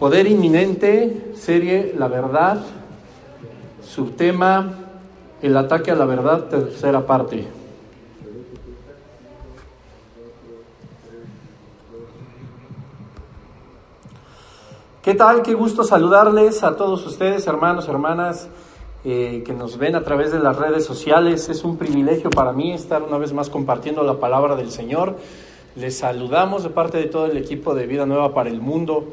Poder 0.00 0.26
inminente, 0.26 1.34
serie 1.34 1.94
La 1.98 2.08
verdad, 2.08 2.62
subtema 3.86 4.72
El 5.42 5.54
ataque 5.54 5.90
a 5.90 5.94
la 5.94 6.06
verdad, 6.06 6.44
tercera 6.44 7.04
parte. 7.04 7.46
¿Qué 15.02 15.14
tal? 15.14 15.42
Qué 15.42 15.52
gusto 15.52 15.84
saludarles 15.84 16.62
a 16.62 16.76
todos 16.76 17.06
ustedes, 17.06 17.46
hermanos, 17.46 17.86
hermanas, 17.86 18.48
eh, 19.04 19.42
que 19.44 19.52
nos 19.52 19.76
ven 19.76 19.96
a 19.96 20.02
través 20.02 20.32
de 20.32 20.38
las 20.38 20.56
redes 20.56 20.86
sociales. 20.86 21.50
Es 21.50 21.62
un 21.62 21.76
privilegio 21.76 22.30
para 22.30 22.52
mí 22.54 22.72
estar 22.72 23.02
una 23.02 23.18
vez 23.18 23.34
más 23.34 23.50
compartiendo 23.50 24.02
la 24.02 24.14
palabra 24.14 24.56
del 24.56 24.70
Señor. 24.70 25.16
Les 25.76 25.98
saludamos 25.98 26.62
de 26.62 26.70
parte 26.70 26.96
de 26.96 27.04
todo 27.04 27.26
el 27.26 27.36
equipo 27.36 27.74
de 27.74 27.86
Vida 27.86 28.06
Nueva 28.06 28.32
para 28.32 28.48
el 28.48 28.62
Mundo. 28.62 29.12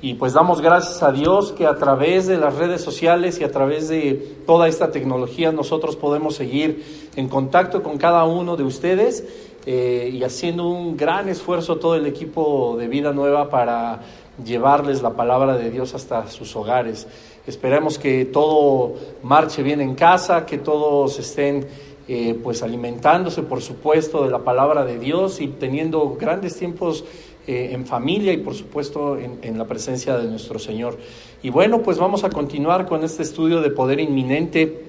Y 0.00 0.14
pues 0.14 0.32
damos 0.32 0.60
gracias 0.60 1.02
a 1.02 1.10
Dios 1.10 1.50
que 1.50 1.66
a 1.66 1.74
través 1.74 2.28
de 2.28 2.38
las 2.38 2.54
redes 2.54 2.82
sociales 2.82 3.40
y 3.40 3.44
a 3.44 3.50
través 3.50 3.88
de 3.88 4.36
toda 4.46 4.68
esta 4.68 4.92
tecnología 4.92 5.50
nosotros 5.50 5.96
podemos 5.96 6.36
seguir 6.36 7.10
en 7.16 7.28
contacto 7.28 7.82
con 7.82 7.98
cada 7.98 8.24
uno 8.24 8.56
de 8.56 8.62
ustedes 8.62 9.24
eh, 9.66 10.08
y 10.12 10.22
haciendo 10.22 10.68
un 10.68 10.96
gran 10.96 11.28
esfuerzo 11.28 11.78
todo 11.78 11.96
el 11.96 12.06
equipo 12.06 12.76
de 12.78 12.86
Vida 12.86 13.12
Nueva 13.12 13.50
para 13.50 14.02
llevarles 14.44 15.02
la 15.02 15.14
palabra 15.14 15.56
de 15.56 15.68
Dios 15.68 15.94
hasta 15.94 16.28
sus 16.28 16.54
hogares. 16.54 17.08
Esperemos 17.44 17.98
que 17.98 18.24
todo 18.24 18.94
marche 19.24 19.64
bien 19.64 19.80
en 19.80 19.96
casa, 19.96 20.46
que 20.46 20.58
todos 20.58 21.18
estén 21.18 21.66
eh, 22.06 22.38
pues 22.42 22.62
alimentándose, 22.62 23.42
por 23.42 23.62
supuesto, 23.62 24.22
de 24.22 24.30
la 24.30 24.38
palabra 24.38 24.84
de 24.84 24.98
Dios 24.98 25.40
y 25.40 25.48
teniendo 25.48 26.16
grandes 26.18 26.56
tiempos 26.56 27.04
eh, 27.48 27.70
en 27.72 27.86
familia 27.86 28.30
y 28.30 28.36
por 28.36 28.54
supuesto 28.54 29.16
en, 29.16 29.56
la 29.56 29.64
presencia 29.64 30.18
de 30.18 30.28
nuestro 30.28 30.58
Señor. 30.58 30.98
Y 31.42 31.48
bueno, 31.48 31.80
pues 31.80 31.96
vamos 31.96 32.22
a 32.22 32.28
continuar 32.28 32.84
con 32.84 33.02
este 33.04 33.22
estudio 33.22 33.62
de 33.62 33.70
poder 33.70 34.00
inminente, 34.00 34.84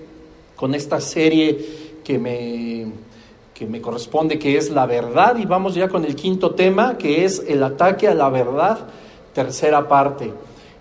con 0.57 0.75
esta 0.75 0.99
serie 0.99 1.57
que 2.03 2.19
me, 2.19 2.91
que 3.53 3.65
me 3.65 3.79
corresponde, 3.79 4.37
que 4.37 4.57
es 4.57 4.71
la 4.71 4.85
verdad. 4.85 5.37
Y 5.37 5.45
vamos 5.45 5.73
ya 5.73 5.87
con 5.87 6.03
el 6.03 6.17
quinto 6.17 6.53
tema, 6.53 6.97
que 6.97 7.23
es 7.23 7.41
el 7.47 7.63
ataque 7.63 8.09
a 8.09 8.13
la 8.13 8.27
verdad, 8.27 8.79
tercera 9.33 9.87
parte. 9.87 10.33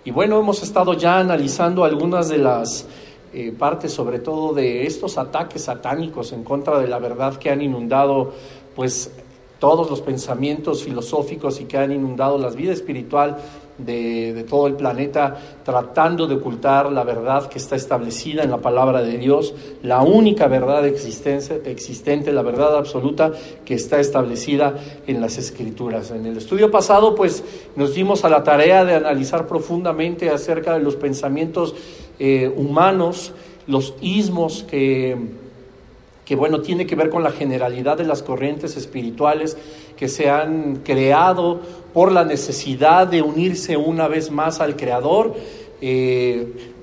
Y 0.03 0.11
bueno, 0.11 0.37
hemos 0.37 0.61
estado 0.61 0.95
ya 0.95 1.17
analizando 1.17 1.85
algunas 1.85 2.27
de 2.27 2.39
las 2.39 2.87
eh, 3.33 3.53
partes, 3.57 3.93
sobre 3.93 4.19
todo 4.19 4.53
de 4.53 4.85
estos 4.85 5.17
ataques 5.17 5.63
satánicos 5.63 6.33
en 6.33 6.43
contra 6.43 6.77
de 6.77 6.89
la 6.89 6.99
verdad 6.99 7.37
que 7.37 7.49
han 7.49 7.61
inundado, 7.61 8.33
pues 8.75 9.11
todos 9.59 9.89
los 9.89 10.01
pensamientos 10.01 10.83
filosóficos 10.83 11.59
y 11.59 11.65
que 11.65 11.77
han 11.77 11.91
inundado 11.91 12.37
la 12.37 12.49
vida 12.49 12.73
espiritual 12.73 13.37
de, 13.77 14.45
todo 14.49 14.67
el 14.67 14.75
planeta, 14.75 15.37
tratando 15.63 16.27
de 16.27 16.35
ocultar 16.35 16.91
la 16.91 17.03
verdad 17.03 17.47
que 17.47 17.57
está 17.57 17.75
establecida 17.75 18.43
en 18.43 18.51
la 18.51 18.57
palabra 18.57 19.01
de 19.01 19.17
Dios, 19.17 19.53
la 19.83 20.01
única 20.01 20.47
verdad 20.47 20.85
existente, 20.85 22.33
la 22.33 22.41
verdad 22.41 22.77
absoluta 22.77 23.31
que 23.65 23.75
está 23.75 23.99
establecida 23.99 24.75
en 25.07 25.21
las 25.21 25.37
escrituras. 25.37 26.11
En 26.11 26.25
el 26.25 26.37
estudio 26.37 26.69
pasado, 26.71 27.15
pues 27.15 27.43
nos 27.75 27.93
dimos 27.93 28.25
a 28.25 28.29
la 28.29 28.43
tarea 28.43 28.85
de 28.85 28.95
analizar 28.95 29.47
profundamente 29.47 30.29
acerca 30.29 30.73
de 30.73 30.83
los 30.83 30.95
pensamientos 30.95 31.75
eh, 32.19 32.51
humanos, 32.55 33.33
los 33.67 33.93
ismos 34.01 34.65
que 34.69 35.15
que 36.29 36.35
bueno, 36.35 36.61
tiene 36.61 36.85
que 36.85 36.95
ver 36.95 37.09
con 37.09 37.23
la 37.23 37.31
generalidad 37.31 37.97
de 37.97 38.03
las 38.03 38.21
corrientes 38.21 38.77
espirituales 38.77 39.57
que 39.97 40.07
se 40.07 40.29
han 40.29 40.81
creado 40.83 41.59
por 41.91 42.11
la 42.11 42.23
necesidad 42.23 43.07
de 43.07 43.23
unirse 43.23 43.77
una 43.77 44.07
vez 44.07 44.29
más 44.29 44.59
al 44.59 44.75
Creador. 44.75 45.33
Eh, 45.81 46.75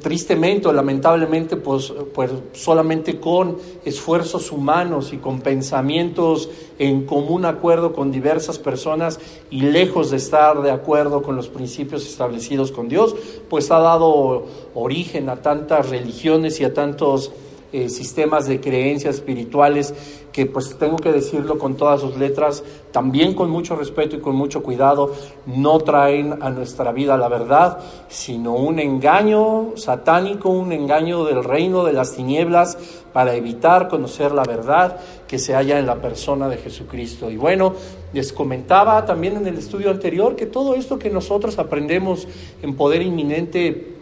tristemente 0.00 0.68
o 0.68 0.72
lamentablemente, 0.72 1.56
pues, 1.56 1.92
pues 2.14 2.30
solamente 2.52 3.18
con 3.18 3.56
esfuerzos 3.84 4.52
humanos 4.52 5.12
y 5.12 5.16
con 5.16 5.40
pensamientos 5.40 6.48
en 6.78 7.04
común 7.04 7.44
acuerdo 7.44 7.94
con 7.94 8.12
diversas 8.12 8.60
personas 8.60 9.18
y 9.50 9.62
lejos 9.62 10.12
de 10.12 10.18
estar 10.18 10.62
de 10.62 10.70
acuerdo 10.70 11.22
con 11.22 11.34
los 11.34 11.48
principios 11.48 12.06
establecidos 12.06 12.70
con 12.70 12.88
Dios, 12.88 13.16
pues 13.48 13.72
ha 13.72 13.80
dado 13.80 14.44
origen 14.74 15.28
a 15.28 15.42
tantas 15.42 15.88
religiones 15.88 16.60
y 16.60 16.64
a 16.64 16.72
tantos 16.72 17.32
eh, 17.72 17.88
sistemas 17.88 18.46
de 18.46 18.60
creencias 18.60 19.16
espirituales 19.16 19.94
que 20.32 20.46
pues 20.46 20.76
tengo 20.78 20.96
que 20.96 21.12
decirlo 21.12 21.58
con 21.58 21.76
todas 21.76 22.00
sus 22.00 22.16
letras, 22.16 22.64
también 22.90 23.34
con 23.34 23.50
mucho 23.50 23.76
respeto 23.76 24.16
y 24.16 24.20
con 24.20 24.34
mucho 24.34 24.62
cuidado, 24.62 25.12
no 25.46 25.78
traen 25.80 26.42
a 26.42 26.50
nuestra 26.50 26.92
vida 26.92 27.16
la 27.16 27.28
verdad, 27.28 27.78
sino 28.08 28.54
un 28.54 28.78
engaño 28.78 29.76
satánico, 29.76 30.48
un 30.48 30.72
engaño 30.72 31.24
del 31.24 31.44
reino 31.44 31.84
de 31.84 31.92
las 31.92 32.12
tinieblas 32.12 32.78
para 33.12 33.34
evitar 33.34 33.88
conocer 33.88 34.32
la 34.32 34.42
verdad 34.42 34.98
que 35.28 35.38
se 35.38 35.54
halla 35.54 35.78
en 35.78 35.86
la 35.86 35.96
persona 35.96 36.48
de 36.48 36.56
Jesucristo. 36.56 37.30
Y 37.30 37.36
bueno, 37.36 37.74
les 38.12 38.32
comentaba 38.32 39.04
también 39.04 39.36
en 39.36 39.46
el 39.46 39.58
estudio 39.58 39.90
anterior 39.90 40.36
que 40.36 40.46
todo 40.46 40.74
esto 40.74 40.98
que 40.98 41.10
nosotros 41.10 41.58
aprendemos 41.58 42.26
en 42.62 42.74
poder 42.74 43.02
inminente 43.02 43.96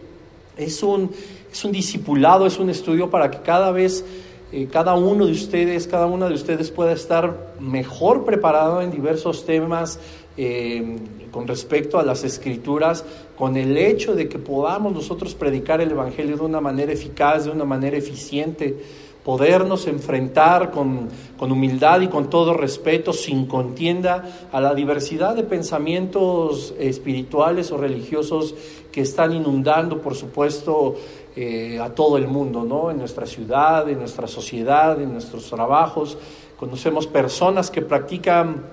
es 0.57 0.83
un 0.83 1.11
es 1.51 1.65
un 1.65 1.71
discipulado, 1.71 2.45
es 2.45 2.59
un 2.59 2.69
estudio 2.69 3.09
para 3.09 3.29
que 3.29 3.39
cada 3.41 3.71
vez, 3.71 4.05
eh, 4.51 4.67
cada 4.71 4.95
uno 4.95 5.25
de 5.25 5.33
ustedes, 5.33 5.87
cada 5.87 6.05
una 6.05 6.27
de 6.27 6.33
ustedes 6.33 6.71
pueda 6.71 6.93
estar 6.93 7.53
mejor 7.59 8.23
preparado 8.23 8.81
en 8.81 8.91
diversos 8.91 9.45
temas 9.45 9.99
eh, 10.37 10.97
con 11.31 11.47
respecto 11.47 11.99
a 11.99 12.03
las 12.03 12.23
escrituras, 12.23 13.03
con 13.37 13.57
el 13.57 13.77
hecho 13.77 14.15
de 14.15 14.29
que 14.29 14.39
podamos 14.39 14.93
nosotros 14.93 15.35
predicar 15.35 15.81
el 15.81 15.91
Evangelio 15.91 16.37
de 16.37 16.43
una 16.43 16.61
manera 16.61 16.93
eficaz, 16.93 17.45
de 17.45 17.51
una 17.51 17.65
manera 17.65 17.97
eficiente 17.97 18.77
podernos 19.23 19.85
enfrentar 19.87 20.71
con, 20.71 21.09
con, 21.37 21.51
humildad 21.51 22.01
y 22.01 22.07
con 22.07 22.29
todo 22.29 22.55
respeto, 22.55 23.13
sin 23.13 23.45
contienda, 23.45 24.47
a 24.51 24.59
la 24.59 24.73
diversidad 24.73 25.35
de 25.35 25.43
pensamientos 25.43 26.73
espirituales 26.79 27.71
o 27.71 27.77
religiosos 27.77 28.55
que 28.91 29.01
están 29.01 29.33
inundando, 29.33 30.01
por 30.01 30.15
supuesto, 30.15 30.95
eh, 31.35 31.79
a 31.79 31.89
todo 31.95 32.17
el 32.17 32.27
mundo, 32.27 32.63
¿no? 32.63 32.91
En 32.91 32.97
nuestra 32.97 33.25
ciudad, 33.25 33.87
en 33.89 33.99
nuestra 33.99 34.27
sociedad, 34.27 35.01
en 35.01 35.13
nuestros 35.13 35.49
trabajos. 35.49 36.17
Conocemos 36.57 37.07
personas 37.07 37.71
que 37.71 37.81
practican 37.81 38.65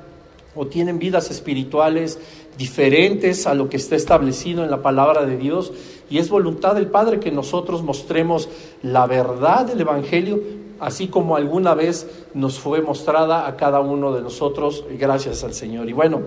o 0.55 0.67
tienen 0.67 0.99
vidas 0.99 1.31
espirituales 1.31 2.19
diferentes 2.57 3.47
a 3.47 3.55
lo 3.55 3.69
que 3.69 3.77
está 3.77 3.95
establecido 3.95 4.65
en 4.65 4.71
la 4.71 4.83
palabra 4.83 5.25
de 5.25 5.37
Dios 5.37 5.73
y 6.11 6.19
es 6.19 6.29
voluntad 6.29 6.75
del 6.75 6.89
Padre 6.89 7.21
que 7.21 7.31
nosotros 7.31 7.83
mostremos 7.83 8.49
la 8.83 9.07
verdad 9.07 9.67
del 9.67 9.81
Evangelio, 9.81 10.41
así 10.81 11.07
como 11.07 11.37
alguna 11.37 11.75
vez 11.75 12.09
nos 12.35 12.59
fue 12.59 12.83
mostrada 12.83 13.47
a 13.47 13.57
cada 13.57 13.81
uno 13.81 14.13
de 14.13 14.23
nosotros, 14.23 14.85
gracias 14.99 15.45
al 15.45 15.55
Señor. 15.55 15.89
Y 15.89 15.93
bueno, 15.93 16.23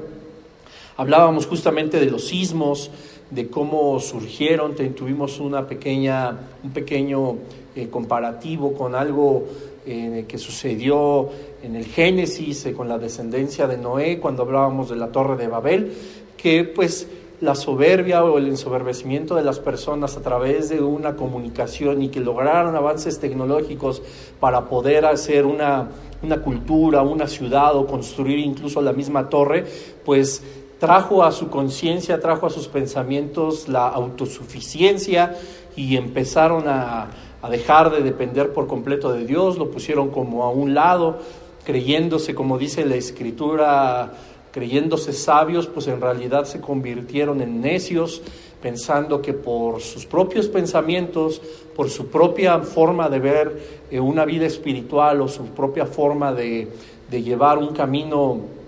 hablábamos 0.96 1.46
justamente 1.48 2.00
de 2.00 2.09
los 2.09 2.28
sismos, 2.28 2.90
de 3.31 3.50
cómo 3.50 4.00
surgieron, 4.00 4.75
tuvimos 4.75 5.40
una 5.40 5.66
pequeña, 5.66 6.38
un 6.64 6.72
pequeño 6.72 7.38
eh, 7.75 7.88
comparativo 7.90 8.74
con 8.74 8.94
algo 8.94 9.46
eh, 9.86 10.25
que 10.28 10.38
sucedió 10.38 11.30
en 11.64 11.75
el 11.75 11.86
Génesis 11.86 12.66
eh, 12.66 12.74
con 12.74 12.90
la 12.90 13.00
descendencia 13.00 13.66
de 13.68 13.78
Noé 13.78 14.19
cuando 14.19 14.44
hablábamos 14.44 14.90
de 14.90 14.97
la 14.97 15.08
torre 15.08 15.38
de 15.38 15.47
Babel, 15.47 15.94
que 16.36 16.66
pues 16.66 17.08
la 17.40 17.56
soberbia 17.56 18.24
o 18.24 18.38
el 18.38 18.47
ensoberbecimiento 18.47 19.36
de 19.36 19.44
las 19.44 19.59
personas 19.59 20.16
a 20.16 20.22
través 20.22 20.69
de 20.69 20.81
una 20.81 21.16
comunicación 21.16 22.03
y 22.03 22.09
que 22.09 22.19
lograron 22.19 22.75
avances 22.75 23.19
tecnológicos 23.19 24.03
para 24.40 24.66
poder 24.66 25.06
hacer 25.06 25.48
una, 25.48 25.90
una 26.22 26.42
cultura, 26.42 27.02
una 27.02 27.28
ciudad 27.28 27.75
o 27.75 27.88
construir 27.88 28.38
incluso 28.38 28.81
la 28.81 28.94
misma 28.94 29.30
torre, 29.30 29.66
pues 30.06 30.44
trajo 30.81 31.24
a 31.24 31.31
su 31.31 31.47
conciencia, 31.47 32.19
trajo 32.19 32.47
a 32.47 32.50
sus 32.50 32.68
pensamientos 32.68 33.69
la 33.69 33.88
autosuficiencia 33.88 35.38
y 35.75 35.95
empezaron 35.95 36.68
a, 36.68 37.07
dejar 37.51 37.92
de 37.92 38.01
depender 38.01 38.51
por 38.51 38.66
completo 38.66 39.13
de 39.13 39.25
Dios, 39.25 39.60
lo 39.60 39.69
pusieron 39.69 40.10
como 40.10 40.44
a 40.44 40.50
un 40.50 40.74
lado, 40.74 41.19
creyéndose, 41.66 42.33
como 42.33 42.57
dice 42.57 42.83
la 42.83 42.95
escritura, 42.95 44.13
creyéndose 44.51 45.13
sabios, 45.13 45.68
pues 45.68 45.86
en 45.86 46.01
realidad 46.01 46.45
se 46.45 46.60
convirtieron 46.60 47.42
en 47.42 47.62
necios, 47.62 48.24
pensando 48.60 49.22
que 49.22 49.33
por 49.33 49.81
sus 49.81 50.07
propios 50.07 50.48
pensamientos, 50.48 51.44
por 51.75 51.92
su 51.92 52.07
propia 52.07 52.57
forma 52.60 53.07
de 53.07 53.19
ver 53.19 53.62
eh, 53.92 54.00
una 54.00 54.25
vida 54.25 54.48
espiritual 54.48 55.22
o 55.22 55.28
su 55.28 55.45
propia 55.45 55.86
forma 55.86 56.33
de, 56.33 56.68
de 57.10 57.22
llevar 57.22 57.60
un 57.60 57.74
camino 57.74 58.61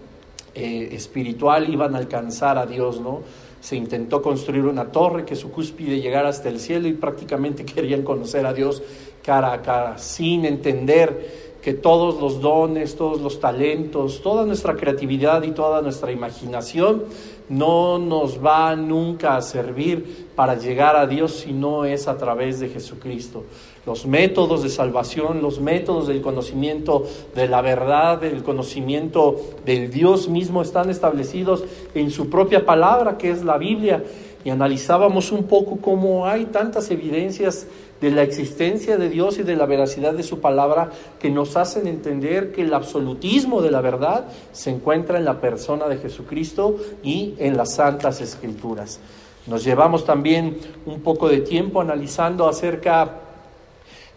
eh, 0.55 0.89
espiritual 0.91 1.71
iban 1.71 1.95
a 1.95 1.97
alcanzar 1.97 2.57
a 2.57 2.65
Dios, 2.65 2.99
¿no? 2.99 3.21
Se 3.59 3.75
intentó 3.75 4.21
construir 4.21 4.65
una 4.65 4.91
torre 4.91 5.25
que 5.25 5.35
su 5.35 5.51
cúspide 5.51 5.99
llegara 5.99 6.29
hasta 6.29 6.49
el 6.49 6.59
cielo 6.59 6.87
y 6.87 6.93
prácticamente 6.93 7.65
querían 7.65 8.03
conocer 8.03 8.45
a 8.45 8.53
Dios 8.53 8.81
cara 9.23 9.53
a 9.53 9.61
cara, 9.61 9.97
sin 9.97 10.45
entender 10.45 11.53
que 11.63 11.73
todos 11.73 12.19
los 12.19 12.41
dones, 12.41 12.95
todos 12.97 13.21
los 13.21 13.39
talentos, 13.39 14.21
toda 14.21 14.45
nuestra 14.45 14.75
creatividad 14.75 15.43
y 15.43 15.51
toda 15.51 15.81
nuestra 15.81 16.11
imaginación 16.11 17.03
no 17.47 17.99
nos 17.99 18.43
va 18.43 18.75
nunca 18.75 19.37
a 19.37 19.41
servir 19.41 20.27
para 20.35 20.55
llegar 20.55 20.95
a 20.97 21.07
Dios 21.07 21.31
si 21.31 21.53
no 21.53 21.85
es 21.85 22.07
a 22.07 22.17
través 22.17 22.59
de 22.59 22.67
Jesucristo. 22.69 23.45
Los 23.85 24.05
métodos 24.05 24.63
de 24.63 24.69
salvación, 24.69 25.41
los 25.41 25.59
métodos 25.59 26.07
del 26.07 26.21
conocimiento 26.21 27.03
de 27.35 27.49
la 27.49 27.61
verdad, 27.61 28.21
del 28.21 28.41
conocimiento 28.41 29.35
del 29.65 29.91
Dios 29.91 30.29
mismo 30.29 30.61
están 30.61 30.89
establecidos 30.89 31.65
en 31.93 32.09
su 32.09 32.29
propia 32.29 32.65
palabra, 32.65 33.17
que 33.17 33.29
es 33.29 33.43
la 33.43 33.57
Biblia. 33.57 34.01
Y 34.45 34.49
analizábamos 34.49 35.33
un 35.33 35.45
poco 35.45 35.79
cómo 35.81 36.27
hay 36.27 36.45
tantas 36.45 36.91
evidencias 36.91 37.67
de 37.99 38.11
la 38.11 38.23
existencia 38.23 38.97
de 38.97 39.09
Dios 39.09 39.37
y 39.39 39.43
de 39.43 39.55
la 39.55 39.65
veracidad 39.65 40.13
de 40.13 40.23
su 40.23 40.39
palabra 40.39 40.91
que 41.19 41.29
nos 41.29 41.57
hacen 41.57 41.87
entender 41.87 42.53
que 42.53 42.61
el 42.61 42.73
absolutismo 42.73 43.61
de 43.61 43.71
la 43.71 43.81
verdad 43.81 44.27
se 44.53 44.69
encuentra 44.69 45.17
en 45.17 45.25
la 45.25 45.41
persona 45.41 45.87
de 45.87 45.97
Jesucristo 45.97 46.77
y 47.03 47.35
en 47.37 47.57
las 47.57 47.75
santas 47.75 48.21
escrituras. 48.21 48.99
Nos 49.47 49.65
llevamos 49.65 50.05
también 50.05 50.57
un 50.85 51.01
poco 51.01 51.27
de 51.27 51.39
tiempo 51.39 51.81
analizando 51.81 52.47
acerca 52.47 53.22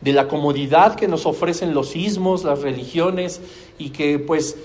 de 0.06 0.12
la 0.12 0.28
comodidad 0.28 0.94
que 0.94 1.08
nos 1.08 1.26
ofrecen 1.26 1.74
los 1.74 1.96
ismos, 1.96 2.44
las 2.44 2.62
religiones, 2.62 3.40
y 3.76 3.90
que 3.90 4.20
pues 4.20 4.56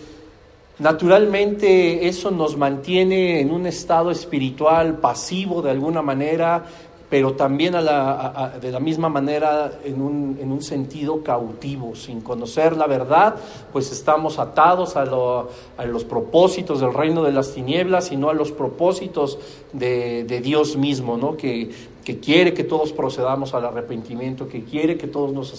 naturalmente 0.78 2.08
eso 2.08 2.30
nos 2.30 2.58
mantiene 2.58 3.40
en 3.40 3.50
un 3.50 3.66
estado 3.66 4.12
espiritual 4.12 5.00
pasivo 5.00 5.64
de 5.64 5.72
alguna 5.72 6.04
manera, 6.04 6.66
pero 7.12 7.34
también 7.34 7.74
de 7.74 7.82
la 8.72 8.80
misma 8.80 9.10
manera 9.10 9.80
en 9.84 10.02
un, 10.02 10.38
en 10.42 10.50
un, 10.50 10.62
sentido 10.62 11.22
cautivo, 11.24 11.94
sin 11.94 12.22
conocer 12.22 12.78
la 12.78 12.88
verdad, 12.88 13.36
pues 13.74 13.92
estamos 13.92 14.40
atados 14.40 14.96
a, 14.96 15.04
los 15.04 16.06
propósitos 16.06 16.80
del 16.80 16.94
reino 16.94 17.22
de 17.24 17.34
las 17.34 17.54
tinieblas 17.54 18.14
y 18.14 18.16
no 18.16 18.30
a 18.30 18.34
los 18.34 18.54
propósitos 18.54 19.40
de, 19.74 20.24
Dios 20.42 20.78
mismo, 20.78 21.18
¿no? 21.18 21.36
que, 21.36 21.72
quiere 22.22 22.54
que 22.54 22.64
todos 22.64 22.94
procedamos 22.94 23.54
al 23.54 23.66
arrepentimiento, 23.66 24.48
que 24.48 24.64
quiere 24.64 24.98
que 24.98 25.08
todos 25.08 25.34
nos 25.34 25.54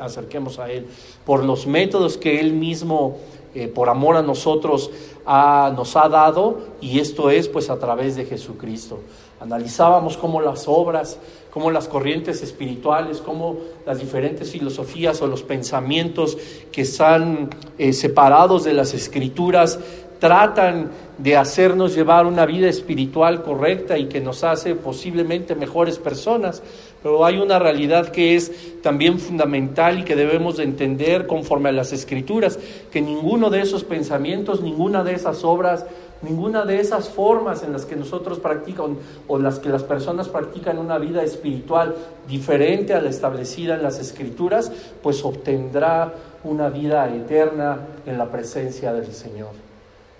acerquemos 0.00 0.58
a 0.58 0.70
Él, 0.70 0.88
por 1.24 1.42
los 1.42 1.66
métodos 1.66 2.18
que 2.18 2.38
Él 2.38 2.52
mismo, 2.52 3.16
eh, 3.54 3.66
por 3.66 3.88
amor 3.88 4.16
a 4.16 4.22
nosotros, 4.22 4.90
nos 5.26 5.96
ha 5.96 6.08
dado, 6.10 6.58
y 6.82 6.98
esto 7.00 7.30
es 7.30 7.48
pues 7.48 7.70
a 7.70 7.78
través 7.78 8.14
de 8.14 8.26
Jesucristo. 8.26 8.98
Analizábamos 9.40 10.16
cómo 10.16 10.40
las 10.40 10.66
obras, 10.66 11.18
cómo 11.52 11.70
las 11.70 11.88
corrientes 11.88 12.42
espirituales, 12.42 13.20
cómo 13.20 13.56
las 13.86 14.00
diferentes 14.00 14.50
filosofías 14.50 15.22
o 15.22 15.26
los 15.26 15.42
pensamientos 15.42 16.36
que 16.72 16.82
están 16.82 17.50
eh, 17.78 17.92
separados 17.92 18.64
de 18.64 18.72
las 18.74 18.94
escrituras 18.94 19.78
tratan 20.18 20.90
de 21.18 21.36
hacernos 21.36 21.94
llevar 21.94 22.26
una 22.26 22.46
vida 22.46 22.68
espiritual 22.68 23.42
correcta 23.42 23.98
y 23.98 24.06
que 24.06 24.20
nos 24.20 24.44
hace 24.44 24.74
posiblemente 24.74 25.54
mejores 25.54 25.98
personas, 25.98 26.62
pero 27.02 27.24
hay 27.24 27.38
una 27.38 27.58
realidad 27.58 28.08
que 28.08 28.36
es 28.36 28.80
también 28.82 29.18
fundamental 29.18 29.98
y 29.98 30.04
que 30.04 30.16
debemos 30.16 30.56
de 30.56 30.64
entender 30.64 31.26
conforme 31.26 31.68
a 31.68 31.72
las 31.72 31.92
escrituras, 31.92 32.58
que 32.90 33.00
ninguno 33.00 33.50
de 33.50 33.60
esos 33.60 33.84
pensamientos, 33.84 34.62
ninguna 34.62 35.04
de 35.04 35.14
esas 35.14 35.44
obras 35.44 35.84
Ninguna 36.20 36.64
de 36.64 36.80
esas 36.80 37.08
formas 37.08 37.62
en 37.62 37.72
las 37.72 37.84
que 37.84 37.94
nosotros 37.94 38.40
practicamos 38.40 38.98
o 39.28 39.38
las 39.38 39.60
que 39.60 39.68
las 39.68 39.84
personas 39.84 40.28
practican 40.28 40.78
una 40.78 40.98
vida 40.98 41.22
espiritual 41.22 41.94
diferente 42.26 42.92
a 42.92 43.00
la 43.00 43.08
establecida 43.08 43.76
en 43.76 43.84
las 43.84 44.00
escrituras, 44.00 44.72
pues 45.00 45.24
obtendrá 45.24 46.12
una 46.42 46.70
vida 46.70 47.08
eterna 47.14 47.78
en 48.04 48.18
la 48.18 48.30
presencia 48.30 48.92
del 48.92 49.12
Señor. 49.12 49.67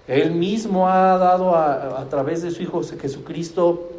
Él 0.08 0.30
mismo 0.30 0.88
ha 0.88 1.18
dado 1.18 1.54
a, 1.54 2.06
través 2.08 2.42
de 2.42 2.50
su 2.50 2.62
Hijo 2.62 2.80
Jesucristo 2.82 3.90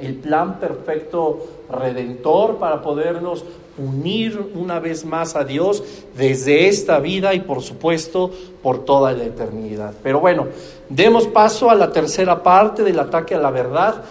el 0.00 0.14
plan 0.14 0.58
perfecto 0.58 1.46
redentor 1.70 2.56
para 2.56 2.80
podernos 2.80 3.44
unir 3.76 4.50
una 4.54 4.80
vez 4.80 5.04
más 5.04 5.36
a 5.36 5.44
Dios 5.44 5.84
desde 6.16 6.68
esta 6.68 6.98
vida 6.98 7.34
y 7.34 7.40
por 7.40 7.62
supuesto 7.62 8.30
por 8.62 8.84
toda 8.86 9.12
la 9.12 9.24
eternidad. 9.24 9.92
Pero 10.02 10.20
bueno, 10.20 10.46
demos 10.88 11.26
paso 11.26 11.68
a 11.68 11.74
la 11.74 11.92
tercera 11.92 12.42
parte 12.42 12.82
del 12.82 12.98
ataque 12.98 13.34
a 13.34 13.38
la 13.38 13.50
verdad. 13.50 14.02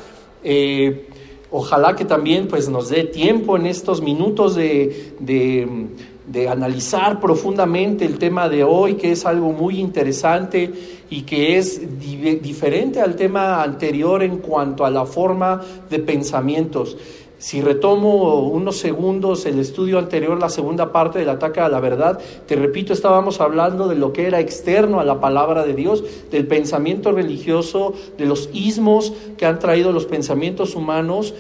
Eh, 0.43 1.07
ojalá 1.49 1.95
que 1.95 2.05
también 2.05 2.47
pues, 2.47 2.69
nos 2.69 2.89
dé 2.89 3.03
tiempo 3.03 3.57
en 3.57 3.65
estos 3.65 4.01
minutos 4.01 4.55
de, 4.55 5.15
de 5.19 6.47
analizar 6.47 7.19
profundamente 7.19 8.05
el 8.05 8.17
tema 8.17 8.47
de 8.47 8.63
hoy, 8.63 8.95
que 8.95 9.11
es 9.11 9.25
algo 9.25 9.51
muy 9.51 9.79
interesante 9.79 11.00
y 11.11 11.23
que 11.23 11.57
es 11.57 11.99
diferente 11.99 13.01
al 13.01 13.17
tema 13.17 13.61
anterior 13.61 14.23
en 14.23 14.37
cuanto 14.37 14.85
a 14.85 14.89
la 14.89 15.05
forma 15.05 15.61
de 15.89 15.99
pensamientos. 15.99 16.97
Si 17.37 17.59
retomo 17.59 18.39
unos 18.47 18.77
segundos 18.77 19.45
el 19.45 19.59
estudio 19.59 19.99
anterior, 19.99 20.39
la 20.39 20.49
segunda 20.49 20.93
parte 20.93 21.19
del 21.19 21.29
ataque 21.29 21.59
a 21.59 21.67
la 21.67 21.81
verdad, 21.81 22.17
te 22.45 22.55
repito, 22.55 22.93
estábamos 22.93 23.41
hablando 23.41 23.89
de 23.89 23.95
lo 23.95 24.13
que 24.13 24.27
era 24.27 24.39
externo 24.39 25.01
a 25.01 25.03
la 25.03 25.19
palabra 25.19 25.65
de 25.65 25.73
Dios, 25.73 26.03
del 26.31 26.47
pensamiento 26.47 27.11
religioso, 27.11 27.93
de 28.17 28.25
los 28.25 28.49
ismos 28.53 29.11
que 29.37 29.45
han 29.45 29.59
traído 29.59 29.91
los 29.91 30.05
pensamientos 30.05 30.75
humanos 30.75 31.33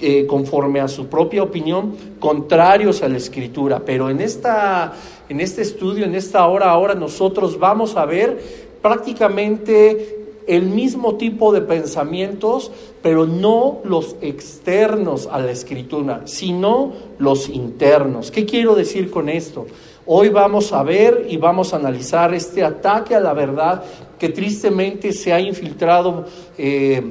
eh, 0.00 0.26
conforme 0.26 0.78
a 0.78 0.86
su 0.86 1.06
propia 1.06 1.42
opinión, 1.42 1.96
contrarios 2.20 3.02
a 3.02 3.08
la 3.08 3.16
escritura. 3.16 3.82
Pero 3.84 4.10
en, 4.10 4.20
esta, 4.20 4.92
en 5.28 5.40
este 5.40 5.62
estudio, 5.62 6.04
en 6.04 6.14
esta 6.14 6.46
hora, 6.46 6.70
ahora 6.70 6.94
nosotros 6.94 7.58
vamos 7.58 7.96
a 7.96 8.04
ver 8.04 8.67
prácticamente 8.82 10.26
el 10.48 10.62
mismo 10.62 11.16
tipo 11.16 11.52
de 11.52 11.60
pensamientos, 11.60 12.72
pero 13.02 13.26
no 13.26 13.80
los 13.84 14.16
externos 14.22 15.28
a 15.30 15.38
la 15.38 15.50
escritura, 15.50 16.22
sino 16.24 16.92
los 17.18 17.50
internos. 17.50 18.30
¿Qué 18.30 18.46
quiero 18.46 18.74
decir 18.74 19.10
con 19.10 19.28
esto? 19.28 19.66
Hoy 20.06 20.30
vamos 20.30 20.72
a 20.72 20.82
ver 20.82 21.26
y 21.28 21.36
vamos 21.36 21.74
a 21.74 21.76
analizar 21.76 22.32
este 22.32 22.64
ataque 22.64 23.14
a 23.14 23.20
la 23.20 23.34
verdad 23.34 23.84
que 24.18 24.30
tristemente 24.30 25.12
se 25.12 25.34
ha 25.34 25.38
infiltrado 25.38 26.24
eh, 26.56 27.02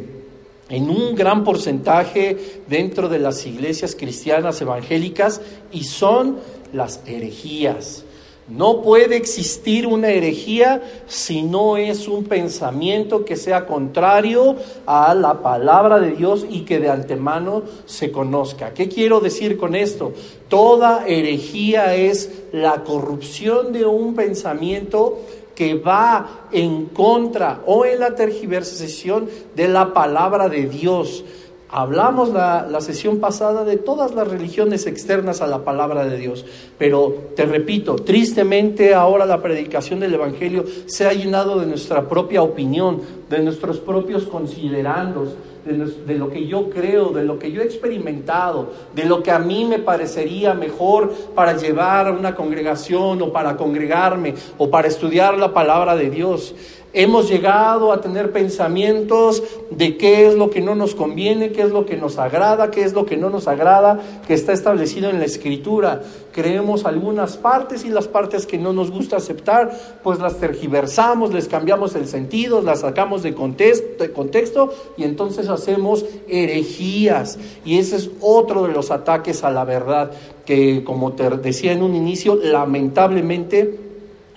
en 0.68 0.90
un 0.90 1.14
gran 1.14 1.44
porcentaje 1.44 2.64
dentro 2.68 3.08
de 3.08 3.20
las 3.20 3.46
iglesias 3.46 3.96
cristianas 3.96 4.60
evangélicas 4.62 5.42
y 5.72 5.84
son 5.84 6.38
las 6.74 7.02
herejías. 7.06 8.04
No 8.48 8.82
puede 8.82 9.18
existir 9.18 9.86
una 9.86 10.10
herejía 10.10 10.82
si 11.06 11.42
no 11.42 11.76
es 11.76 12.08
un 12.08 12.24
pensamiento 12.24 13.26
que 13.26 13.36
sea 13.36 13.66
contrario 13.66 14.56
a 14.86 15.14
la 15.14 15.42
palabra 15.42 16.00
de 16.00 16.12
Dios 16.12 16.46
y 16.50 16.62
que 16.62 16.80
de 16.80 16.90
antemano 16.90 17.64
se 17.86 18.10
conozca. 18.10 18.74
¿Qué 18.74 18.88
quiero 18.88 19.20
decir 19.20 19.58
con 19.58 19.76
esto? 19.76 20.14
Toda 20.48 21.06
herejía 21.06 21.96
es 21.96 22.32
la 22.54 22.86
corrupción 22.86 23.74
de 23.74 23.86
un 23.86 24.16
pensamiento 24.16 25.20
que 25.54 25.74
va 25.74 26.48
en 26.52 26.86
contra 26.86 27.64
o 27.66 27.84
en 27.84 28.00
la 28.00 28.16
tergiversación 28.16 29.28
de 29.56 29.68
la 29.68 29.94
palabra 29.94 30.48
de 30.48 30.68
Dios. 30.68 31.26
Hablamos 31.70 32.30
la, 32.30 32.66
la, 32.70 32.80
sesión 32.80 33.20
pasada 33.20 33.66
de 33.66 33.76
todas 33.76 34.16
las 34.16 34.30
religiones 34.30 34.88
externas 34.88 35.42
a 35.42 35.48
la 35.48 35.66
palabra 35.66 36.06
de 36.06 36.18
Dios, 36.18 36.46
pero 36.78 37.14
te 37.36 37.46
repito, 37.46 37.98
tristemente 37.98 38.94
ahora 38.94 39.26
la 39.26 39.42
predicación 39.42 40.00
del 40.00 40.14
Evangelio 40.14 40.64
se 40.86 41.06
ha 41.06 41.12
llenado 41.12 41.60
de 41.60 41.66
nuestra 41.66 42.08
propia 42.08 42.42
opinión, 42.42 43.02
de 43.30 43.40
nuestros 43.40 43.80
propios 43.80 44.24
considerandos, 44.28 45.36
de, 45.66 45.74
de 45.76 46.18
lo 46.18 46.30
que 46.30 46.48
yo 46.48 46.70
creo, 46.70 47.10
de 47.10 47.26
lo 47.26 47.38
que 47.38 47.52
yo 47.52 47.62
he 47.62 47.66
experimentado, 47.66 48.70
de 48.96 49.04
lo 49.04 49.22
que 49.22 49.32
a 49.32 49.40
mí 49.40 49.66
me 49.66 49.80
parecería 49.80 50.54
mejor 50.54 51.12
para 51.36 51.58
llevar 51.58 52.08
a 52.08 52.14
una 52.14 52.34
congregación 52.34 53.22
o 53.22 53.34
para 53.34 53.58
congregarme 53.58 54.36
o 54.58 54.70
para 54.70 54.88
estudiar 54.88 55.38
la 55.38 55.54
palabra 55.54 55.98
de 55.98 56.10
Dios. 56.10 56.56
Hemos 56.94 57.30
llegado 57.30 57.92
a 57.92 58.00
tener 58.00 58.32
pensamientos 58.32 59.44
de 59.70 59.98
qué 59.98 60.26
es 60.26 60.36
lo 60.36 60.50
que 60.50 60.62
no 60.62 60.74
nos 60.74 60.96
conviene, 60.96 61.52
qué 61.52 61.62
es 61.62 61.72
lo 61.72 61.86
que 61.86 61.98
nos 61.98 62.18
agrada, 62.18 62.72
qué 62.72 62.84
es 62.84 62.94
lo 62.94 63.06
que 63.06 63.18
no 63.18 63.30
nos 63.30 63.48
agrada, 63.48 64.00
que 64.26 64.34
está 64.34 64.54
establecido 64.54 65.10
en 65.10 65.20
la 65.20 65.26
escritura. 65.26 66.02
Creemos 66.32 66.86
algunas 66.86 67.36
partes 67.36 67.84
y 67.84 67.90
las 67.90 68.08
partes 68.08 68.46
que 68.46 68.58
no 68.58 68.72
nos 68.72 68.90
gusta 68.90 69.18
aceptar, 69.18 69.72
pues 70.02 70.20
las 70.20 70.38
tergiversamos, 70.38 71.34
les 71.34 71.48
cambiamos 71.48 71.94
el 71.96 72.08
sentido, 72.08 72.62
las 72.62 72.80
sacamos 72.80 73.22
de 73.22 73.34
contexto, 73.34 74.74
y 74.96 75.04
entonces 75.04 75.50
hacemos 75.50 76.06
herejías. 76.28 77.38
Y 77.66 77.80
ese 77.80 77.98
es 77.98 78.10
otro 78.22 78.66
de 78.66 78.74
los 78.74 78.92
ataques 78.92 79.44
a 79.44 79.52
la 79.52 79.66
verdad 79.66 80.12
que, 80.46 80.84
como 80.86 81.12
te 81.14 81.30
decía 81.30 81.74
en 81.74 81.84
un 81.84 81.96
inicio, 81.96 82.40
lamentablemente 82.42 83.87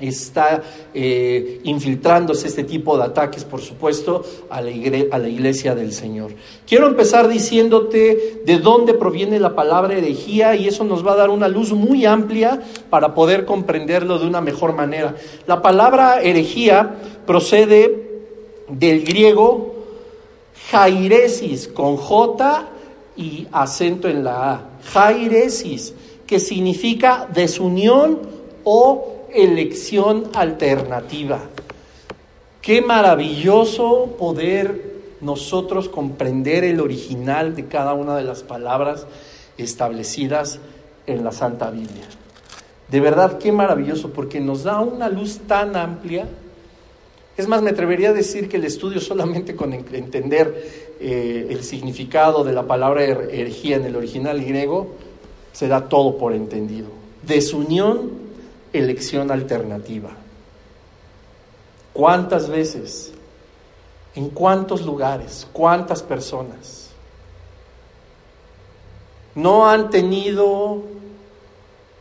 está 0.00 0.62
eh, 0.94 1.60
infiltrándose 1.64 2.48
este 2.48 2.64
tipo 2.64 2.96
de 2.96 3.04
ataques, 3.04 3.44
por 3.44 3.60
supuesto, 3.60 4.24
a 4.48 4.60
la, 4.60 4.70
a 5.12 5.18
la, 5.18 5.28
iglesia 5.28 5.74
del 5.74 5.92
Señor. 5.92 6.32
Quiero 6.66 6.86
empezar 6.86 7.28
diciéndote 7.28 8.42
de 8.44 8.58
dónde 8.58 8.94
proviene 8.94 9.38
la 9.38 9.54
palabra 9.54 9.96
herejía 9.96 10.56
y 10.56 10.68
eso 10.68 10.84
nos 10.84 11.06
va 11.06 11.12
a 11.12 11.16
dar 11.16 11.30
una 11.30 11.48
luz 11.48 11.72
muy 11.72 12.06
amplia 12.06 12.60
para 12.88 13.14
poder 13.14 13.44
comprenderlo 13.44 14.18
de 14.18 14.26
una 14.26 14.40
mejor 14.40 14.74
manera. 14.74 15.14
La 15.46 15.62
palabra 15.62 16.22
herejía 16.22 16.96
procede 17.26 18.08
del 18.68 19.04
griego 19.04 19.74
jairesis 20.70 21.68
con 21.68 21.96
J 21.96 22.68
y 23.16 23.46
acento 23.52 24.08
en 24.08 24.24
la 24.24 24.52
A. 24.52 24.62
Jairesis, 24.92 25.94
que 26.26 26.40
significa 26.40 27.28
desunión 27.32 28.18
o 28.64 29.09
elección 29.34 30.30
alternativa. 30.34 31.40
Qué 32.62 32.82
maravilloso 32.82 34.16
poder 34.18 34.90
nosotros 35.20 35.88
comprender 35.88 36.64
el 36.64 36.80
original 36.80 37.54
de 37.54 37.66
cada 37.66 37.94
una 37.94 38.16
de 38.16 38.24
las 38.24 38.42
palabras 38.42 39.06
establecidas 39.58 40.58
en 41.06 41.24
la 41.24 41.32
Santa 41.32 41.70
Biblia. 41.70 42.04
De 42.90 43.00
verdad, 43.00 43.38
qué 43.38 43.52
maravilloso, 43.52 44.10
porque 44.10 44.40
nos 44.40 44.64
da 44.64 44.80
una 44.80 45.08
luz 45.08 45.40
tan 45.46 45.76
amplia. 45.76 46.26
Es 47.36 47.46
más, 47.46 47.62
me 47.62 47.70
atrevería 47.70 48.10
a 48.10 48.12
decir 48.12 48.48
que 48.48 48.56
el 48.56 48.64
estudio 48.64 49.00
solamente 49.00 49.54
con 49.54 49.72
entender 49.72 50.96
eh, 51.00 51.46
el 51.50 51.62
significado 51.62 52.42
de 52.44 52.52
la 52.52 52.66
palabra 52.66 53.04
herejía 53.04 53.76
en 53.76 53.84
el 53.84 53.96
original 53.96 54.44
griego, 54.44 54.88
se 55.52 55.68
da 55.68 55.88
todo 55.88 56.18
por 56.18 56.32
entendido. 56.32 56.88
Desunión, 57.22 58.10
elección 58.72 59.30
alternativa. 59.30 60.10
¿Cuántas 61.92 62.48
veces? 62.48 63.12
¿En 64.14 64.30
cuántos 64.30 64.82
lugares? 64.82 65.46
¿Cuántas 65.52 66.02
personas? 66.02 66.90
No 69.34 69.68
han 69.68 69.90
tenido 69.90 70.82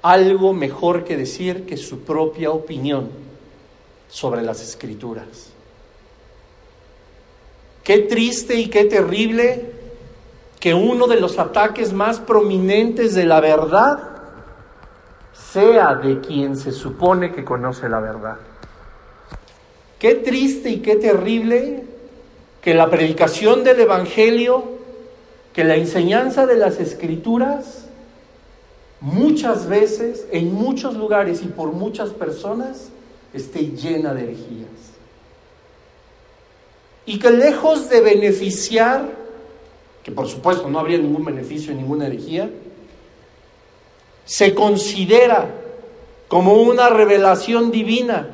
algo 0.02 0.54
mejor 0.54 1.04
que 1.04 1.18
decir 1.18 1.66
que 1.66 1.78
su 1.78 2.02
propia 2.02 2.52
opinión 2.52 3.10
sobre 4.10 4.42
las 4.42 4.62
escrituras. 4.62 5.52
Qué 7.84 8.00
triste 8.00 8.56
y 8.56 8.68
qué 8.68 8.86
terrible 8.86 9.72
que 10.60 10.74
uno 10.74 11.08
de 11.08 11.20
los 11.20 11.40
ataques 11.40 11.94
más 11.94 12.20
prominentes 12.20 13.16
de 13.16 13.26
la 13.26 13.40
verdad 13.40 14.09
sea 15.52 15.96
de 15.96 16.20
quien 16.20 16.56
se 16.56 16.72
supone 16.72 17.32
que 17.32 17.44
conoce 17.44 17.90
la 17.90 18.00
verdad. 18.00 18.38
Qué 19.98 20.16
triste 20.16 20.70
y 20.70 20.80
qué 20.80 20.96
terrible 20.96 21.84
que 22.62 22.74
la 22.74 22.90
predicación 22.90 23.64
del 23.64 23.80
Evangelio, 23.80 24.64
que 25.54 25.64
la 25.64 25.76
enseñanza 25.76 26.46
de 26.46 26.56
las 26.56 26.80
escrituras, 26.80 27.88
muchas 29.02 29.68
veces, 29.68 30.28
en 30.32 30.54
muchos 30.54 30.96
lugares 30.96 31.42
y 31.42 31.48
por 31.48 31.72
muchas 31.72 32.12
personas, 32.12 32.90
esté 33.34 33.72
llena 33.72 34.14
de 34.14 34.24
herejías. 34.24 34.70
Y 37.06 37.18
que 37.18 37.32
lejos 37.32 37.90
de 37.90 38.02
beneficiar, 38.02 39.10
que 40.04 40.12
por 40.12 40.28
supuesto 40.28 40.70
no 40.70 40.80
habría 40.80 40.98
ningún 40.98 41.26
beneficio 41.26 41.72
en 41.72 41.80
ninguna 41.80 42.08
herejía, 42.08 42.50
se 44.30 44.54
considera 44.54 45.50
como 46.28 46.62
una 46.62 46.90
revelación 46.90 47.72
divina 47.72 48.30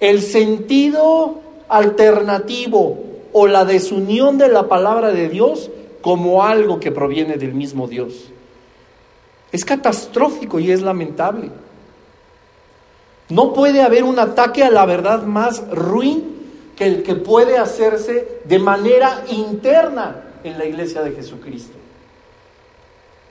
el 0.00 0.22
sentido 0.22 1.42
alternativo 1.68 3.04
o 3.34 3.46
la 3.46 3.66
desunión 3.66 4.38
de 4.38 4.48
la 4.48 4.66
palabra 4.66 5.10
de 5.10 5.28
Dios 5.28 5.70
como 6.00 6.42
algo 6.42 6.80
que 6.80 6.90
proviene 6.90 7.36
del 7.36 7.52
mismo 7.52 7.86
Dios. 7.86 8.30
Es 9.52 9.66
catastrófico 9.66 10.58
y 10.58 10.70
es 10.70 10.80
lamentable. 10.80 11.50
No 13.28 13.52
puede 13.52 13.82
haber 13.82 14.04
un 14.04 14.18
ataque 14.18 14.64
a 14.64 14.70
la 14.70 14.86
verdad 14.86 15.24
más 15.24 15.68
ruin 15.70 16.24
que 16.76 16.86
el 16.86 17.02
que 17.02 17.14
puede 17.14 17.58
hacerse 17.58 18.40
de 18.46 18.58
manera 18.58 19.22
interna 19.28 20.22
en 20.44 20.56
la 20.56 20.64
iglesia 20.64 21.02
de 21.02 21.12
Jesucristo. 21.12 21.79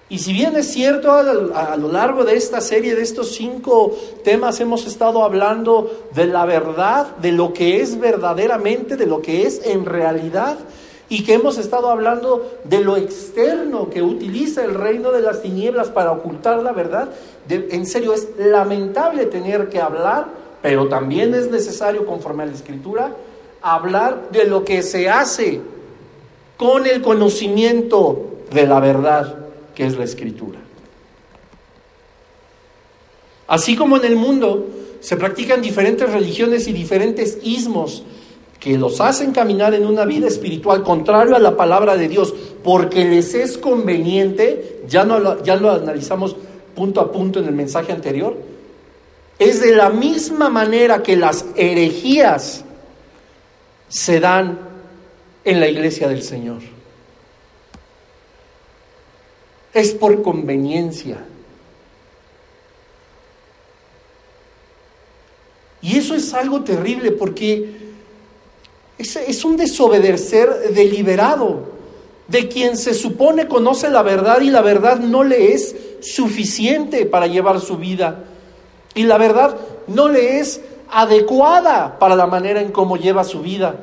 Y 0.09 0.17
si 0.17 0.33
bien 0.33 0.55
es 0.55 0.73
cierto, 0.73 1.11
a, 1.13 1.77
lo 1.77 1.91
largo 1.91 2.23
de 2.23 2.35
esta 2.35 2.61
serie, 2.61 2.95
de 2.95 3.03
estos 3.03 3.35
cinco 3.35 3.95
temas, 4.23 4.59
hemos 4.59 4.87
estado 4.87 5.23
hablando 5.23 6.09
de 6.15 6.25
la 6.25 6.45
verdad, 6.45 7.15
de 7.17 7.31
lo 7.31 7.53
que 7.53 7.79
es 7.79 7.99
verdaderamente, 7.99 8.97
de 8.97 9.05
lo 9.05 9.21
que 9.21 9.43
es 9.43 9.63
en 9.67 9.85
realidad, 9.85 10.57
y 11.09 11.23
que 11.23 11.35
hemos 11.35 11.59
estado 11.59 11.91
hablando 11.91 12.59
de 12.63 12.79
lo 12.79 12.97
externo 12.97 13.91
que 13.91 14.01
utiliza 14.01 14.65
el 14.65 14.73
reino 14.73 15.11
de 15.11 15.21
las 15.21 15.43
tinieblas 15.43 15.89
para 15.89 16.11
ocultar 16.11 16.63
la 16.63 16.71
verdad, 16.71 17.09
en 17.47 17.85
serio 17.85 18.13
es 18.13 18.29
lamentable 18.39 19.27
tener 19.27 19.69
que 19.69 19.79
hablar, 19.79 20.25
pero 20.63 20.87
también 20.87 21.35
es 21.35 21.51
necesario, 21.51 22.07
conforme 22.07 22.43
a 22.43 22.45
la 22.47 22.53
escritura, 22.53 23.11
hablar 23.61 24.29
de 24.31 24.45
lo 24.45 24.65
que 24.65 24.81
se 24.81 25.07
hace 25.07 25.61
con 26.57 26.87
el 26.87 27.03
conocimiento 27.03 28.25
de 28.51 28.65
la 28.65 28.79
verdad 28.79 29.48
que 29.79 29.85
es 29.85 29.97
la 29.97 30.03
escritura. 30.03 30.59
Así 33.47 33.77
como 33.77 33.95
en 33.95 34.03
el 34.03 34.17
mundo 34.17 34.67
se 34.99 35.15
practican 35.15 35.61
diferentes 35.61 36.11
religiones 36.11 36.67
y 36.67 36.73
diferentes 36.73 37.37
ismos 37.43 38.03
que 38.59 38.77
los 38.77 38.99
hacen 38.99 39.31
caminar 39.31 39.73
en 39.73 39.85
una 39.85 40.03
vida 40.03 40.27
espiritual 40.27 40.83
contrario 40.83 41.33
a 41.33 41.39
la 41.39 41.55
palabra 41.55 41.95
de 41.95 42.09
Dios 42.09 42.35
porque 42.61 43.05
les 43.05 43.33
es 43.35 43.57
conveniente, 43.57 44.81
ya, 44.89 45.05
no 45.05 45.41
ya 45.43 45.55
lo 45.55 45.71
analizamos 45.71 46.35
punto 46.75 46.99
a 46.99 47.09
punto 47.09 47.39
en 47.39 47.45
el 47.45 47.55
mensaje 47.55 47.93
anterior, 47.93 48.35
es 49.39 49.61
de 49.61 49.77
la 49.77 49.89
misma 49.91 50.49
manera 50.49 51.01
que 51.01 51.15
las 51.15 51.45
herejías 51.55 52.65
se 53.87 54.19
dan 54.19 54.59
en 55.45 55.61
la 55.61 55.69
iglesia 55.69 56.09
del 56.09 56.21
Señor. 56.21 56.78
Es 59.73 59.91
por 59.91 60.21
conveniencia. 60.21 61.17
Y 65.81 65.97
eso 65.97 66.15
es 66.15 66.33
algo 66.33 66.61
terrible 66.61 67.11
porque 67.11 67.89
es, 68.97 69.45
un 69.45 69.55
desobedecer 69.55 70.73
deliberado 70.73 71.79
de 72.27 72.47
quien 72.49 72.77
se 72.77 72.93
supone 72.93 73.47
conoce 73.47 73.89
la 73.89 74.03
verdad 74.03 74.41
y 74.41 74.49
la 74.49 74.61
verdad 74.61 74.99
no 74.99 75.23
le 75.23 75.53
es 75.53 75.75
suficiente 76.01 77.05
para 77.05 77.27
llevar 77.27 77.61
su 77.61 77.77
vida. 77.77 78.25
Y 78.93 79.03
la 79.03 79.17
verdad 79.17 79.57
no 79.87 80.09
le 80.09 80.39
es 80.39 80.61
adecuada 80.91 81.97
para 81.97 82.15
la 82.15 82.27
manera 82.27 82.61
en 82.61 82.71
cómo 82.71 82.97
lleva 82.97 83.23
su 83.23 83.41
vida. 83.41 83.79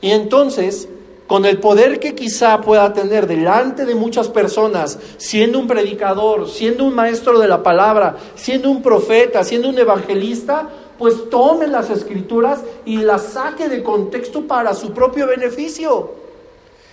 Y 0.00 0.12
entonces 0.12 0.88
con 1.30 1.46
el 1.46 1.58
poder 1.60 2.00
que 2.00 2.16
quizá 2.16 2.60
pueda 2.60 2.92
tener 2.92 3.28
delante 3.28 3.86
de 3.86 3.94
muchas 3.94 4.28
personas, 4.28 4.98
siendo 5.16 5.60
un 5.60 5.68
predicador, 5.68 6.48
siendo 6.48 6.82
un 6.82 6.92
maestro 6.92 7.38
de 7.38 7.46
la 7.46 7.62
palabra, 7.62 8.16
siendo 8.34 8.68
un 8.68 8.82
profeta, 8.82 9.44
siendo 9.44 9.68
un 9.68 9.78
evangelista, 9.78 10.68
pues 10.98 11.30
tome 11.30 11.68
las 11.68 11.88
escrituras 11.88 12.62
y 12.84 12.96
las 12.96 13.22
saque 13.22 13.68
de 13.68 13.80
contexto 13.80 14.48
para 14.48 14.74
su 14.74 14.90
propio 14.90 15.28
beneficio. 15.28 16.10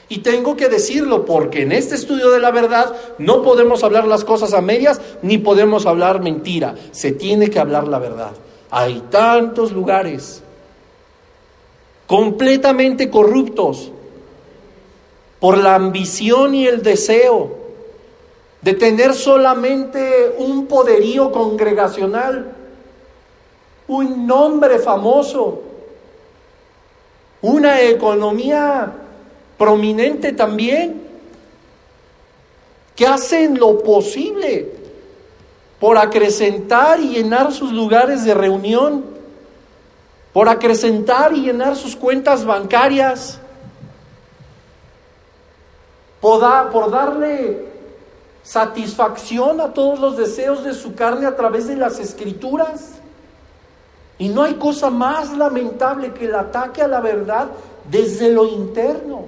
Y 0.08 0.20
tengo 0.20 0.56
que 0.56 0.70
decirlo 0.70 1.26
porque 1.26 1.64
en 1.64 1.72
este 1.72 1.96
estudio 1.96 2.30
de 2.30 2.40
la 2.40 2.52
verdad 2.52 2.96
no 3.18 3.42
podemos 3.42 3.84
hablar 3.84 4.06
las 4.06 4.24
cosas 4.24 4.54
a 4.54 4.62
medias 4.62 5.02
ni 5.24 5.40
podemos 5.40 5.88
hablar 5.88 6.22
mentira. 6.22 6.76
Se 6.92 7.12
tiene 7.12 7.50
que 7.50 7.58
hablar 7.58 7.88
la 7.88 7.98
verdad. 7.98 8.34
Hay 8.70 9.02
tantos 9.10 9.72
lugares 9.72 10.44
completamente 12.06 13.10
corruptos 13.10 13.94
por 15.40 15.58
la 15.58 15.76
ambición 15.76 16.56
y 16.56 16.68
el 16.68 16.82
deseo 16.82 17.56
de 18.62 18.74
tener 18.74 19.14
solamente 19.14 20.36
un 20.40 20.66
poderío 20.66 21.32
congregacional, 21.32 22.54
un 23.88 24.28
nombre 24.28 24.80
famoso, 24.80 25.62
una 27.42 27.82
economía 27.82 28.92
prominente 29.58 30.34
también, 30.34 31.08
que 32.96 33.06
hacen 33.06 33.60
lo 33.60 33.84
posible 33.84 34.72
por 35.80 35.98
acrecentar 35.98 37.00
y 37.00 37.10
llenar 37.10 37.54
sus 37.54 37.72
lugares 37.72 38.26
de 38.26 38.34
reunión, 38.34 39.06
por 40.34 40.50
acrecentar 40.50 41.34
y 41.34 41.42
llenar 41.42 41.76
sus 41.76 41.96
cuentas 41.96 42.44
bancarias, 42.44 43.40
por, 46.22 46.92
darle 46.92 47.66
satisfacción 48.44 49.62
a 49.62 49.74
todos 49.74 50.00
los 50.00 50.18
deseos 50.18 50.64
de 50.64 50.74
su 50.74 50.96
carne 50.96 51.26
a 51.26 51.36
través 51.36 51.68
de 51.68 51.76
las 51.76 52.00
escrituras. 52.00 52.94
Y 54.18 54.30
no 54.30 54.44
hay 54.44 54.56
cosa 54.56 54.90
más 54.90 55.38
lamentable 55.38 56.14
que 56.14 56.26
el 56.26 56.36
ataque 56.36 56.82
a 56.82 56.88
la 56.88 57.02
verdad 57.02 57.50
desde 57.90 58.32
lo 58.32 58.46
interno. 58.48 59.26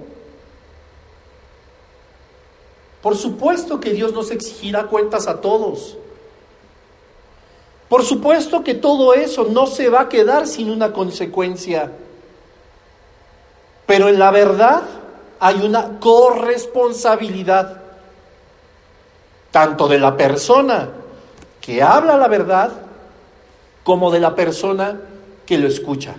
Por 3.01 3.15
supuesto 3.15 3.79
que 3.79 3.91
Dios 3.91 4.13
nos 4.13 4.31
exigirá 4.31 4.87
cuentas 4.87 5.27
a 5.27 5.39
todos. 5.39 5.95
Por 7.87 8.03
supuesto 8.03 8.63
que 8.63 8.73
todo 8.75 9.13
eso 9.13 9.45
no 9.45 9.67
se 9.67 9.89
va 9.89 10.01
a 10.01 10.09
quedar 10.09 10.47
sin 10.47 10.69
una 10.69 10.91
consecuencia. 10.91 11.91
Pero 13.85 14.09
en 14.09 14.19
la 14.19 14.31
verdad 14.31 14.83
hay 15.39 15.61
una 15.65 15.99
corresponsabilidad, 15.99 17.81
tanto 19.51 19.87
de 19.87 19.99
la 19.99 20.15
persona 20.17 20.89
que 21.61 21.81
habla 21.81 22.17
la 22.17 22.27
verdad 22.27 22.71
como 23.83 24.11
de 24.11 24.19
la 24.19 24.35
persona 24.35 24.99
que 25.45 25.57
lo 25.57 25.67
escucha. 25.67 26.15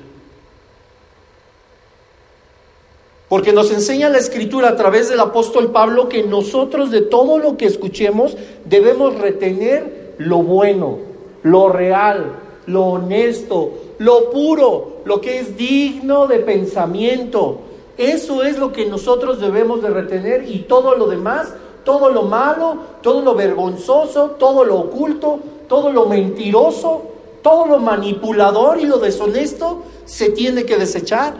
Porque 3.28 3.52
nos 3.52 3.70
enseña 3.70 4.08
la 4.08 4.18
escritura 4.18 4.70
a 4.70 4.76
través 4.76 5.08
del 5.08 5.20
apóstol 5.20 5.70
Pablo 5.70 6.08
que 6.08 6.24
nosotros 6.24 6.90
de 6.90 7.02
todo 7.02 7.38
lo 7.38 7.56
que 7.56 7.66
escuchemos 7.66 8.36
debemos 8.64 9.14
retener 9.20 10.14
lo 10.18 10.38
bueno, 10.38 10.98
lo 11.44 11.68
real, 11.68 12.32
lo 12.66 12.86
honesto, 12.86 13.72
lo 13.98 14.30
puro, 14.30 15.02
lo 15.04 15.20
que 15.20 15.38
es 15.38 15.56
digno 15.56 16.26
de 16.26 16.40
pensamiento. 16.40 17.60
Eso 18.00 18.42
es 18.42 18.56
lo 18.56 18.72
que 18.72 18.86
nosotros 18.86 19.42
debemos 19.42 19.82
de 19.82 19.90
retener 19.90 20.48
y 20.48 20.60
todo 20.60 20.94
lo 20.94 21.06
demás, 21.06 21.52
todo 21.84 22.08
lo 22.08 22.22
malo, 22.22 22.78
todo 23.02 23.20
lo 23.20 23.34
vergonzoso, 23.34 24.36
todo 24.38 24.64
lo 24.64 24.76
oculto, 24.78 25.38
todo 25.68 25.92
lo 25.92 26.06
mentiroso, 26.06 27.02
todo 27.42 27.66
lo 27.66 27.78
manipulador 27.78 28.80
y 28.80 28.86
lo 28.86 28.96
deshonesto 28.96 29.82
se 30.06 30.30
tiene 30.30 30.64
que 30.64 30.78
desechar. 30.78 31.34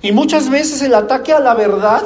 Y 0.00 0.12
muchas 0.12 0.48
veces 0.48 0.80
el 0.80 0.94
ataque 0.94 1.34
a 1.34 1.38
la 1.38 1.52
verdad 1.52 2.04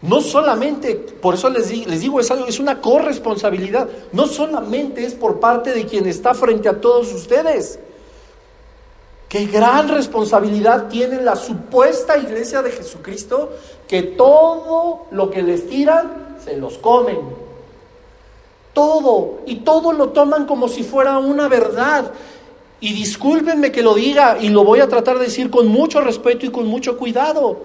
no 0.00 0.20
solamente, 0.20 0.94
por 0.94 1.34
eso 1.34 1.50
les, 1.50 1.76
les 1.88 2.00
digo, 2.02 2.20
es, 2.20 2.30
algo, 2.30 2.46
es 2.46 2.60
una 2.60 2.80
corresponsabilidad, 2.80 3.88
no 4.12 4.28
solamente 4.28 5.04
es 5.04 5.14
por 5.14 5.40
parte 5.40 5.72
de 5.72 5.86
quien 5.86 6.06
está 6.06 6.34
frente 6.34 6.68
a 6.68 6.80
todos 6.80 7.12
ustedes. 7.12 7.80
Qué 9.36 9.44
gran 9.44 9.90
responsabilidad 9.90 10.88
tiene 10.88 11.20
la 11.20 11.36
supuesta 11.36 12.16
iglesia 12.16 12.62
de 12.62 12.70
Jesucristo 12.70 13.50
que 13.86 14.02
todo 14.02 15.08
lo 15.10 15.30
que 15.30 15.42
les 15.42 15.68
tiran 15.68 16.38
se 16.42 16.56
los 16.56 16.78
comen. 16.78 17.18
Todo, 18.72 19.40
y 19.44 19.56
todo 19.56 19.92
lo 19.92 20.08
toman 20.08 20.46
como 20.46 20.68
si 20.68 20.84
fuera 20.84 21.18
una 21.18 21.48
verdad. 21.48 22.12
Y 22.80 22.94
discúlpenme 22.94 23.70
que 23.70 23.82
lo 23.82 23.92
diga, 23.92 24.38
y 24.40 24.48
lo 24.48 24.64
voy 24.64 24.80
a 24.80 24.88
tratar 24.88 25.18
de 25.18 25.26
decir 25.26 25.50
con 25.50 25.66
mucho 25.66 26.00
respeto 26.00 26.46
y 26.46 26.50
con 26.50 26.66
mucho 26.66 26.96
cuidado. 26.96 27.58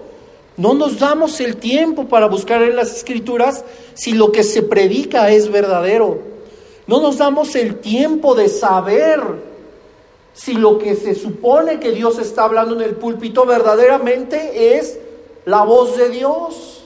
No 0.58 0.74
nos 0.74 0.98
damos 0.98 1.40
el 1.40 1.56
tiempo 1.56 2.06
para 2.06 2.26
buscar 2.26 2.60
en 2.62 2.76
las 2.76 2.94
escrituras 2.94 3.64
si 3.94 4.12
lo 4.12 4.30
que 4.30 4.42
se 4.42 4.62
predica 4.62 5.30
es 5.30 5.50
verdadero. 5.50 6.18
No 6.86 7.00
nos 7.00 7.16
damos 7.16 7.56
el 7.56 7.76
tiempo 7.76 8.34
de 8.34 8.50
saber 8.50 9.51
si 10.32 10.54
lo 10.54 10.78
que 10.78 10.96
se 10.96 11.14
supone 11.14 11.78
que 11.78 11.92
Dios 11.92 12.18
está 12.18 12.44
hablando 12.44 12.74
en 12.74 12.82
el 12.82 12.96
púlpito 12.96 13.44
verdaderamente 13.44 14.76
es 14.76 14.98
la 15.44 15.62
voz 15.62 15.96
de 15.96 16.08
Dios. 16.08 16.84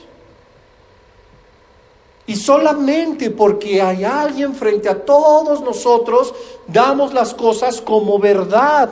Y 2.25 2.35
solamente 2.35 3.31
porque 3.31 3.81
hay 3.81 4.03
alguien 4.03 4.53
frente 4.53 4.89
a 4.89 5.05
todos 5.05 5.61
nosotros, 5.61 6.33
damos 6.67 7.13
las 7.13 7.33
cosas 7.33 7.79
como 7.79 8.19
verdad. 8.19 8.89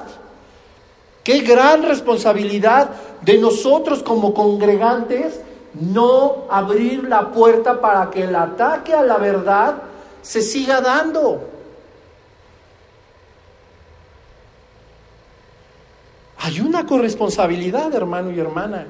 Qué 1.21 1.39
gran 1.39 1.83
responsabilidad 1.83 2.91
de 3.21 3.37
nosotros 3.37 4.03
como 4.03 4.33
congregantes 4.33 5.41
no 5.73 6.45
abrir 6.49 7.03
la 7.03 7.31
puerta 7.31 7.81
para 7.81 8.09
que 8.09 8.23
el 8.23 8.35
ataque 8.35 8.93
a 8.93 9.03
la 9.03 9.17
verdad 9.17 9.75
se 10.21 10.41
siga 10.41 10.79
dando. 10.79 11.54
Hay 16.45 16.59
una 16.59 16.85
corresponsabilidad, 16.85 17.91
hermano 17.95 18.31
y 18.31 18.39
hermana. 18.39 18.85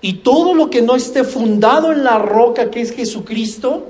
Y 0.00 0.18
todo 0.18 0.54
lo 0.54 0.70
que 0.70 0.82
no 0.82 0.94
esté 0.94 1.24
fundado 1.24 1.90
en 1.90 2.04
la 2.04 2.20
roca 2.20 2.70
que 2.70 2.80
es 2.80 2.92
Jesucristo, 2.92 3.88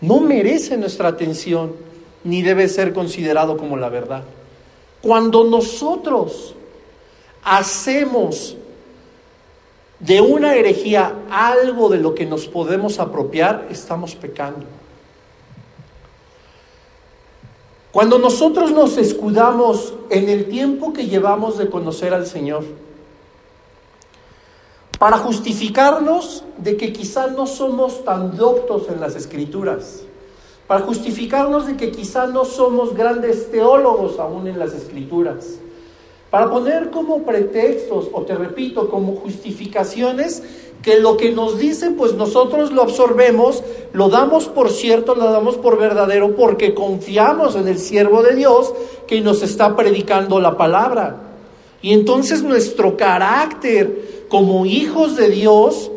no 0.00 0.18
merece 0.18 0.76
nuestra 0.76 1.06
atención, 1.06 1.76
ni 2.24 2.42
debe 2.42 2.66
ser 2.66 2.92
considerado 2.92 3.56
como 3.56 3.76
la 3.76 3.90
verdad. 3.90 4.24
Cuando 5.00 5.44
nosotros 5.44 6.56
hacemos 7.44 8.56
de 10.00 10.20
una 10.20 10.56
herejía 10.56 11.14
algo 11.30 11.88
de 11.90 11.98
lo 11.98 12.12
que 12.12 12.26
nos 12.26 12.48
podemos 12.48 12.98
apropiar, 12.98 13.68
estamos 13.70 14.16
pecando. 14.16 14.66
Cuando 17.96 18.18
nosotros 18.18 18.72
nos 18.72 18.98
escudamos 18.98 19.94
en 20.10 20.28
el 20.28 20.50
tiempo 20.50 20.92
que 20.92 21.06
llevamos 21.06 21.56
de 21.56 21.70
conocer 21.70 22.12
al 22.12 22.26
Señor, 22.26 22.62
para 24.98 25.16
justificarnos 25.16 26.44
de 26.58 26.76
que 26.76 26.92
quizás 26.92 27.32
no 27.32 27.46
somos 27.46 28.04
tan 28.04 28.36
doctos 28.36 28.90
en 28.90 29.00
las 29.00 29.16
escrituras, 29.16 30.02
para 30.66 30.82
justificarnos 30.82 31.68
de 31.68 31.78
que 31.78 31.90
quizá 31.90 32.26
no 32.26 32.44
somos 32.44 32.94
grandes 32.94 33.50
teólogos 33.50 34.18
aún 34.18 34.46
en 34.46 34.58
las 34.58 34.74
escrituras, 34.74 35.58
para 36.28 36.50
poner 36.50 36.90
como 36.90 37.22
pretextos, 37.22 38.10
o 38.12 38.20
te 38.24 38.34
repito, 38.34 38.90
como 38.90 39.16
justificaciones, 39.16 40.42
que 40.82 41.00
lo 41.00 41.16
que 41.16 41.32
nos 41.32 41.58
dicen, 41.58 41.96
pues 41.96 42.14
nosotros 42.14 42.72
lo 42.72 42.82
absorbemos, 42.82 43.62
lo 43.92 44.08
damos 44.08 44.46
por 44.46 44.70
cierto, 44.70 45.14
lo 45.14 45.30
damos 45.30 45.56
por 45.56 45.78
verdadero, 45.78 46.36
porque 46.36 46.74
confiamos 46.74 47.56
en 47.56 47.66
el 47.68 47.78
siervo 47.78 48.22
de 48.22 48.36
Dios 48.36 48.72
que 49.06 49.20
nos 49.20 49.42
está 49.42 49.74
predicando 49.74 50.40
la 50.40 50.56
palabra. 50.56 51.16
Y 51.82 51.92
entonces 51.92 52.42
nuestro 52.42 52.96
carácter 52.96 54.26
como 54.28 54.66
hijos 54.66 55.16
de 55.16 55.30
Dios 55.30 55.90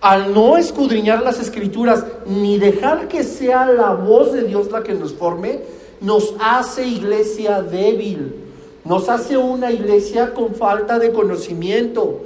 al 0.00 0.32
no 0.32 0.56
escudriñar 0.56 1.22
las 1.22 1.40
escrituras 1.40 2.04
ni 2.26 2.58
dejar 2.58 3.08
que 3.08 3.22
sea 3.22 3.66
la 3.66 3.92
voz 3.92 4.32
de 4.32 4.44
Dios 4.44 4.70
la 4.70 4.82
que 4.82 4.94
nos 4.94 5.12
forme, 5.12 5.60
nos 6.00 6.34
hace 6.40 6.86
iglesia 6.86 7.60
débil, 7.62 8.34
nos 8.84 9.08
hace 9.08 9.36
una 9.36 9.70
iglesia 9.70 10.32
con 10.32 10.54
falta 10.54 10.98
de 10.98 11.12
conocimiento, 11.12 12.22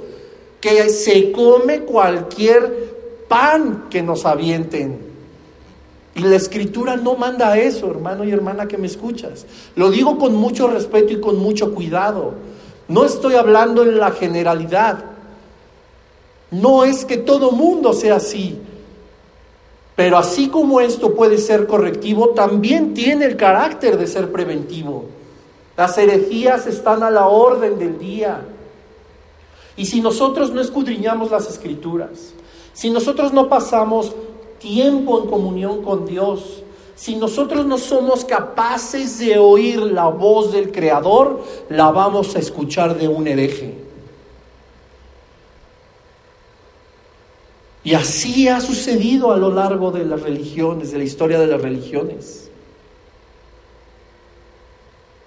que 0.65 0.89
se 0.89 1.31
come 1.31 1.81
cualquier 1.81 2.95
pan 3.27 3.85
que 3.87 4.01
nos 4.01 4.25
avienten. 4.25 4.97
Y 6.15 6.21
la 6.21 6.37
escritura 6.37 6.95
no 6.95 7.13
manda 7.13 7.55
eso, 7.55 7.91
hermano 7.91 8.23
y 8.23 8.31
hermana 8.31 8.67
que 8.67 8.79
me 8.79 8.87
escuchas. 8.87 9.45
Lo 9.75 9.91
digo 9.91 10.17
con 10.17 10.33
mucho 10.33 10.67
respeto 10.67 11.13
y 11.13 11.19
con 11.19 11.37
mucho 11.37 11.75
cuidado. 11.75 12.33
No 12.87 13.05
estoy 13.05 13.35
hablando 13.35 13.83
en 13.83 13.99
la 13.99 14.09
generalidad. 14.09 15.05
No 16.49 16.83
es 16.83 17.05
que 17.05 17.17
todo 17.17 17.51
mundo 17.51 17.93
sea 17.93 18.15
así, 18.15 18.59
pero 19.95 20.17
así 20.17 20.47
como 20.47 20.81
esto 20.81 21.13
puede 21.13 21.37
ser 21.37 21.67
correctivo, 21.67 22.29
también 22.29 22.95
tiene 22.95 23.25
el 23.25 23.37
carácter 23.37 23.99
de 23.99 24.07
ser 24.07 24.31
preventivo. 24.31 25.05
Las 25.77 25.95
herejías 25.99 26.65
están 26.65 27.03
a 27.03 27.11
la 27.11 27.27
orden 27.27 27.77
del 27.77 27.99
día. 27.99 28.41
Y 29.77 29.85
si 29.85 30.01
nosotros 30.01 30.51
no 30.51 30.61
escudriñamos 30.61 31.31
las 31.31 31.49
escrituras, 31.49 32.33
si 32.73 32.89
nosotros 32.89 33.33
no 33.33 33.49
pasamos 33.49 34.15
tiempo 34.59 35.21
en 35.21 35.29
comunión 35.29 35.83
con 35.83 36.05
Dios, 36.05 36.63
si 36.95 37.17
nosotros 37.17 37.65
no 37.65 37.77
somos 37.77 38.23
capaces 38.23 39.19
de 39.19 39.37
oír 39.37 39.79
la 39.79 40.07
voz 40.07 40.53
del 40.53 40.71
Creador, 40.71 41.43
la 41.69 41.91
vamos 41.91 42.35
a 42.35 42.39
escuchar 42.39 42.97
de 42.97 43.09
un 43.09 43.27
hereje. 43.27 43.75
Y 47.83 47.93
así 47.93 48.47
ha 48.47 48.61
sucedido 48.61 49.31
a 49.31 49.37
lo 49.37 49.51
largo 49.51 49.91
de 49.91 50.05
las 50.05 50.21
religiones, 50.21 50.91
de 50.91 50.97
la 50.97 51.03
historia 51.03 51.37
de 51.37 51.47
las 51.47 51.61
religiones. 51.61 52.44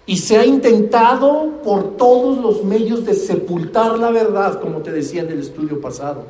Y 0.09 0.16
se 0.16 0.38
ha 0.38 0.47
intentado 0.47 1.61
por 1.62 1.99
todos 1.99 2.38
los 2.38 2.64
medios 2.64 3.05
de 3.05 3.12
sepultar 3.12 3.99
la 3.99 4.11
verdad, 4.11 4.59
como 4.59 4.79
te 4.79 4.90
decía 4.90 5.21
en 5.21 5.31
el 5.31 5.40
estudio 5.40 5.83
pasado. 5.83 6.25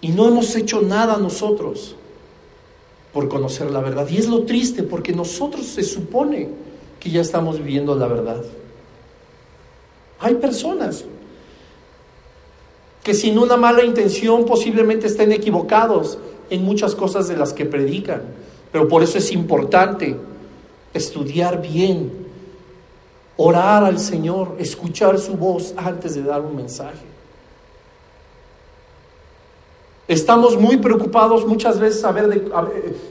Y 0.00 0.08
no 0.08 0.26
hemos 0.26 0.56
hecho 0.56 0.80
nada 0.80 1.18
nosotros 1.18 1.96
por 3.12 3.28
conocer 3.28 3.70
la 3.70 3.80
verdad. 3.80 4.08
Y 4.08 4.16
es 4.16 4.26
lo 4.26 4.44
triste 4.44 4.82
porque 4.82 5.12
nosotros 5.12 5.66
se 5.66 5.82
supone 5.82 6.48
que 6.98 7.10
ya 7.10 7.20
estamos 7.20 7.58
viviendo 7.58 7.94
la 7.94 8.06
verdad. 8.06 8.42
Hay 10.18 10.36
personas 10.36 11.04
que 13.02 13.12
sin 13.12 13.38
una 13.38 13.58
mala 13.58 13.84
intención 13.84 14.46
posiblemente 14.46 15.08
estén 15.08 15.30
equivocados 15.30 16.16
en 16.48 16.64
muchas 16.64 16.94
cosas 16.94 17.28
de 17.28 17.36
las 17.36 17.52
que 17.52 17.66
predican. 17.66 18.22
Pero 18.72 18.88
por 18.88 19.02
eso 19.02 19.18
es 19.18 19.30
importante 19.30 20.16
estudiar 20.94 21.60
bien, 21.60 22.26
orar 23.36 23.84
al 23.84 23.98
Señor, 23.98 24.56
escuchar 24.58 25.18
su 25.18 25.34
voz 25.34 25.74
antes 25.76 26.14
de 26.14 26.22
dar 26.22 26.40
un 26.40 26.56
mensaje. 26.56 27.06
Estamos 30.08 30.58
muy 30.58 30.78
preocupados 30.78 31.46
muchas 31.46 31.78
veces 31.78 32.02
a 32.02 32.12
ver 32.12 32.28
de, 32.28 32.50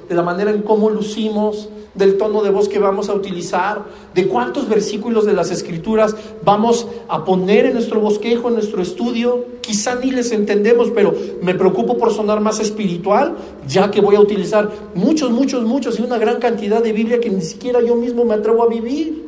de 0.10 0.16
la 0.16 0.24
manera 0.24 0.50
en 0.50 0.64
cómo 0.64 0.90
lucimos, 0.90 1.70
del 1.94 2.18
tono 2.18 2.44
de 2.44 2.50
voz 2.50 2.70
que 2.70 2.80
vamos 2.80 3.10
a 3.10 3.14
utilizar, 3.14 3.84
de 4.14 4.28
cuántos 4.28 4.70
versículos 4.70 5.26
de 5.26 5.34
las 5.34 5.52
escrituras 5.52 6.16
vamos 6.44 6.88
a 7.08 7.26
poner 7.26 7.66
en 7.66 7.74
nuestro 7.74 8.00
bosquejo, 8.00 8.50
en 8.50 8.56
nuestro 8.56 8.82
estudio. 8.82 9.46
Quizá 9.62 9.96
ni 9.96 10.12
les 10.12 10.32
entendemos, 10.32 10.92
pero 10.92 11.14
me 11.42 11.56
preocupo 11.56 11.98
por 11.98 12.14
sonar 12.14 12.40
más 12.40 12.60
espiritual, 12.60 13.36
ya 13.68 13.90
que 13.92 14.02
voy 14.02 14.16
a 14.16 14.20
utilizar 14.20 14.70
muchos, 14.94 15.32
muchos, 15.32 15.64
muchos 15.64 16.00
y 16.00 16.04
una 16.04 16.18
gran 16.18 16.40
cantidad 16.40 16.82
de 16.84 16.94
Biblia 16.94 17.20
que 17.20 17.30
ni 17.30 17.42
siquiera 17.42 17.82
yo 17.82 17.96
mismo 17.96 18.26
me 18.26 18.36
atrevo 18.36 18.64
a 18.64 18.68
vivir 18.68 19.26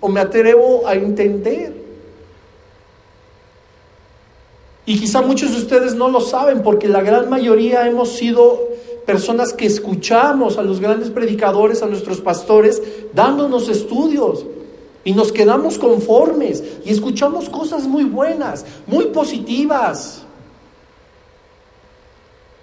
o 0.00 0.08
me 0.08 0.20
atrevo 0.20 0.86
a 0.86 0.94
entender. 0.94 1.84
Y 4.86 5.00
quizá 5.00 5.22
muchos 5.22 5.52
de 5.52 5.58
ustedes 5.58 5.94
no 5.94 6.10
lo 6.10 6.20
saben 6.20 6.62
porque 6.62 6.88
la 6.88 7.00
gran 7.00 7.30
mayoría 7.30 7.86
hemos 7.86 8.10
sido 8.10 8.73
personas 9.04 9.52
que 9.52 9.66
escuchamos 9.66 10.58
a 10.58 10.62
los 10.62 10.80
grandes 10.80 11.10
predicadores, 11.10 11.82
a 11.82 11.86
nuestros 11.86 12.20
pastores, 12.20 12.82
dándonos 13.12 13.68
estudios. 13.68 14.44
Y 15.04 15.12
nos 15.12 15.32
quedamos 15.32 15.78
conformes 15.78 16.62
y 16.84 16.90
escuchamos 16.90 17.50
cosas 17.50 17.86
muy 17.86 18.04
buenas, 18.04 18.64
muy 18.86 19.06
positivas. 19.06 20.22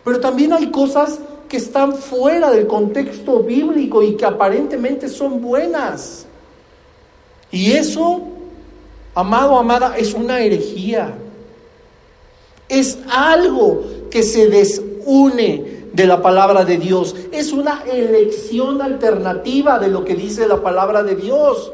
Pero 0.04 0.20
también 0.20 0.52
hay 0.52 0.72
cosas 0.72 1.20
que 1.48 1.58
están 1.58 1.94
fuera 1.94 2.50
del 2.50 2.66
contexto 2.66 3.44
bíblico 3.44 4.02
y 4.02 4.16
que 4.16 4.26
aparentemente 4.26 5.08
son 5.08 5.42
buenas. 5.42 6.26
Y 7.52 7.74
eso, 7.74 8.22
amado, 9.14 9.58
amada, 9.58 9.96
es 9.98 10.14
una 10.14 10.40
herejía. 10.40 11.14
Es 12.68 12.98
algo 13.08 13.84
que 14.10 14.24
se 14.24 14.48
desune 14.48 15.81
de 15.94 16.08
la 16.08 16.22
palabra 16.22 16.66
de 16.66 16.78
Dios. 16.78 17.16
Es 17.32 17.52
una 17.52 17.84
elección 17.84 18.82
alternativa 18.82 19.80
de 19.80 19.90
lo 19.90 20.04
que 20.04 20.16
dice 20.16 20.48
la 20.48 20.62
palabra 20.62 21.04
de 21.04 21.16
Dios. 21.16 21.74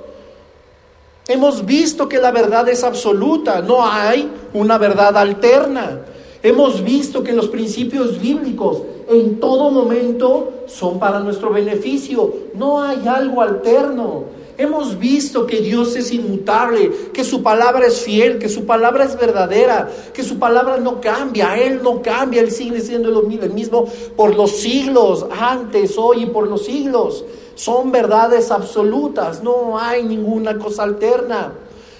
Hemos 1.27 1.65
visto 1.65 2.07
que 2.07 2.19
la 2.19 2.31
verdad 2.31 2.69
es 2.69 2.83
absoluta, 2.83 3.61
no 3.61 3.85
hay 3.85 4.29
una 4.53 4.77
verdad 4.77 5.17
alterna. 5.17 6.01
Hemos 6.41 6.83
visto 6.83 7.23
que 7.23 7.33
los 7.33 7.49
principios 7.49 8.19
bíblicos 8.21 8.81
en 9.09 9.39
todo 9.39 9.69
momento 9.71 10.53
son 10.67 10.99
para 10.99 11.19
nuestro 11.19 11.49
beneficio, 11.49 12.33
no 12.53 12.81
hay 12.81 13.07
algo 13.07 13.41
alterno. 13.41 14.36
Hemos 14.57 14.97
visto 14.97 15.45
que 15.45 15.61
Dios 15.61 15.95
es 15.95 16.11
inmutable, 16.11 16.91
que 17.13 17.23
su 17.23 17.43
palabra 17.43 17.85
es 17.85 18.01
fiel, 18.01 18.39
que 18.39 18.49
su 18.49 18.65
palabra 18.65 19.03
es 19.03 19.15
verdadera, 19.15 19.87
que 20.13 20.23
su 20.23 20.39
palabra 20.39 20.77
no 20.77 20.99
cambia, 20.99 21.59
Él 21.59 21.81
no 21.83 22.01
cambia, 22.01 22.41
Él 22.41 22.49
sigue 22.49 22.81
siendo 22.81 23.09
el 23.09 23.53
mismo 23.53 23.87
por 24.15 24.35
los 24.35 24.57
siglos, 24.57 25.27
antes, 25.29 25.95
hoy 25.95 26.23
y 26.23 26.25
por 26.25 26.47
los 26.47 26.65
siglos. 26.65 27.23
Son 27.53 27.91
verdades 27.91 28.49
absolutas, 28.49 29.43
no 29.43 29.77
hay 29.77 30.03
ninguna 30.03 30.57
cosa 30.57 30.83
alterna. 30.83 31.53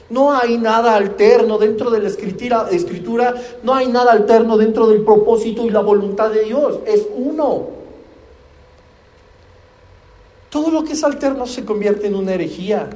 No 0.10 0.32
hay 0.32 0.58
nada 0.58 0.96
alterno 0.96 1.58
dentro 1.58 1.92
de 1.92 2.00
la 2.00 2.08
escritura, 2.08 2.70
escritura, 2.72 3.36
no 3.62 3.74
hay 3.76 3.88
nada 3.88 4.14
alterno 4.14 4.58
dentro 4.58 4.88
del 4.88 5.04
propósito 5.04 5.66
y 5.66 5.70
la 5.70 5.82
voluntad 5.82 6.32
de 6.32 6.46
Dios, 6.46 6.80
es 6.86 7.06
uno. 7.16 7.77
Todo 10.50 10.72
lo 10.72 10.84
que 10.84 10.94
es 10.94 11.04
alterno 11.04 11.46
se 11.46 11.66
convierte 11.66 12.08
en 12.08 12.16
una 12.16 12.34
herejía. 12.34 12.90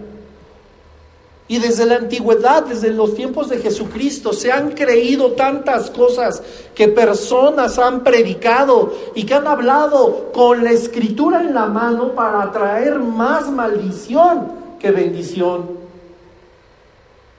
Y 1.48 1.60
desde 1.60 1.86
la 1.86 1.96
antigüedad, 1.96 2.64
desde 2.64 2.92
los 2.92 3.14
tiempos 3.14 3.50
de 3.50 3.58
Jesucristo, 3.58 4.32
se 4.32 4.54
han 4.54 4.72
creído 4.72 5.34
tantas 5.34 5.90
cosas 5.90 6.42
que 6.74 6.88
personas 6.88 7.78
han 7.78 8.06
predicado 8.06 8.94
y 9.16 9.26
que 9.26 9.34
han 9.34 9.46
hablado 9.48 10.32
con 10.32 10.64
la 10.64 10.72
escritura 10.72 11.42
en 11.42 11.54
la 11.54 11.66
mano 11.66 12.14
para 12.14 12.44
atraer 12.44 13.00
más 13.00 13.52
maldición 13.52 14.54
que 14.80 14.92
bendición. 14.92 15.72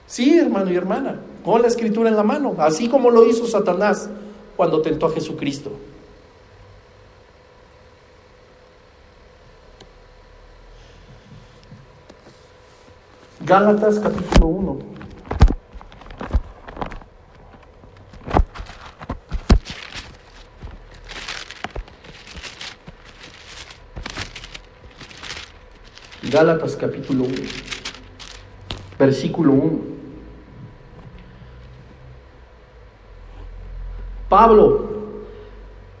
Sí, 0.05 0.37
hermano 0.37 0.71
y 0.71 0.75
hermana, 0.75 1.19
con 1.43 1.63
la 1.63 1.67
escritura 1.67 2.07
en 2.07 2.15
la 2.15 2.21
mano, 2.21 2.53
así 2.59 2.87
como 2.87 3.09
lo 3.09 3.27
hizo 3.27 3.47
Satanás 3.47 4.09
cuando 4.55 4.79
tentó 4.83 5.07
a 5.07 5.11
Jesucristo. 5.11 5.71
Gálatas 13.45 13.99
capítulo 13.99 14.47
1. 14.47 14.79
Gálatas 26.31 26.77
capítulo 26.77 27.25
1, 27.25 27.33
versículo 28.97 29.51
1. 29.51 29.79
Pablo, 34.29 34.89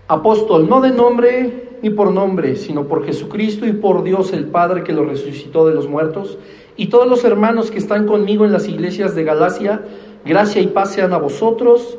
apóstol, 0.07 0.69
no 0.69 0.79
de 0.79 0.91
nombre 0.91 1.77
ni 1.81 1.89
por 1.89 2.13
nombre, 2.13 2.55
sino 2.55 2.87
por 2.87 3.05
Jesucristo 3.05 3.65
y 3.65 3.73
por 3.73 4.03
Dios 4.03 4.31
el 4.31 4.45
Padre 4.45 4.85
que 4.85 4.93
lo 4.93 5.03
resucitó 5.03 5.67
de 5.67 5.75
los 5.75 5.89
muertos 5.89 6.37
y 6.75 6.87
todos 6.87 7.07
los 7.07 7.23
hermanos 7.23 7.71
que 7.71 7.77
están 7.77 8.05
conmigo 8.07 8.45
en 8.45 8.51
las 8.51 8.67
iglesias 8.67 9.15
de 9.15 9.23
Galacia, 9.23 9.81
gracia 10.25 10.61
y 10.61 10.67
paz 10.67 10.93
sean 10.93 11.13
a 11.13 11.17
vosotros, 11.17 11.97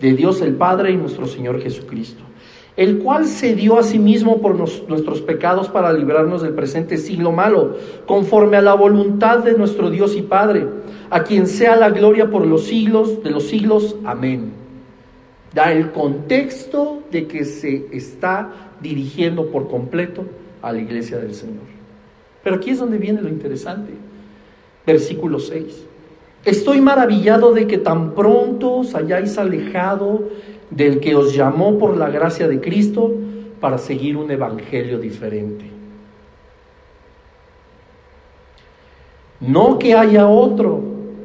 de 0.00 0.12
Dios 0.12 0.40
el 0.40 0.54
Padre 0.54 0.90
y 0.90 0.96
nuestro 0.96 1.26
Señor 1.26 1.60
Jesucristo, 1.60 2.22
el 2.76 2.98
cual 2.98 3.26
se 3.26 3.54
dio 3.54 3.78
a 3.78 3.82
sí 3.82 3.98
mismo 3.98 4.40
por 4.40 4.56
nuestros 4.56 5.22
pecados 5.22 5.68
para 5.68 5.92
librarnos 5.92 6.42
del 6.42 6.54
presente 6.54 6.96
siglo 6.96 7.32
malo, 7.32 7.76
conforme 8.06 8.56
a 8.56 8.62
la 8.62 8.74
voluntad 8.74 9.38
de 9.38 9.54
nuestro 9.54 9.90
Dios 9.90 10.16
y 10.16 10.22
Padre, 10.22 10.66
a 11.10 11.22
quien 11.22 11.46
sea 11.46 11.76
la 11.76 11.90
gloria 11.90 12.30
por 12.30 12.46
los 12.46 12.64
siglos 12.64 13.22
de 13.22 13.30
los 13.30 13.44
siglos. 13.44 13.96
Amén. 14.04 14.52
Da 15.54 15.72
el 15.72 15.92
contexto 15.92 17.02
de 17.12 17.28
que 17.28 17.44
se 17.44 17.86
está 17.92 18.50
dirigiendo 18.80 19.46
por 19.50 19.68
completo 19.68 20.24
a 20.60 20.72
la 20.72 20.80
iglesia 20.80 21.18
del 21.18 21.34
Señor. 21.34 21.62
Pero 22.42 22.56
aquí 22.56 22.70
es 22.70 22.78
donde 22.78 22.98
viene 22.98 23.22
lo 23.22 23.28
interesante. 23.28 23.92
Versículo 24.86 25.38
6. 25.38 25.86
Estoy 26.44 26.80
maravillado 26.80 27.52
de 27.52 27.66
que 27.66 27.78
tan 27.78 28.14
pronto 28.14 28.74
os 28.78 28.94
hayáis 28.94 29.38
alejado 29.38 30.28
del 30.70 31.00
que 31.00 31.14
os 31.14 31.34
llamó 31.34 31.78
por 31.78 31.96
la 31.96 32.10
gracia 32.10 32.48
de 32.48 32.60
Cristo 32.60 33.12
para 33.60 33.78
seguir 33.78 34.16
un 34.16 34.30
evangelio 34.30 34.98
diferente. 34.98 35.64
No 39.40 39.78
que 39.78 39.94
haya 39.94 40.26
otro, 40.26 40.82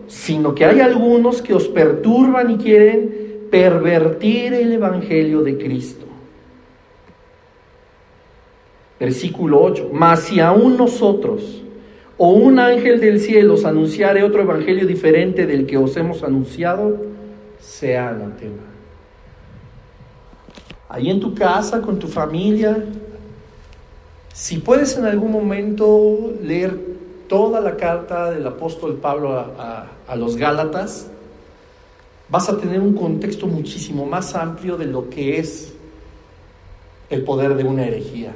sino 0.07 0.55
que 0.55 0.65
hay 0.65 0.79
algunos 0.79 1.41
que 1.41 1.53
os 1.53 1.67
perturban 1.67 2.51
y 2.51 2.57
quieren 2.57 3.47
pervertir 3.51 4.53
el 4.53 4.71
evangelio 4.73 5.41
de 5.41 5.57
Cristo. 5.57 6.05
Versículo 8.99 9.61
8. 9.61 9.89
Mas 9.93 10.21
si 10.21 10.39
aún 10.39 10.77
nosotros 10.77 11.63
o 12.21 12.31
un 12.31 12.59
ángel 12.59 12.99
del 12.99 13.21
cielo 13.21 13.53
os 13.53 13.63
anunciare 13.63 14.23
otro 14.23 14.41
evangelio 14.41 14.85
diferente 14.85 15.47
del 15.47 15.65
que 15.65 15.77
os 15.77 15.95
hemos 15.95 16.21
anunciado, 16.21 16.97
sea 17.61 18.09
anatema. 18.09 18.63
Ahí 20.89 21.09
en 21.09 21.21
tu 21.21 21.33
casa, 21.33 21.81
con 21.81 21.97
tu 21.97 22.09
familia, 22.09 22.83
si 24.33 24.57
puedes 24.57 24.97
en 24.97 25.05
algún 25.05 25.31
momento 25.31 26.33
leer 26.43 26.77
toda 27.29 27.61
la 27.61 27.77
carta 27.77 28.31
del 28.31 28.45
apóstol 28.45 28.95
Pablo 28.95 29.39
a, 29.39 29.87
a 30.05 30.15
los 30.17 30.35
Gálatas, 30.35 31.09
vas 32.27 32.49
a 32.49 32.57
tener 32.57 32.81
un 32.81 32.95
contexto 32.95 33.47
muchísimo 33.47 34.05
más 34.05 34.35
amplio 34.35 34.75
de 34.75 34.87
lo 34.87 35.09
que 35.09 35.39
es 35.39 35.73
el 37.09 37.23
poder 37.23 37.55
de 37.55 37.63
una 37.63 37.85
herejía. 37.85 38.33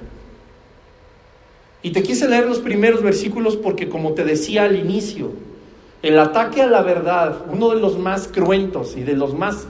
Y 1.84 1.92
te 1.92 2.02
quise 2.02 2.30
leer 2.30 2.48
los 2.48 2.60
primeros 2.60 3.04
versículos 3.04 3.58
porque, 3.58 3.90
como 3.90 4.14
te 4.14 4.24
decía 4.24 4.64
al 4.64 4.78
inicio, 4.78 5.32
el 6.02 6.18
ataque 6.18 6.62
a 6.62 6.68
la 6.68 6.82
verdad, 6.82 7.46
uno 7.52 7.70
de 7.70 7.80
los 7.80 8.00
más 8.00 8.30
cruentos 8.30 8.96
y 8.96 9.02
de 9.04 9.14
los 9.14 9.38
más 9.38 9.68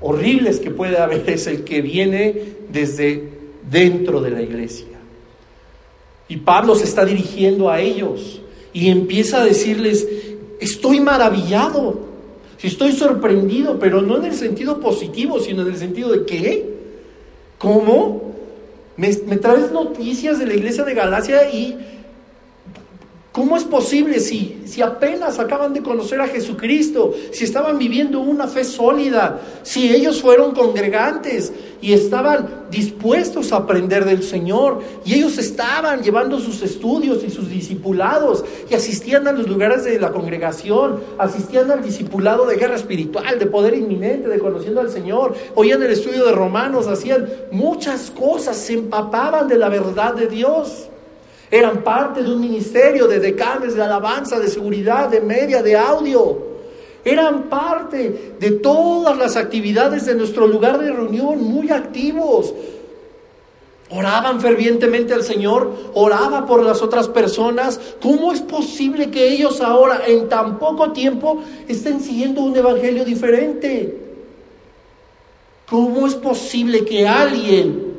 horribles 0.00 0.60
que 0.60 0.70
puede 0.70 0.98
haber, 0.98 1.28
es 1.28 1.46
el 1.46 1.64
que 1.64 1.80
viene 1.80 2.34
desde 2.70 3.30
dentro 3.70 4.20
de 4.20 4.30
la 4.30 4.42
iglesia. 4.42 4.86
Y 6.28 6.36
Pablo 6.36 6.74
se 6.74 6.84
está 6.84 7.04
dirigiendo 7.04 7.70
a 7.70 7.80
ellos 7.80 8.42
y 8.74 8.88
empieza 8.88 9.40
a 9.40 9.44
decirles, 9.44 10.06
estoy 10.60 11.00
maravillado, 11.00 12.00
estoy 12.62 12.92
sorprendido, 12.92 13.78
pero 13.78 14.02
no 14.02 14.18
en 14.18 14.26
el 14.26 14.34
sentido 14.34 14.80
positivo, 14.80 15.40
sino 15.40 15.62
en 15.62 15.68
el 15.68 15.76
sentido 15.76 16.10
de 16.10 16.26
qué, 16.26 16.74
¿cómo? 17.58 18.34
Me, 18.96 19.08
traes 19.12 19.72
noticias 19.72 20.38
de 20.38 20.46
la 20.46 20.54
iglesia 20.54 20.84
de 20.84 20.94
Galacia 20.94 21.50
y 21.50 21.93
¿Cómo 23.34 23.56
es 23.56 23.64
posible 23.64 24.20
si, 24.20 24.62
si 24.64 24.80
apenas 24.80 25.40
acaban 25.40 25.74
de 25.74 25.82
conocer 25.82 26.20
a 26.20 26.28
Jesucristo, 26.28 27.12
si 27.32 27.42
estaban 27.42 27.78
viviendo 27.78 28.20
una 28.20 28.46
fe 28.46 28.62
sólida, 28.62 29.40
si 29.64 29.92
ellos 29.92 30.22
fueron 30.22 30.54
congregantes 30.54 31.52
y 31.82 31.94
estaban 31.94 32.66
dispuestos 32.70 33.50
a 33.50 33.56
aprender 33.56 34.04
del 34.04 34.22
Señor 34.22 34.82
y 35.04 35.14
ellos 35.14 35.36
estaban 35.36 36.00
llevando 36.04 36.38
sus 36.38 36.62
estudios 36.62 37.24
y 37.24 37.30
sus 37.30 37.50
discipulados 37.50 38.44
y 38.70 38.74
asistían 38.74 39.26
a 39.26 39.32
los 39.32 39.48
lugares 39.48 39.82
de 39.82 39.98
la 39.98 40.12
congregación, 40.12 41.00
asistían 41.18 41.72
al 41.72 41.82
discipulado 41.82 42.46
de 42.46 42.54
guerra 42.54 42.76
espiritual, 42.76 43.40
de 43.40 43.46
poder 43.46 43.74
inminente, 43.74 44.28
de 44.28 44.38
conociendo 44.38 44.80
al 44.80 44.90
Señor, 44.90 45.34
oían 45.56 45.82
el 45.82 45.90
estudio 45.90 46.24
de 46.24 46.30
Romanos, 46.30 46.86
hacían 46.86 47.28
muchas 47.50 48.12
cosas, 48.12 48.56
se 48.56 48.74
empapaban 48.74 49.48
de 49.48 49.58
la 49.58 49.68
verdad 49.68 50.14
de 50.14 50.28
Dios. 50.28 50.88
Eran 51.54 51.84
parte 51.84 52.20
de 52.20 52.32
un 52.32 52.40
ministerio 52.40 53.06
de 53.06 53.20
decanes, 53.20 53.76
de 53.76 53.82
alabanza, 53.82 54.40
de 54.40 54.48
seguridad, 54.48 55.08
de 55.08 55.20
media, 55.20 55.62
de 55.62 55.76
audio. 55.76 56.36
Eran 57.04 57.44
parte 57.44 58.34
de 58.40 58.50
todas 58.50 59.16
las 59.16 59.36
actividades 59.36 60.04
de 60.04 60.16
nuestro 60.16 60.48
lugar 60.48 60.80
de 60.80 60.90
reunión, 60.90 61.40
muy 61.40 61.70
activos. 61.70 62.52
Oraban 63.88 64.40
fervientemente 64.40 65.14
al 65.14 65.22
Señor, 65.22 65.70
oraba 65.94 66.44
por 66.44 66.60
las 66.64 66.82
otras 66.82 67.06
personas. 67.06 67.78
¿Cómo 68.02 68.32
es 68.32 68.40
posible 68.40 69.12
que 69.12 69.28
ellos 69.28 69.60
ahora, 69.60 70.02
en 70.08 70.28
tan 70.28 70.58
poco 70.58 70.90
tiempo, 70.90 71.40
estén 71.68 72.00
siguiendo 72.00 72.40
un 72.40 72.56
evangelio 72.56 73.04
diferente? 73.04 73.96
¿Cómo 75.70 76.08
es 76.08 76.16
posible 76.16 76.84
que 76.84 77.06
alguien 77.06 77.94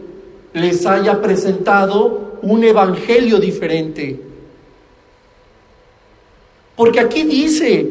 les 0.51 0.85
haya 0.85 1.21
presentado 1.21 2.24
un 2.41 2.63
evangelio 2.63 3.39
diferente. 3.39 4.19
Porque 6.75 6.99
aquí 6.99 7.23
dice, 7.23 7.87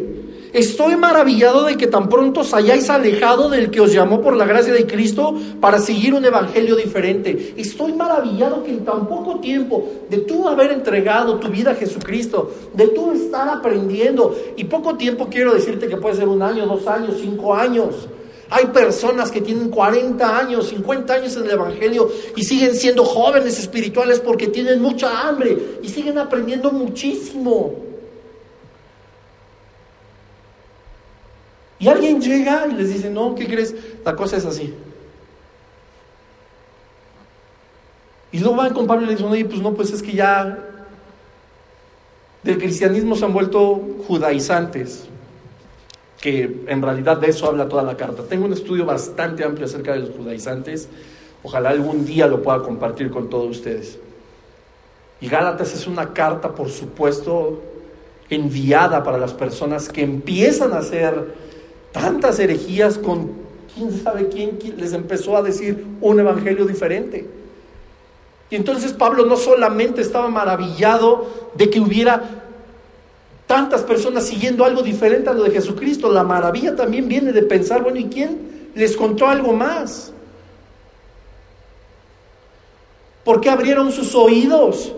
estoy 0.52 0.96
maravillado 0.96 1.64
de 1.64 1.76
que 1.76 1.86
tan 1.86 2.08
pronto 2.08 2.40
os 2.40 2.52
hayáis 2.52 2.90
alejado 2.90 3.48
del 3.48 3.70
que 3.70 3.80
os 3.80 3.92
llamó 3.92 4.20
por 4.20 4.36
la 4.36 4.44
gracia 4.44 4.74
de 4.74 4.86
Cristo 4.86 5.34
para 5.60 5.78
seguir 5.78 6.12
un 6.12 6.24
evangelio 6.24 6.76
diferente. 6.76 7.54
Estoy 7.56 7.94
maravillado 7.94 8.62
que 8.62 8.70
en 8.70 8.84
tan 8.84 9.08
poco 9.08 9.40
tiempo 9.40 9.88
de 10.10 10.18
tú 10.18 10.46
haber 10.46 10.72
entregado 10.72 11.36
tu 11.36 11.48
vida 11.48 11.70
a 11.70 11.74
Jesucristo, 11.74 12.52
de 12.74 12.88
tú 12.88 13.12
estar 13.12 13.48
aprendiendo, 13.48 14.36
y 14.56 14.64
poco 14.64 14.96
tiempo 14.96 15.28
quiero 15.30 15.54
decirte 15.54 15.88
que 15.88 15.96
puede 15.96 16.16
ser 16.16 16.28
un 16.28 16.42
año, 16.42 16.66
dos 16.66 16.86
años, 16.86 17.16
cinco 17.20 17.54
años, 17.54 18.06
hay 18.50 18.66
personas 18.66 19.30
que 19.30 19.40
tienen 19.40 19.70
40 19.70 20.38
años, 20.38 20.68
50 20.68 21.14
años 21.14 21.36
en 21.36 21.44
el 21.44 21.50
Evangelio 21.52 22.10
y 22.36 22.44
siguen 22.44 22.74
siendo 22.74 23.04
jóvenes 23.04 23.58
espirituales 23.58 24.20
porque 24.20 24.48
tienen 24.48 24.80
mucha 24.80 25.28
hambre 25.28 25.78
y 25.82 25.88
siguen 25.88 26.18
aprendiendo 26.18 26.70
muchísimo. 26.70 27.74
Y 31.78 31.88
alguien 31.88 32.20
llega 32.20 32.66
y 32.70 32.74
les 32.74 32.92
dice, 32.92 33.10
no, 33.10 33.34
¿qué 33.34 33.46
crees? 33.46 33.74
La 34.04 34.14
cosa 34.14 34.36
es 34.36 34.44
así. 34.44 34.74
Y 38.32 38.38
luego 38.38 38.56
van 38.56 38.74
con 38.74 38.86
Pablo 38.86 39.04
y 39.04 39.06
le 39.06 39.12
dicen, 39.12 39.30
oye, 39.30 39.44
pues 39.44 39.60
no, 39.60 39.74
pues 39.74 39.90
es 39.90 40.02
que 40.02 40.12
ya 40.12 40.58
del 42.42 42.58
cristianismo 42.58 43.16
se 43.16 43.24
han 43.24 43.32
vuelto 43.32 43.80
judaizantes 44.06 45.08
que 46.24 46.64
en 46.68 46.80
realidad 46.80 47.18
de 47.18 47.28
eso 47.28 47.46
habla 47.46 47.68
toda 47.68 47.82
la 47.82 47.98
carta. 47.98 48.22
Tengo 48.22 48.46
un 48.46 48.54
estudio 48.54 48.86
bastante 48.86 49.44
amplio 49.44 49.66
acerca 49.66 49.92
de 49.92 49.98
los 49.98 50.10
judaizantes, 50.16 50.88
ojalá 51.42 51.68
algún 51.68 52.06
día 52.06 52.26
lo 52.26 52.42
pueda 52.42 52.62
compartir 52.62 53.10
con 53.10 53.28
todos 53.28 53.58
ustedes. 53.58 53.98
Y 55.20 55.28
Gálatas 55.28 55.74
es 55.74 55.86
una 55.86 56.14
carta, 56.14 56.54
por 56.54 56.70
supuesto, 56.70 57.60
enviada 58.30 59.04
para 59.04 59.18
las 59.18 59.34
personas 59.34 59.90
que 59.90 60.00
empiezan 60.00 60.72
a 60.72 60.78
hacer 60.78 61.34
tantas 61.92 62.38
herejías 62.38 62.96
con 62.96 63.32
quién 63.74 63.92
sabe 63.92 64.28
quién 64.28 64.58
les 64.78 64.94
empezó 64.94 65.36
a 65.36 65.42
decir 65.42 65.84
un 66.00 66.20
evangelio 66.20 66.64
diferente. 66.64 67.28
Y 68.48 68.56
entonces 68.56 68.94
Pablo 68.94 69.26
no 69.26 69.36
solamente 69.36 70.00
estaba 70.00 70.30
maravillado 70.30 71.26
de 71.54 71.68
que 71.68 71.80
hubiera 71.80 72.43
tantas 73.54 73.82
personas 73.82 74.24
siguiendo 74.24 74.64
algo 74.64 74.82
diferente 74.82 75.30
a 75.30 75.32
lo 75.32 75.44
de 75.44 75.52
Jesucristo. 75.52 76.10
La 76.10 76.24
maravilla 76.24 76.74
también 76.74 77.06
viene 77.06 77.30
de 77.30 77.42
pensar, 77.42 77.84
bueno, 77.84 78.00
¿y 78.00 78.06
quién 78.06 78.70
les 78.74 78.96
contó 78.96 79.28
algo 79.28 79.52
más? 79.52 80.12
¿Por 83.22 83.40
qué 83.40 83.50
abrieron 83.50 83.92
sus 83.92 84.12
oídos 84.16 84.92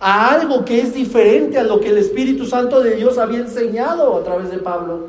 a 0.00 0.30
algo 0.30 0.64
que 0.64 0.80
es 0.80 0.94
diferente 0.94 1.58
a 1.58 1.64
lo 1.64 1.80
que 1.80 1.90
el 1.90 1.98
Espíritu 1.98 2.46
Santo 2.46 2.80
de 2.80 2.96
Dios 2.96 3.18
había 3.18 3.40
enseñado 3.40 4.16
a 4.16 4.24
través 4.24 4.50
de 4.50 4.56
Pablo? 4.56 5.08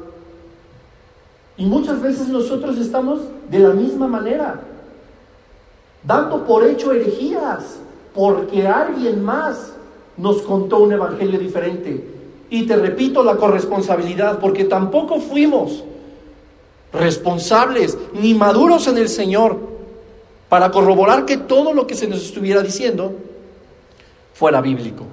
Y 1.55 1.65
muchas 1.65 2.01
veces 2.01 2.27
nosotros 2.27 2.77
estamos 2.77 3.21
de 3.49 3.59
la 3.59 3.69
misma 3.69 4.07
manera, 4.07 4.59
dando 6.03 6.45
por 6.45 6.67
hecho 6.67 6.91
herejías, 6.91 7.77
porque 8.13 8.67
alguien 8.67 9.23
más 9.23 9.71
nos 10.17 10.41
contó 10.41 10.79
un 10.79 10.91
evangelio 10.91 11.39
diferente. 11.39 12.12
Y 12.49 12.63
te 12.63 12.75
repito 12.75 13.23
la 13.23 13.35
corresponsabilidad, 13.35 14.39
porque 14.39 14.65
tampoco 14.65 15.19
fuimos 15.19 15.83
responsables 16.91 17.97
ni 18.13 18.33
maduros 18.33 18.87
en 18.87 18.97
el 18.97 19.09
Señor 19.09 19.57
para 20.49 20.69
corroborar 20.69 21.25
que 21.25 21.37
todo 21.37 21.73
lo 21.73 21.87
que 21.87 21.95
se 21.95 22.07
nos 22.07 22.23
estuviera 22.23 22.61
diciendo 22.61 23.13
fuera 24.33 24.61
bíblico. 24.61 25.05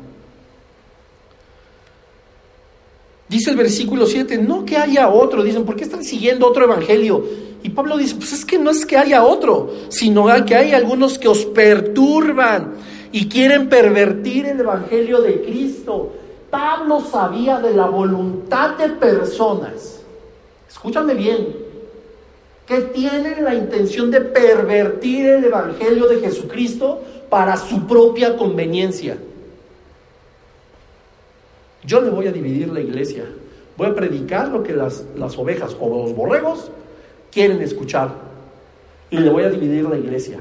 Dice 3.30 3.50
el 3.50 3.56
versículo 3.56 4.06
7, 4.06 4.38
no 4.38 4.64
que 4.64 4.76
haya 4.76 5.08
otro, 5.08 5.42
dicen, 5.42 5.64
¿por 5.64 5.76
qué 5.76 5.84
están 5.84 6.04
siguiendo 6.04 6.48
otro 6.48 6.64
evangelio? 6.64 7.24
Y 7.62 7.68
Pablo 7.70 7.96
dice, 7.96 8.16
pues 8.16 8.32
es 8.32 8.44
que 8.44 8.58
no 8.58 8.70
es 8.70 8.84
que 8.84 8.96
haya 8.96 9.22
otro, 9.22 9.72
sino 9.88 10.26
que 10.44 10.56
hay 10.56 10.72
algunos 10.72 11.16
que 11.18 11.28
os 11.28 11.46
perturban 11.46 12.72
y 13.12 13.28
quieren 13.28 13.68
pervertir 13.68 14.46
el 14.46 14.58
evangelio 14.60 15.20
de 15.20 15.42
Cristo. 15.42 16.12
Pablo 16.50 17.00
sabía 17.00 17.60
de 17.60 17.74
la 17.74 17.86
voluntad 17.86 18.76
de 18.76 18.88
personas, 18.88 20.02
escúchame 20.68 21.14
bien, 21.14 21.56
que 22.66 22.80
tienen 22.82 23.44
la 23.44 23.54
intención 23.54 24.10
de 24.10 24.20
pervertir 24.20 25.26
el 25.26 25.44
Evangelio 25.44 26.06
de 26.06 26.20
Jesucristo 26.20 27.00
para 27.28 27.56
su 27.56 27.86
propia 27.86 28.36
conveniencia. 28.36 29.16
Yo 31.84 32.00
le 32.00 32.10
voy 32.10 32.26
a 32.26 32.32
dividir 32.32 32.68
la 32.68 32.80
iglesia. 32.80 33.24
Voy 33.76 33.88
a 33.88 33.94
predicar 33.94 34.48
lo 34.48 34.62
que 34.62 34.74
las, 34.74 35.04
las 35.16 35.38
ovejas 35.38 35.76
o 35.80 35.88
los 35.88 36.14
borregos 36.14 36.70
quieren 37.32 37.60
escuchar. 37.62 38.10
Y 39.10 39.18
le 39.18 39.30
voy 39.30 39.44
a 39.44 39.50
dividir 39.50 39.88
la 39.88 39.96
iglesia 39.96 40.40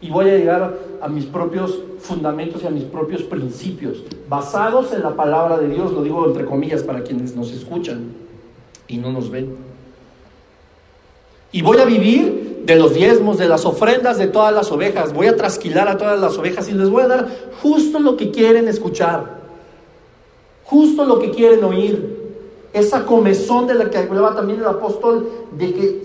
y 0.00 0.10
voy 0.10 0.30
a 0.30 0.36
llegar 0.36 0.78
a 1.00 1.08
mis 1.08 1.24
propios 1.24 1.78
fundamentos 2.00 2.62
y 2.62 2.66
a 2.66 2.70
mis 2.70 2.84
propios 2.84 3.22
principios, 3.22 4.02
basados 4.28 4.92
en 4.92 5.02
la 5.02 5.16
palabra 5.16 5.58
de 5.58 5.68
Dios, 5.68 5.92
lo 5.92 6.02
digo 6.02 6.26
entre 6.26 6.44
comillas 6.44 6.82
para 6.82 7.02
quienes 7.02 7.34
nos 7.34 7.52
escuchan 7.52 8.12
y 8.86 8.96
no 8.98 9.10
nos 9.10 9.30
ven. 9.30 9.56
Y 11.50 11.62
voy 11.62 11.78
a 11.78 11.84
vivir 11.84 12.62
de 12.64 12.76
los 12.76 12.94
diezmos, 12.94 13.38
de 13.38 13.48
las 13.48 13.64
ofrendas 13.64 14.18
de 14.18 14.28
todas 14.28 14.54
las 14.54 14.70
ovejas, 14.70 15.12
voy 15.12 15.26
a 15.26 15.36
trasquilar 15.36 15.88
a 15.88 15.96
todas 15.96 16.20
las 16.20 16.36
ovejas 16.36 16.68
y 16.68 16.72
les 16.72 16.90
voy 16.90 17.02
a 17.02 17.08
dar 17.08 17.28
justo 17.62 17.98
lo 17.98 18.16
que 18.16 18.30
quieren 18.30 18.68
escuchar, 18.68 19.38
justo 20.64 21.04
lo 21.04 21.18
que 21.18 21.30
quieren 21.30 21.64
oír 21.64 22.17
esa 22.72 23.06
comezón 23.06 23.66
de 23.66 23.74
la 23.74 23.90
que 23.90 23.98
hablaba 23.98 24.34
también 24.34 24.60
el 24.60 24.66
apóstol, 24.66 25.28
de 25.52 25.72
que 25.72 26.02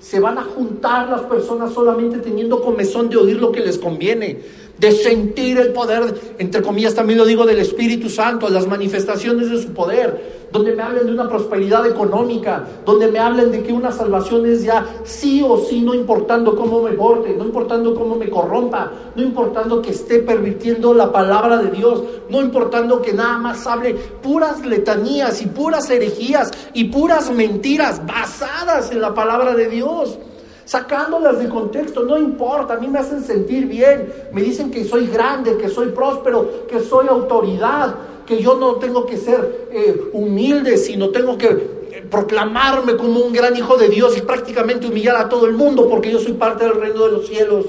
se, 0.00 0.20
van 0.20 0.38
a 0.38 0.44
juntar 0.44 1.08
las 1.08 1.22
personas 1.22 1.72
solamente 1.72 2.18
teniendo 2.18 2.62
comezón 2.62 3.08
de 3.08 3.16
oír 3.16 3.40
lo 3.40 3.52
que 3.52 3.60
les 3.60 3.78
conviene, 3.78 4.40
de 4.78 4.92
sentir 4.92 5.58
el 5.58 5.72
poder, 5.72 6.14
entre 6.38 6.62
comillas 6.62 6.94
también 6.94 7.18
lo 7.18 7.24
digo, 7.24 7.44
del 7.44 7.58
Espíritu 7.58 8.08
Santo, 8.08 8.48
las 8.48 8.66
manifestaciones 8.66 9.50
de 9.50 9.60
su 9.60 9.72
poder, 9.72 10.38
donde 10.52 10.74
me 10.74 10.82
hablen 10.82 11.06
de 11.06 11.12
una 11.12 11.28
prosperidad 11.28 11.86
económica, 11.86 12.64
donde 12.84 13.08
me 13.08 13.18
hablen 13.18 13.50
de 13.50 13.62
que 13.62 13.72
una 13.72 13.92
salvación 13.92 14.46
es 14.46 14.62
ya 14.62 14.86
sí 15.04 15.42
o 15.46 15.58
sí, 15.58 15.80
no 15.82 15.94
importando 15.94 16.56
cómo 16.56 16.82
me 16.82 16.92
porte, 16.92 17.34
no 17.34 17.44
importando 17.44 17.94
cómo 17.94 18.14
me 18.14 18.30
corrompa, 18.30 18.92
no 19.14 19.22
importando 19.22 19.82
que 19.82 19.90
esté 19.90 20.20
permitiendo 20.20 20.94
la 20.94 21.12
palabra 21.12 21.58
de 21.58 21.70
Dios, 21.70 22.02
no 22.30 22.40
importando 22.40 23.02
que 23.02 23.12
nada 23.12 23.38
más 23.38 23.66
hable 23.66 23.94
puras 23.94 24.64
letanías 24.64 25.42
y 25.42 25.46
puras 25.46 25.90
herejías 25.90 26.50
y 26.72 26.84
puras 26.84 27.30
mentiras 27.30 28.00
basadas 28.06 28.90
en 28.92 29.00
la 29.00 29.12
palabra 29.12 29.54
de 29.54 29.68
Dios 29.68 30.18
sacándolas 30.68 31.38
de 31.38 31.48
contexto, 31.48 32.02
no 32.02 32.18
importa, 32.18 32.74
a 32.74 32.76
mí 32.76 32.88
me 32.88 32.98
hacen 32.98 33.24
sentir 33.24 33.66
bien, 33.66 34.12
me 34.34 34.42
dicen 34.42 34.70
que 34.70 34.84
soy 34.84 35.06
grande, 35.06 35.56
que 35.56 35.66
soy 35.70 35.92
próspero, 35.92 36.66
que 36.68 36.80
soy 36.80 37.08
autoridad, 37.08 37.94
que 38.26 38.42
yo 38.42 38.54
no 38.54 38.74
tengo 38.74 39.06
que 39.06 39.16
ser 39.16 39.68
eh, 39.72 40.10
humilde, 40.12 40.76
sino 40.76 41.08
tengo 41.08 41.38
que 41.38 41.46
eh, 41.46 42.06
proclamarme 42.10 42.98
como 42.98 43.20
un 43.20 43.32
gran 43.32 43.56
hijo 43.56 43.78
de 43.78 43.88
Dios 43.88 44.18
y 44.18 44.20
prácticamente 44.20 44.86
humillar 44.86 45.16
a 45.16 45.30
todo 45.30 45.46
el 45.46 45.54
mundo 45.54 45.88
porque 45.88 46.12
yo 46.12 46.18
soy 46.18 46.34
parte 46.34 46.64
del 46.64 46.78
reino 46.78 47.06
de 47.06 47.12
los 47.12 47.26
cielos. 47.26 47.64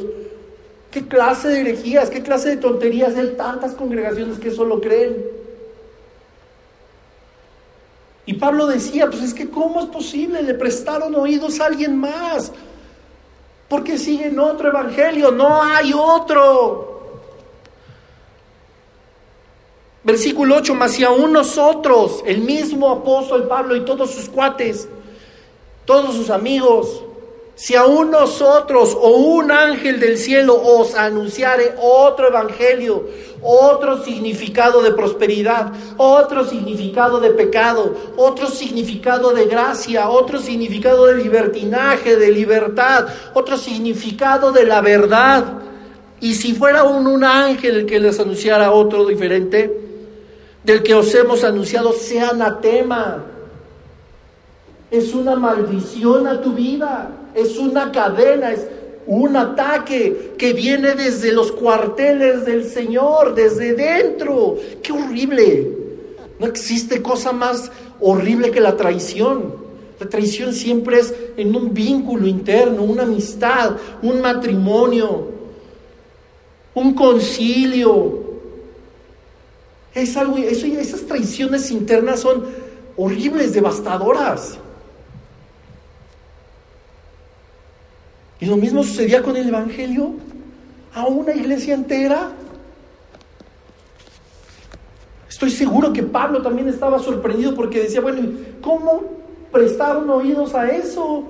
¿Qué 0.91 1.07
clase 1.07 1.47
de 1.47 1.61
herejías, 1.61 2.09
qué 2.09 2.21
clase 2.21 2.49
de 2.49 2.57
tonterías 2.57 3.15
hay 3.15 3.35
tantas 3.37 3.75
congregaciones 3.75 4.39
que 4.39 4.49
eso 4.49 4.65
lo 4.65 4.81
creen? 4.81 5.23
Y 8.25 8.33
Pablo 8.33 8.67
decía, 8.67 9.07
pues 9.09 9.23
es 9.23 9.33
que 9.33 9.49
¿cómo 9.49 9.79
es 9.79 9.85
posible? 9.85 10.43
Le 10.43 10.53
prestaron 10.53 11.15
oídos 11.15 11.61
a 11.61 11.67
alguien 11.67 11.97
más. 11.97 12.51
Porque 13.69 13.97
siguen 13.97 14.39
otro 14.39 14.69
evangelio, 14.69 15.31
no 15.31 15.61
hay 15.61 15.93
otro. 15.93 16.89
Versículo 20.03 20.55
8, 20.55 20.73
más 20.75 20.93
si 20.93 21.03
aún 21.03 21.33
nosotros, 21.33 22.23
el 22.25 22.41
mismo 22.41 22.89
apóstol 22.89 23.47
Pablo 23.47 23.75
y 23.75 23.85
todos 23.85 24.11
sus 24.11 24.27
cuates, 24.27 24.87
todos 25.85 26.15
sus 26.15 26.29
amigos, 26.29 27.03
si 27.55 27.75
aún 27.75 28.09
nosotros 28.09 28.97
o 28.99 29.09
un 29.09 29.51
ángel 29.51 29.99
del 29.99 30.17
cielo 30.17 30.55
os 30.55 30.95
anunciare 30.95 31.75
otro 31.77 32.29
evangelio, 32.29 33.05
otro 33.41 34.03
significado 34.03 34.81
de 34.81 34.91
prosperidad, 34.91 35.71
otro 35.97 36.45
significado 36.45 37.19
de 37.19 37.31
pecado, 37.31 37.95
otro 38.17 38.47
significado 38.47 39.31
de 39.31 39.45
gracia, 39.45 40.09
otro 40.09 40.39
significado 40.39 41.05
de 41.07 41.15
libertinaje, 41.23 42.15
de 42.15 42.31
libertad, 42.31 43.07
otro 43.33 43.57
significado 43.57 44.51
de 44.51 44.65
la 44.65 44.81
verdad. 44.81 45.45
Y 46.19 46.35
si 46.35 46.53
fuera 46.53 46.83
un, 46.83 47.07
un 47.07 47.23
ángel 47.23 47.77
el 47.77 47.85
que 47.85 47.99
les 47.99 48.19
anunciara 48.19 48.71
otro 48.71 49.05
diferente, 49.05 49.87
del 50.63 50.83
que 50.83 50.93
os 50.93 51.13
hemos 51.15 51.43
anunciado, 51.43 51.93
sea 51.93 52.29
anatema. 52.29 53.23
Es 54.91 55.13
una 55.13 55.35
maldición 55.35 56.27
a 56.27 56.41
tu 56.41 56.53
vida, 56.53 57.09
es 57.33 57.57
una 57.57 57.91
cadena, 57.91 58.51
es 58.51 58.67
un 59.09 59.35
ataque 59.35 60.35
que 60.37 60.53
viene 60.53 60.93
desde 60.93 61.31
los 61.31 61.51
cuarteles 61.51 62.45
del 62.45 62.69
Señor, 62.69 63.33
desde 63.33 63.73
dentro. 63.73 64.55
¡Qué 64.83 64.93
horrible! 64.93 65.67
No 66.37 66.45
existe 66.45 67.01
cosa 67.01 67.31
más 67.31 67.71
horrible 67.99 68.51
que 68.51 68.61
la 68.61 68.77
traición. 68.77 69.55
La 69.99 70.07
traición 70.07 70.53
siempre 70.53 70.99
es 70.99 71.11
en 71.37 71.55
un 71.55 71.73
vínculo 71.73 72.27
interno, 72.27 72.83
una 72.83 73.01
amistad, 73.01 73.77
un 74.03 74.21
matrimonio, 74.21 75.27
un 76.75 76.93
concilio. 76.93 78.19
Es 79.95 80.15
algo, 80.17 80.37
eso, 80.37 80.67
esas 80.67 81.01
traiciones 81.01 81.71
internas 81.71 82.19
son 82.19 82.45
horribles, 82.95 83.53
devastadoras. 83.53 84.59
Y 88.39 88.45
lo 88.45 88.55
mismo 88.55 88.83
sucedía 88.83 89.21
con 89.21 89.35
el 89.35 89.49
Evangelio 89.49 90.11
a 90.93 91.05
una 91.05 91.33
iglesia 91.33 91.73
entera. 91.73 92.31
Estoy 95.27 95.51
seguro 95.51 95.93
que 95.93 96.03
Pablo 96.03 96.41
también 96.41 96.67
estaba 96.69 96.99
sorprendido 96.99 97.53
porque 97.53 97.83
decía, 97.83 98.01
bueno, 98.01 98.29
¿cómo 98.61 99.03
prestaron 99.51 100.09
oídos 100.09 100.53
a 100.55 100.67
eso? 100.69 101.23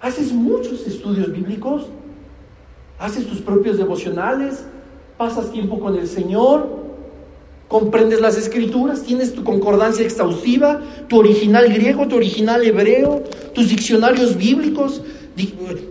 Haces 0.00 0.32
muchos 0.32 0.86
estudios 0.86 1.30
bíblicos, 1.30 1.86
haces 2.98 3.26
tus 3.26 3.40
propios 3.40 3.76
devocionales, 3.76 4.64
pasas 5.16 5.52
tiempo 5.52 5.78
con 5.78 5.96
el 5.96 6.08
Señor, 6.08 6.81
comprendes 7.72 8.20
las 8.20 8.36
escrituras, 8.36 9.02
tienes 9.02 9.32
tu 9.32 9.42
concordancia 9.42 10.04
exhaustiva, 10.04 10.82
tu 11.08 11.18
original 11.18 11.72
griego, 11.72 12.06
tu 12.06 12.16
original 12.16 12.62
hebreo, 12.62 13.22
tus 13.54 13.70
diccionarios 13.70 14.36
bíblicos, 14.36 15.00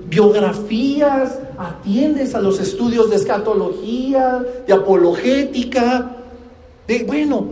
biografías, 0.07 1.39
atiendes 1.57 2.35
a 2.35 2.39
los 2.39 2.59
estudios 2.59 3.09
de 3.09 3.15
escatología, 3.15 4.45
de 4.67 4.71
apologética, 4.73 6.17
de, 6.87 7.03
bueno, 7.03 7.47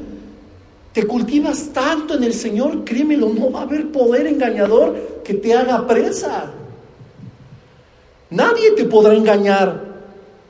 te 0.93 1.07
cultivas 1.07 1.69
tanto 1.73 2.13
en 2.13 2.23
el 2.23 2.33
Señor, 2.33 2.83
créemelo, 2.85 3.29
no 3.29 3.51
va 3.51 3.61
a 3.61 3.63
haber 3.63 3.91
poder 3.91 4.27
engañador 4.27 5.23
que 5.23 5.33
te 5.33 5.55
haga 5.55 5.87
presa. 5.87 6.51
Nadie 8.29 8.73
te 8.75 8.83
podrá 8.85 9.15
engañar. 9.15 9.88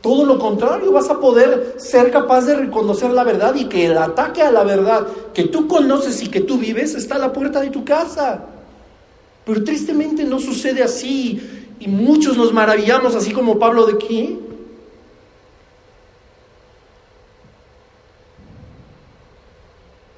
Todo 0.02 0.26
lo 0.26 0.40
contrario, 0.40 0.94
vas 0.94 1.10
a 1.10 1.20
poder 1.20 1.76
ser 1.78 2.10
capaz 2.10 2.46
de 2.46 2.56
reconocer 2.56 3.12
la 3.12 3.26
verdad 3.26 3.54
y 3.56 3.66
que 3.66 3.86
el 3.86 3.98
ataque 3.98 4.42
a 4.42 4.52
la 4.52 4.64
verdad 4.64 5.06
que 5.34 5.44
tú 5.44 5.68
conoces 5.68 6.24
y 6.24 6.30
que 6.30 6.40
tú 6.40 6.58
vives 6.58 6.96
está 6.96 7.16
a 7.16 7.20
la 7.20 7.34
puerta 7.34 7.60
de 7.60 7.70
tu 7.70 7.84
casa. 7.84 8.46
Pero 9.46 9.64
tristemente 9.64 10.24
no 10.24 10.40
sucede 10.40 10.84
así 10.84 11.42
y 11.80 11.88
muchos 11.90 12.38
nos 12.38 12.54
maravillamos 12.54 13.14
así 13.14 13.32
como 13.32 13.60
Pablo 13.60 13.88
de 13.88 13.94
aquí. 13.94 14.40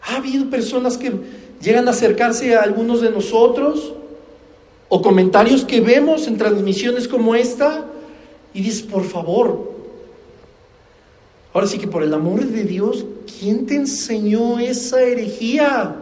Ha 0.03 0.17
habido 0.17 0.47
personas 0.51 0.95
que 0.95 1.11
llegan 1.59 1.87
a 1.87 1.91
acercarse 1.91 2.55
a 2.55 2.61
algunos 2.61 3.01
de 3.01 3.09
nosotros 3.09 3.93
o 4.89 5.01
comentarios 5.01 5.65
que 5.65 5.81
vemos 5.81 6.27
en 6.27 6.37
transmisiones 6.37 7.07
como 7.07 7.33
esta 7.33 7.85
y 8.53 8.61
dices, 8.61 8.81
por 8.81 9.03
favor, 9.03 9.71
Ahora 11.53 11.67
sí 11.67 11.77
que 11.77 11.87
por 11.87 12.03
el 12.03 12.13
amor 12.13 12.45
de 12.45 12.63
Dios, 12.63 13.05
¿quién 13.39 13.65
te 13.65 13.75
enseñó 13.75 14.57
esa 14.59 15.01
herejía? 15.01 15.95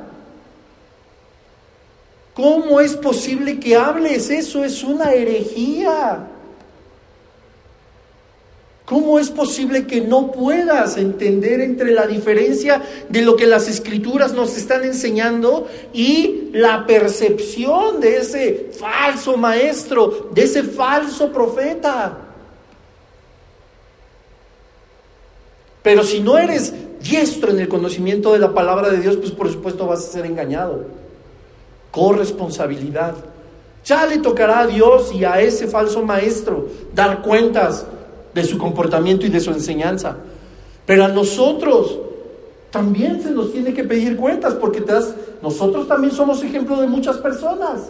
¿Cómo 2.36 2.80
es 2.80 2.96
posible 2.96 3.60
que 3.60 3.76
hables? 3.76 4.30
Eso 4.30 4.64
es 4.64 4.84
una 4.84 5.14
herejía. 5.14 6.28
¿Cómo 8.86 9.20
es 9.20 9.30
posible 9.30 9.88
que 9.88 10.02
no 10.02 10.32
puedas 10.32 10.98
entender 10.98 11.62
entre 11.62 11.92
la 11.92 12.06
diferencia 12.08 12.82
de 13.10 13.22
lo 13.22 13.36
que 13.36 13.46
las 13.46 13.68
escrituras 13.68 14.34
nos 14.34 14.56
están 14.56 14.84
enseñando 14.84 15.68
y 15.94 16.50
la 16.54 16.86
percepción 16.86 18.00
de 18.00 18.18
ese 18.18 18.72
falso 18.80 19.36
maestro, 19.36 20.30
de 20.34 20.44
ese 20.44 20.64
falso 20.64 21.32
profeta? 21.32 22.29
Pero 25.90 26.04
si 26.04 26.20
no 26.20 26.38
eres 26.38 26.72
diestro 27.02 27.50
en 27.50 27.60
el 27.60 27.68
conocimiento 27.68 28.32
de 28.34 28.38
la 28.38 28.54
palabra 28.54 28.92
de 28.92 29.00
Dios, 29.00 29.18
pues 29.18 29.32
por 29.32 29.52
supuesto 29.52 29.88
vas 29.88 30.02
a 30.02 30.12
ser 30.12 30.28
engañado. 30.28 30.86
Corresponsabilidad. 31.90 33.16
Ya 33.84 34.06
le 34.06 34.20
tocará 34.20 34.60
a 34.60 34.68
Dios 34.68 35.12
y 35.12 35.26
a 35.26 35.42
ese 35.42 35.66
falso 35.66 36.04
maestro 36.04 36.68
dar 36.94 37.24
cuentas 37.24 37.88
de 38.36 38.44
su 38.44 38.60
comportamiento 38.60 39.26
y 39.26 39.30
de 39.30 39.40
su 39.40 39.50
enseñanza. 39.50 40.18
Pero 40.86 41.06
a 41.06 41.08
nosotros 41.08 41.98
también 42.70 43.24
se 43.24 43.32
nos 43.32 43.52
tiene 43.52 43.74
que 43.74 43.84
pedir 43.84 44.16
cuentas 44.16 44.54
porque 44.54 44.82
te 44.82 44.94
nosotros 45.42 45.88
también 45.88 46.14
somos 46.14 46.44
ejemplo 46.44 46.80
de 46.80 46.86
muchas 46.86 47.18
personas. 47.18 47.90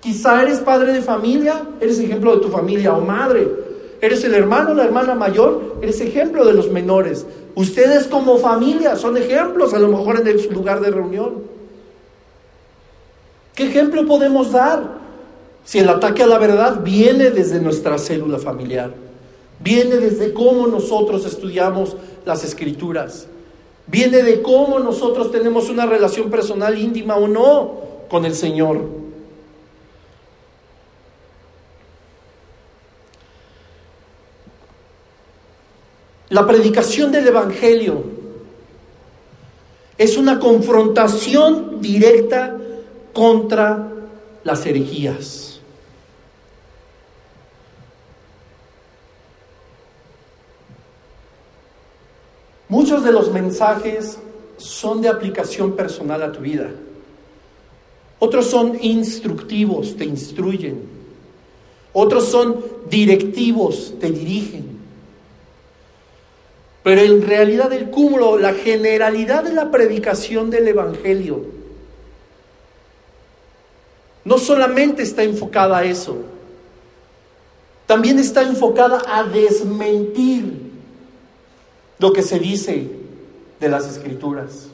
Quizá 0.00 0.42
eres 0.42 0.58
padre 0.58 0.92
de 0.92 1.02
familia, 1.02 1.62
eres 1.80 2.00
ejemplo 2.00 2.34
de 2.34 2.42
tu 2.42 2.48
familia 2.48 2.92
o 2.94 3.00
madre. 3.00 3.71
Eres 4.02 4.24
el 4.24 4.34
hermano, 4.34 4.74
la 4.74 4.82
hermana 4.82 5.14
mayor, 5.14 5.76
eres 5.80 6.00
ejemplo 6.00 6.44
de 6.44 6.54
los 6.54 6.68
menores. 6.68 7.24
Ustedes 7.54 8.08
como 8.08 8.36
familia 8.38 8.96
son 8.96 9.16
ejemplos 9.16 9.72
a 9.74 9.78
lo 9.78 9.86
mejor 9.86 10.28
en 10.28 10.38
su 10.40 10.50
lugar 10.50 10.80
de 10.80 10.90
reunión. 10.90 11.44
¿Qué 13.54 13.68
ejemplo 13.68 14.04
podemos 14.04 14.50
dar? 14.50 14.98
Si 15.64 15.78
el 15.78 15.88
ataque 15.88 16.24
a 16.24 16.26
la 16.26 16.38
verdad 16.38 16.80
viene 16.82 17.30
desde 17.30 17.60
nuestra 17.60 17.96
célula 17.96 18.40
familiar, 18.40 18.92
viene 19.60 19.98
desde 19.98 20.32
cómo 20.32 20.66
nosotros 20.66 21.24
estudiamos 21.24 21.96
las 22.26 22.42
escrituras, 22.42 23.28
viene 23.86 24.24
de 24.24 24.42
cómo 24.42 24.80
nosotros 24.80 25.30
tenemos 25.30 25.70
una 25.70 25.86
relación 25.86 26.28
personal 26.28 26.76
íntima 26.76 27.14
o 27.14 27.28
no 27.28 27.74
con 28.10 28.24
el 28.24 28.34
Señor. 28.34 29.01
La 36.32 36.46
predicación 36.46 37.12
del 37.12 37.26
Evangelio 37.26 38.04
es 39.98 40.16
una 40.16 40.40
confrontación 40.40 41.82
directa 41.82 42.56
contra 43.12 43.92
las 44.42 44.64
herejías. 44.64 45.60
Muchos 52.70 53.04
de 53.04 53.12
los 53.12 53.30
mensajes 53.30 54.18
son 54.56 55.02
de 55.02 55.10
aplicación 55.10 55.76
personal 55.76 56.22
a 56.22 56.32
tu 56.32 56.40
vida. 56.40 56.70
Otros 58.20 58.46
son 58.46 58.82
instructivos, 58.82 59.98
te 59.98 60.06
instruyen. 60.06 60.82
Otros 61.92 62.24
son 62.24 62.64
directivos, 62.88 63.92
te 64.00 64.10
dirigen. 64.10 64.71
Pero 66.82 67.00
en 67.00 67.22
realidad 67.22 67.72
el 67.72 67.90
cúmulo, 67.90 68.38
la 68.38 68.54
generalidad 68.54 69.44
de 69.44 69.52
la 69.52 69.70
predicación 69.70 70.50
del 70.50 70.66
Evangelio, 70.68 71.44
no 74.24 74.38
solamente 74.38 75.02
está 75.02 75.22
enfocada 75.22 75.78
a 75.78 75.84
eso, 75.84 76.16
también 77.86 78.18
está 78.18 78.42
enfocada 78.42 79.02
a 79.06 79.24
desmentir 79.24 80.72
lo 81.98 82.12
que 82.12 82.22
se 82.22 82.38
dice 82.38 82.88
de 83.60 83.68
las 83.68 83.86
escrituras. 83.86 84.68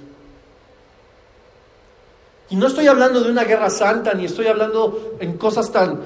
Y 2.50 2.56
no 2.56 2.66
estoy 2.66 2.86
hablando 2.86 3.20
de 3.22 3.30
una 3.30 3.44
guerra 3.44 3.68
santa, 3.68 4.14
ni 4.14 4.24
estoy 4.24 4.46
hablando 4.46 5.16
en 5.20 5.36
cosas 5.36 5.70
tan 5.70 6.00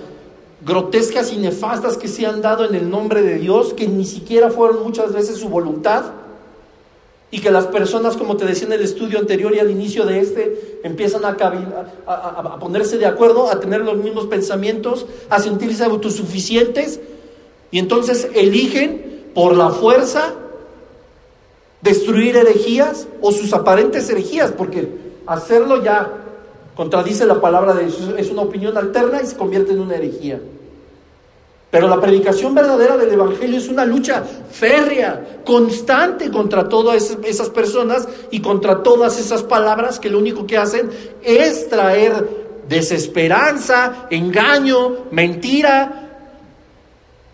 grotescas 0.64 1.32
y 1.32 1.36
nefastas 1.36 1.96
que 1.96 2.08
se 2.08 2.26
han 2.26 2.40
dado 2.40 2.64
en 2.64 2.74
el 2.74 2.88
nombre 2.88 3.22
de 3.22 3.38
Dios, 3.38 3.74
que 3.74 3.88
ni 3.88 4.04
siquiera 4.04 4.50
fueron 4.50 4.82
muchas 4.82 5.12
veces 5.12 5.38
su 5.38 5.48
voluntad, 5.48 6.04
y 7.30 7.40
que 7.40 7.50
las 7.50 7.66
personas, 7.66 8.16
como 8.18 8.36
te 8.36 8.44
decía 8.44 8.66
en 8.66 8.74
el 8.74 8.82
estudio 8.82 9.18
anterior 9.18 9.54
y 9.54 9.58
al 9.58 9.70
inicio 9.70 10.04
de 10.04 10.20
este, 10.20 10.80
empiezan 10.84 11.24
a, 11.24 12.58
ponerse 12.60 12.98
de 12.98 13.06
acuerdo, 13.06 13.50
a 13.50 13.58
tener 13.58 13.80
los 13.80 13.96
mismos 13.96 14.26
pensamientos, 14.26 15.06
a 15.30 15.40
sentirse 15.40 15.82
autosuficientes, 15.82 17.00
y 17.70 17.78
entonces 17.78 18.28
eligen 18.34 19.30
por 19.34 19.56
la 19.56 19.70
fuerza 19.70 20.34
destruir 21.80 22.36
herejías 22.36 23.08
o 23.22 23.32
sus 23.32 23.54
aparentes 23.54 24.08
herejías, 24.10 24.52
porque 24.52 24.88
hacerlo 25.26 25.82
ya 25.82 26.21
contradice 26.74 27.26
la 27.26 27.40
palabra 27.40 27.74
de 27.74 27.86
Dios, 27.86 28.14
es 28.16 28.30
una 28.30 28.42
opinión 28.42 28.76
alterna 28.76 29.20
y 29.22 29.26
se 29.26 29.36
convierte 29.36 29.72
en 29.72 29.80
una 29.80 29.96
herejía. 29.96 30.40
Pero 31.72 31.88
la 31.88 31.98
predicación 31.98 32.54
verdadera 32.54 32.98
del 32.98 33.12
Evangelio 33.12 33.56
es 33.56 33.68
una 33.68 33.86
lucha 33.86 34.22
férrea, 34.22 35.40
constante 35.42 36.30
contra 36.30 36.68
todas 36.68 37.16
esas 37.24 37.48
personas 37.48 38.06
y 38.30 38.42
contra 38.42 38.82
todas 38.82 39.18
esas 39.18 39.42
palabras 39.42 39.98
que 39.98 40.10
lo 40.10 40.18
único 40.18 40.46
que 40.46 40.58
hacen 40.58 40.90
es 41.22 41.70
traer 41.70 42.28
desesperanza, 42.68 44.06
engaño, 44.10 45.06
mentira, 45.12 46.10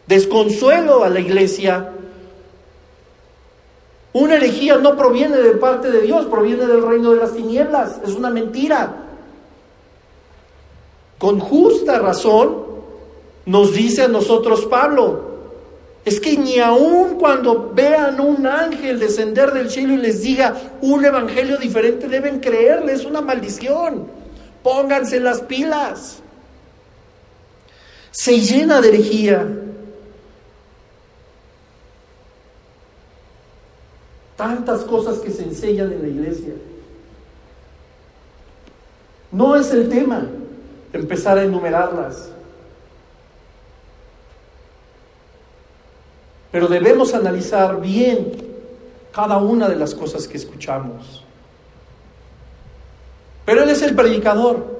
desconsuelo 0.07 1.03
a 1.03 1.09
la 1.09 1.19
iglesia. 1.19 1.91
Una 4.13 4.37
herejía 4.37 4.77
no 4.77 4.97
proviene 4.97 5.37
de 5.37 5.53
parte 5.53 5.91
de 5.91 6.03
Dios, 6.03 6.27
proviene 6.27 6.65
del 6.67 6.83
reino 6.83 7.11
de 7.11 7.19
las 7.19 7.35
tinieblas, 7.35 8.01
es 8.07 8.15
una 8.15 8.31
mentira. 8.31 9.08
Con 11.19 11.41
justa 11.41 11.99
razón 11.99 12.69
nos 13.45 13.75
dice 13.75 14.03
a 14.03 14.09
nosotros 14.09 14.67
Pablo, 14.67 15.29
es 16.05 16.21
que 16.21 16.39
ni 16.39 16.59
aun 16.59 17.17
cuando 17.19 17.73
vean 17.75 18.21
un 18.21 18.47
ángel 18.47 18.99
descender 18.99 19.53
del 19.53 19.69
cielo 19.69 19.95
y 19.95 19.99
les 19.99 20.23
diga 20.23 20.55
un 20.81 21.05
evangelio 21.05 21.59
diferente, 21.59 22.09
deben 22.09 22.41
creerle, 22.41 22.93
es 22.93 23.05
una 23.05 23.21
maldición. 23.21 24.07
Pónganse 24.63 25.21
las 25.21 25.41
pilas. 25.43 26.21
Se 28.11 28.41
llena 28.41 28.81
de 28.81 28.89
herejía. 28.89 29.47
Tantas 34.37 34.83
cosas 34.85 35.19
que 35.19 35.31
se 35.31 35.43
enseñan 35.43 35.93
en 35.93 36.03
la 36.03 36.09
iglesia. 36.09 36.55
No 39.33 39.57
es 39.57 39.71
el 39.73 39.89
tema 39.89 40.27
empezar 40.93 41.39
a 41.39 41.45
enumerarlas. 41.45 42.31
Pero 46.51 46.67
debemos 46.67 47.15
analizar 47.15 47.81
bien 47.81 48.33
cada 49.13 49.39
una 49.39 49.69
de 49.69 49.77
las 49.77 49.95
cosas 49.95 50.27
que 50.27 50.37
escuchamos. 50.37 51.25
Pero 53.45 53.63
Él 53.63 53.69
es 53.69 53.83
el 53.83 53.95
predicador. 53.95 54.79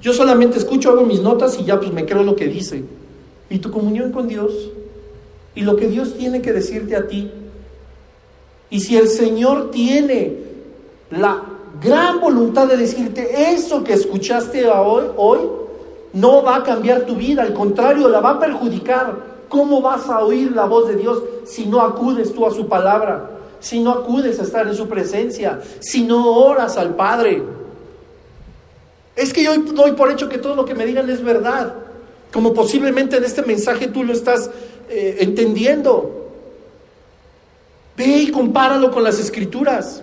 Yo 0.00 0.12
solamente 0.12 0.58
escucho, 0.58 0.90
hago 0.90 1.04
mis 1.04 1.20
notas 1.20 1.58
y 1.58 1.64
ya 1.64 1.78
pues 1.78 1.92
me 1.92 2.04
creo 2.04 2.22
lo 2.22 2.36
que 2.36 2.46
dice. 2.46 2.84
Y 3.48 3.58
tu 3.58 3.70
comunión 3.70 4.12
con 4.12 4.28
Dios 4.28 4.52
y 5.54 5.62
lo 5.62 5.76
que 5.76 5.88
Dios 5.88 6.16
tiene 6.16 6.42
que 6.42 6.52
decirte 6.52 6.96
a 6.96 7.06
ti. 7.06 7.30
Y 8.70 8.80
si 8.80 8.96
el 8.96 9.08
Señor 9.08 9.70
tiene 9.70 10.36
la 11.10 11.42
gran 11.80 12.20
voluntad 12.20 12.66
de 12.68 12.76
decirte 12.76 13.52
eso 13.52 13.82
que 13.82 13.92
escuchaste 13.92 14.66
hoy, 14.68 15.04
hoy 15.16 15.40
no 16.12 16.42
va 16.42 16.56
a 16.56 16.62
cambiar 16.62 17.02
tu 17.02 17.16
vida, 17.16 17.42
al 17.42 17.52
contrario, 17.52 18.08
la 18.08 18.20
va 18.20 18.30
a 18.30 18.40
perjudicar. 18.40 19.34
¿Cómo 19.48 19.82
vas 19.82 20.08
a 20.08 20.20
oír 20.20 20.52
la 20.52 20.64
voz 20.64 20.88
de 20.88 20.96
Dios 20.96 21.22
si 21.44 21.66
no 21.66 21.80
acudes 21.80 22.32
tú 22.32 22.46
a 22.46 22.50
su 22.50 22.68
palabra? 22.68 23.30
Si 23.60 23.80
no 23.80 23.90
acudes 23.90 24.38
a 24.38 24.42
estar 24.42 24.66
en 24.66 24.74
su 24.74 24.88
presencia, 24.88 25.60
si 25.80 26.02
no 26.02 26.36
oras 26.38 26.76
al 26.76 26.94
Padre. 26.94 27.42
Es 29.16 29.32
que 29.32 29.42
yo 29.44 29.56
doy 29.56 29.92
por 29.92 30.10
hecho 30.10 30.28
que 30.28 30.38
todo 30.38 30.54
lo 30.54 30.64
que 30.64 30.74
me 30.74 30.86
digan 30.86 31.08
es 31.08 31.22
verdad, 31.22 31.74
como 32.32 32.52
posiblemente 32.52 33.16
en 33.16 33.24
este 33.24 33.42
mensaje 33.42 33.88
tú 33.88 34.02
lo 34.02 34.12
estás 34.12 34.50
eh, 34.88 35.18
entendiendo. 35.20 36.30
Ve 37.96 38.06
y 38.06 38.30
compáralo 38.30 38.90
con 38.90 39.04
las 39.04 39.18
escrituras. 39.18 40.02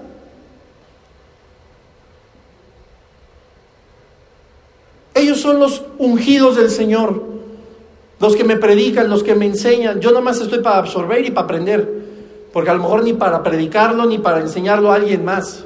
Ellos 5.31 5.43
son 5.43 5.61
los 5.61 5.81
ungidos 5.97 6.57
del 6.57 6.69
Señor, 6.69 7.23
los 8.19 8.35
que 8.35 8.43
me 8.43 8.57
predican, 8.57 9.09
los 9.09 9.23
que 9.23 9.33
me 9.33 9.45
enseñan. 9.45 10.01
Yo 10.01 10.11
nomás 10.11 10.41
estoy 10.41 10.59
para 10.59 10.79
absorber 10.79 11.25
y 11.25 11.31
para 11.31 11.45
aprender, 11.45 11.89
porque 12.51 12.69
a 12.69 12.73
lo 12.73 12.81
mejor 12.81 13.05
ni 13.05 13.13
para 13.13 13.41
predicarlo 13.41 14.05
ni 14.07 14.17
para 14.17 14.41
enseñarlo 14.41 14.91
a 14.91 14.95
alguien 14.95 15.23
más. 15.23 15.63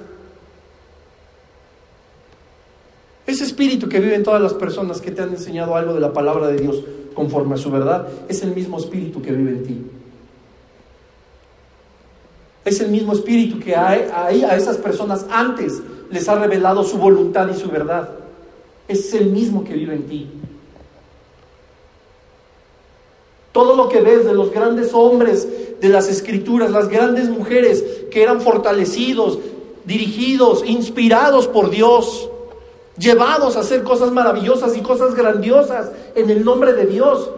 Ese 3.25 3.43
espíritu 3.43 3.89
que 3.89 3.99
vive 3.99 4.13
en 4.13 4.21
todas 4.21 4.39
las 4.39 4.53
personas 4.53 5.01
que 5.01 5.09
te 5.09 5.23
han 5.23 5.29
enseñado 5.29 5.75
algo 5.75 5.95
de 5.95 5.99
la 5.99 6.13
palabra 6.13 6.45
de 6.45 6.57
Dios 6.59 6.83
conforme 7.15 7.55
a 7.55 7.57
su 7.57 7.71
verdad, 7.71 8.07
es 8.29 8.43
el 8.43 8.53
mismo 8.53 8.77
espíritu 8.77 9.19
que 9.19 9.31
vive 9.31 9.49
en 9.49 9.63
ti. 9.63 9.81
Es 12.65 12.79
el 12.81 12.91
mismo 12.91 13.13
espíritu 13.13 13.59
que 13.59 13.75
a, 13.75 13.87
a 13.87 14.29
esas 14.29 14.77
personas 14.77 15.25
antes 15.31 15.81
les 16.11 16.29
ha 16.29 16.35
revelado 16.35 16.83
su 16.83 16.99
voluntad 16.99 17.49
y 17.49 17.59
su 17.59 17.67
verdad 17.67 18.24
es 18.87 19.13
el 19.13 19.27
mismo 19.27 19.63
que 19.63 19.73
vive 19.73 19.95
en 19.95 20.03
ti. 20.03 20.27
Todo 23.51 23.75
lo 23.75 23.87
que 23.87 24.01
ves 24.01 24.25
de 24.25 24.33
los 24.33 24.51
grandes 24.51 24.93
hombres 24.93 25.47
de 25.79 25.89
las 25.89 26.09
escrituras, 26.09 26.71
las 26.71 26.89
grandes 26.89 27.29
mujeres 27.29 27.83
que 28.11 28.21
eran 28.21 28.41
fortalecidos, 28.41 29.39
dirigidos, 29.85 30.63
inspirados 30.65 31.47
por 31.47 31.69
Dios, 31.69 32.29
llevados 32.97 33.55
a 33.55 33.61
hacer 33.61 33.83
cosas 33.83 34.11
maravillosas 34.11 34.75
y 34.77 34.81
cosas 34.81 35.15
grandiosas 35.15 35.91
en 36.15 36.29
el 36.29 36.43
nombre 36.43 36.73
de 36.73 36.85
Dios, 36.85 37.29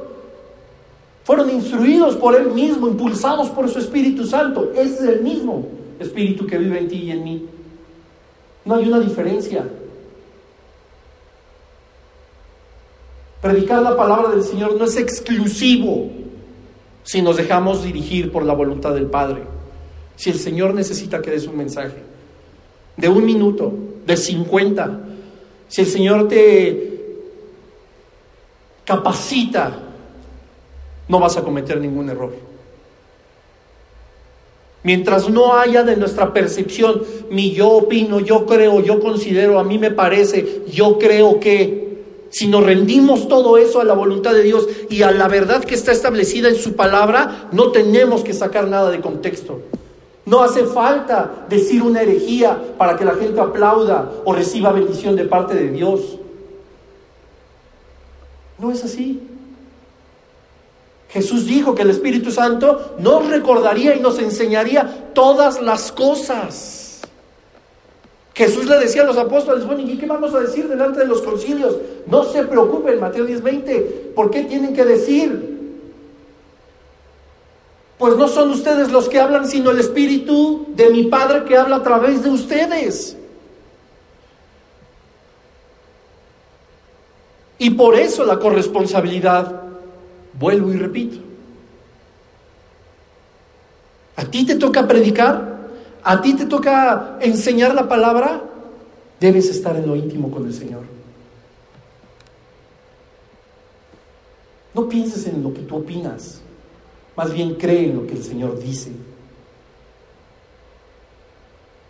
fueron 1.23 1.49
instruidos 1.49 2.15
por 2.15 2.35
Él 2.35 2.51
mismo, 2.51 2.87
impulsados 2.87 3.49
por 3.49 3.69
su 3.69 3.79
Espíritu 3.79 4.25
Santo. 4.25 4.71
Ese 4.73 4.93
es 4.93 5.01
el 5.01 5.21
mismo 5.21 5.67
Espíritu 5.99 6.47
que 6.47 6.57
vive 6.57 6.79
en 6.79 6.87
ti 6.87 6.97
y 6.97 7.11
en 7.11 7.23
mí. 7.23 7.45
No 8.63 8.75
hay 8.75 8.87
una 8.87 8.99
diferencia. 8.99 9.67
Predicar 13.47 13.81
la 13.81 13.95
palabra 13.95 14.31
del 14.31 14.43
Señor 14.43 14.75
no 14.75 14.83
es 14.83 14.97
exclusivo 14.97 16.09
si 17.03 17.21
nos 17.21 17.37
dejamos 17.37 17.81
dirigir 17.81 18.29
por 18.29 18.43
la 18.43 18.53
voluntad 18.53 18.93
del 18.93 19.05
Padre. 19.05 19.41
Si 20.17 20.29
el 20.29 20.37
Señor 20.37 20.73
necesita 20.73 21.21
que 21.21 21.31
des 21.31 21.47
un 21.47 21.55
mensaje 21.55 21.95
de 22.97 23.07
un 23.07 23.25
minuto, 23.25 23.71
de 24.05 24.17
50, 24.17 24.99
si 25.69 25.79
el 25.79 25.87
Señor 25.87 26.27
te 26.27 27.21
capacita, 28.83 29.79
no 31.07 31.17
vas 31.21 31.37
a 31.37 31.41
cometer 31.41 31.79
ningún 31.79 32.09
error. 32.09 32.33
Mientras 34.83 35.29
no 35.29 35.57
haya 35.57 35.83
de 35.83 35.95
nuestra 35.95 36.33
percepción 36.33 37.01
mi 37.31 37.53
yo 37.53 37.69
opino, 37.69 38.19
yo 38.19 38.45
creo, 38.45 38.81
yo 38.81 38.99
considero, 38.99 39.57
a 39.57 39.63
mí 39.63 39.77
me 39.77 39.91
parece, 39.91 40.63
yo 40.69 40.99
creo 40.99 41.39
que, 41.39 41.86
si 42.37 42.47
nos 42.47 42.63
rendimos 42.63 43.27
todo 43.27 43.57
eso 43.57 43.81
a 43.81 43.83
la 43.83 43.95
voluntad 43.95 44.31
de 44.31 44.43
Dios 44.43 44.67
y 44.91 45.01
a 45.01 45.09
la 45.09 45.27
verdad 45.27 45.63
que 45.63 45.73
está 45.73 45.91
establecida 45.91 46.47
en 46.47 46.55
su 46.55 46.75
palabra, 46.75 47.49
no 47.51 47.71
tenemos 47.71 48.23
que 48.23 48.31
sacar 48.31 48.67
nada 48.67 48.91
de 48.91 49.01
contexto. 49.01 49.61
No 50.23 50.43
hace 50.43 50.65
falta 50.65 51.47
decir 51.49 51.81
una 51.81 52.03
herejía 52.03 52.75
para 52.77 52.95
que 52.95 53.05
la 53.05 53.15
gente 53.15 53.41
aplauda 53.41 54.11
o 54.23 54.33
reciba 54.33 54.71
bendición 54.71 55.15
de 55.15 55.25
parte 55.25 55.55
de 55.55 55.69
Dios. 55.69 56.19
No 58.59 58.71
es 58.71 58.83
así. 58.83 59.19
Jesús 61.09 61.47
dijo 61.47 61.73
que 61.73 61.81
el 61.81 61.89
Espíritu 61.89 62.29
Santo 62.29 62.97
nos 62.99 63.27
recordaría 63.27 63.95
y 63.95 63.99
nos 63.99 64.19
enseñaría 64.19 65.11
todas 65.15 65.59
las 65.59 65.91
cosas. 65.91 66.86
Jesús 68.37 68.67
le 68.67 68.77
decía 68.77 69.01
a 69.01 69.05
los 69.05 69.17
apóstoles, 69.17 69.65
bueno, 69.65 69.81
¿y 69.81 69.97
qué 69.97 70.05
vamos 70.05 70.31
a 70.35 70.39
decir 70.39 70.67
delante 70.67 70.99
de 70.99 71.07
los 71.07 71.23
concilios? 71.23 71.75
No 72.05 72.23
se 72.23 72.43
preocupen, 72.43 72.99
Mateo 72.99 73.25
10:20, 73.25 74.13
¿por 74.13 74.29
qué 74.29 74.43
tienen 74.43 74.75
que 74.75 74.85
decir? 74.85 75.57
Pues 77.97 78.15
no 78.15 78.27
son 78.27 78.51
ustedes 78.51 78.91
los 78.91 79.09
que 79.09 79.19
hablan, 79.19 79.47
sino 79.47 79.71
el 79.71 79.79
Espíritu 79.79 80.67
de 80.75 80.91
mi 80.91 81.05
Padre 81.05 81.45
que 81.45 81.57
habla 81.57 81.77
a 81.77 81.83
través 81.83 82.21
de 82.21 82.29
ustedes. 82.29 83.17
Y 87.57 87.71
por 87.71 87.95
eso 87.95 88.23
la 88.23 88.37
corresponsabilidad, 88.37 89.63
vuelvo 90.37 90.71
y 90.71 90.77
repito, 90.77 91.17
a 94.15 94.25
ti 94.25 94.45
te 94.45 94.53
toca 94.57 94.87
predicar, 94.87 95.56
a 96.09 96.21
ti 96.21 96.35
te 96.35 96.45
toca 96.45 97.17
enseñar 97.19 97.75
la 97.75 97.89
palabra, 97.89 98.41
debes 99.19 99.49
estar 99.49 99.75
en 99.75 99.85
lo 99.85 99.93
íntimo 99.97 100.31
con 100.31 100.47
el 100.47 100.53
Señor. 100.53 100.83
No 104.73 104.87
pienses 104.87 105.27
en 105.27 105.43
lo 105.43 105.53
que 105.53 105.59
tú 105.63 105.75
opinas, 105.75 106.39
más 107.17 107.33
bien 107.33 107.55
cree 107.55 107.89
en 107.89 107.97
lo 107.97 108.07
que 108.07 108.13
el 108.13 108.23
Señor 108.23 108.57
dice. 108.57 108.93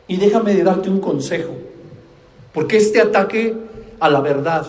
Y 0.07 0.18
déjame 0.18 0.55
de 0.55 0.63
darte 0.63 0.89
un 0.89 0.99
consejo, 0.99 1.53
porque 2.55 2.78
este 2.78 2.99
ataque 2.99 3.55
a 3.99 4.09
la 4.09 4.22
verdad, 4.22 4.65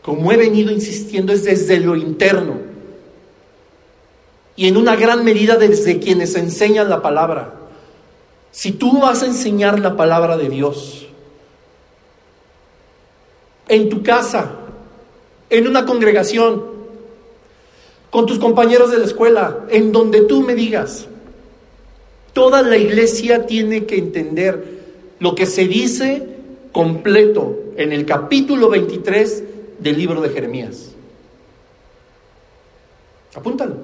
como 0.00 0.32
he 0.32 0.38
venido 0.38 0.72
insistiendo, 0.72 1.34
es 1.34 1.44
desde 1.44 1.78
lo 1.78 1.94
interno 1.94 2.54
y 4.56 4.66
en 4.66 4.78
una 4.78 4.96
gran 4.96 5.26
medida 5.26 5.56
desde 5.56 5.98
quienes 5.98 6.34
enseñan 6.36 6.88
la 6.88 7.02
palabra. 7.02 7.57
Si 8.50 8.72
tú 8.72 9.00
vas 9.00 9.22
a 9.22 9.26
enseñar 9.26 9.78
la 9.78 9.96
palabra 9.96 10.36
de 10.36 10.48
Dios 10.48 11.06
en 13.68 13.88
tu 13.88 14.02
casa, 14.02 14.52
en 15.50 15.66
una 15.66 15.84
congregación, 15.84 16.78
con 18.10 18.26
tus 18.26 18.38
compañeros 18.38 18.90
de 18.90 18.98
la 18.98 19.04
escuela, 19.04 19.66
en 19.68 19.92
donde 19.92 20.22
tú 20.22 20.42
me 20.42 20.54
digas, 20.54 21.06
toda 22.32 22.62
la 22.62 22.76
iglesia 22.76 23.46
tiene 23.46 23.84
que 23.84 23.98
entender 23.98 24.78
lo 25.18 25.34
que 25.34 25.46
se 25.46 25.66
dice 25.66 26.26
completo 26.72 27.58
en 27.76 27.92
el 27.92 28.06
capítulo 28.06 28.68
23 28.70 29.44
del 29.78 29.98
libro 29.98 30.20
de 30.20 30.30
Jeremías. 30.30 30.90
Apúntalo. 33.34 33.76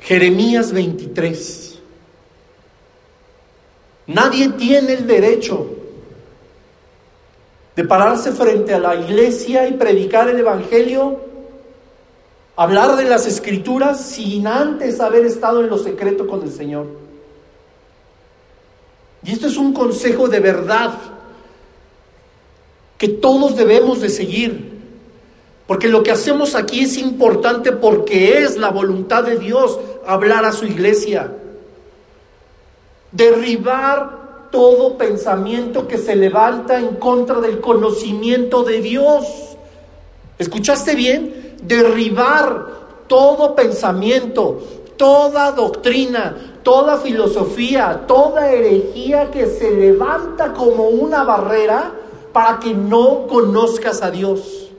Jeremías 0.00 0.72
23. 0.72 1.67
Nadie 4.08 4.48
tiene 4.50 4.94
el 4.94 5.06
derecho 5.06 5.66
de 7.76 7.84
pararse 7.84 8.32
frente 8.32 8.74
a 8.74 8.78
la 8.80 8.96
iglesia 8.96 9.68
y 9.68 9.74
predicar 9.74 10.28
el 10.28 10.40
Evangelio, 10.40 11.20
hablar 12.56 12.96
de 12.96 13.04
las 13.04 13.26
escrituras 13.26 14.00
sin 14.00 14.46
antes 14.46 14.98
haber 14.98 15.26
estado 15.26 15.60
en 15.60 15.68
lo 15.68 15.78
secreto 15.78 16.26
con 16.26 16.42
el 16.42 16.50
Señor. 16.50 16.86
Y 19.22 19.32
esto 19.32 19.46
es 19.46 19.56
un 19.56 19.72
consejo 19.72 20.26
de 20.26 20.40
verdad 20.40 20.94
que 22.96 23.08
todos 23.08 23.56
debemos 23.56 24.00
de 24.00 24.08
seguir. 24.08 24.78
Porque 25.66 25.88
lo 25.88 26.02
que 26.02 26.10
hacemos 26.10 26.54
aquí 26.54 26.80
es 26.80 26.96
importante 26.96 27.72
porque 27.72 28.38
es 28.38 28.56
la 28.56 28.70
voluntad 28.70 29.22
de 29.22 29.36
Dios 29.36 29.78
hablar 30.06 30.46
a 30.46 30.52
su 30.52 30.64
iglesia. 30.64 31.30
Derribar 33.18 34.48
todo 34.52 34.96
pensamiento 34.96 35.88
que 35.88 35.98
se 35.98 36.14
levanta 36.14 36.78
en 36.78 36.94
contra 36.94 37.40
del 37.40 37.60
conocimiento 37.60 38.62
de 38.62 38.80
Dios. 38.80 39.26
¿Escuchaste 40.38 40.94
bien? 40.94 41.56
Derribar 41.64 42.66
todo 43.08 43.56
pensamiento, 43.56 44.62
toda 44.96 45.50
doctrina, 45.50 46.60
toda 46.62 46.98
filosofía, 46.98 48.04
toda 48.06 48.52
herejía 48.52 49.32
que 49.32 49.46
se 49.46 49.72
levanta 49.72 50.52
como 50.52 50.84
una 50.84 51.24
barrera 51.24 51.90
para 52.32 52.60
que 52.60 52.72
no 52.72 53.26
conozcas 53.26 54.00
a 54.00 54.12
Dios. 54.12 54.70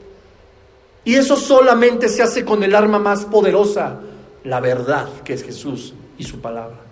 Y 1.04 1.16
eso 1.16 1.36
solamente 1.36 2.08
se 2.08 2.24
hace 2.24 2.46
con 2.46 2.64
el 2.64 2.74
arma 2.74 3.00
más 3.00 3.26
poderosa, 3.26 4.00
la 4.46 4.62
verdad, 4.62 5.10
que 5.26 5.34
es 5.34 5.44
Jesús 5.44 5.94
y 6.18 6.24
su 6.24 6.40
palabra. 6.40 6.89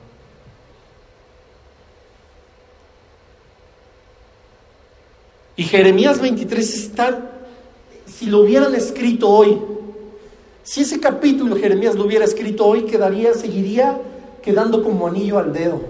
Y 5.57 5.63
Jeremías 5.63 6.21
23 6.21 6.77
está, 6.77 7.31
si 8.05 8.27
lo 8.27 8.41
hubieran 8.41 8.75
escrito 8.75 9.27
hoy, 9.27 9.57
si 10.63 10.81
ese 10.81 10.99
capítulo 10.99 11.55
Jeremías 11.55 11.95
lo 11.95 12.05
hubiera 12.05 12.25
escrito 12.25 12.65
hoy, 12.65 12.83
quedaría, 12.83 13.33
seguiría 13.33 13.99
quedando 14.43 14.83
como 14.83 15.07
anillo 15.07 15.39
al 15.39 15.51
dedo. 15.51 15.81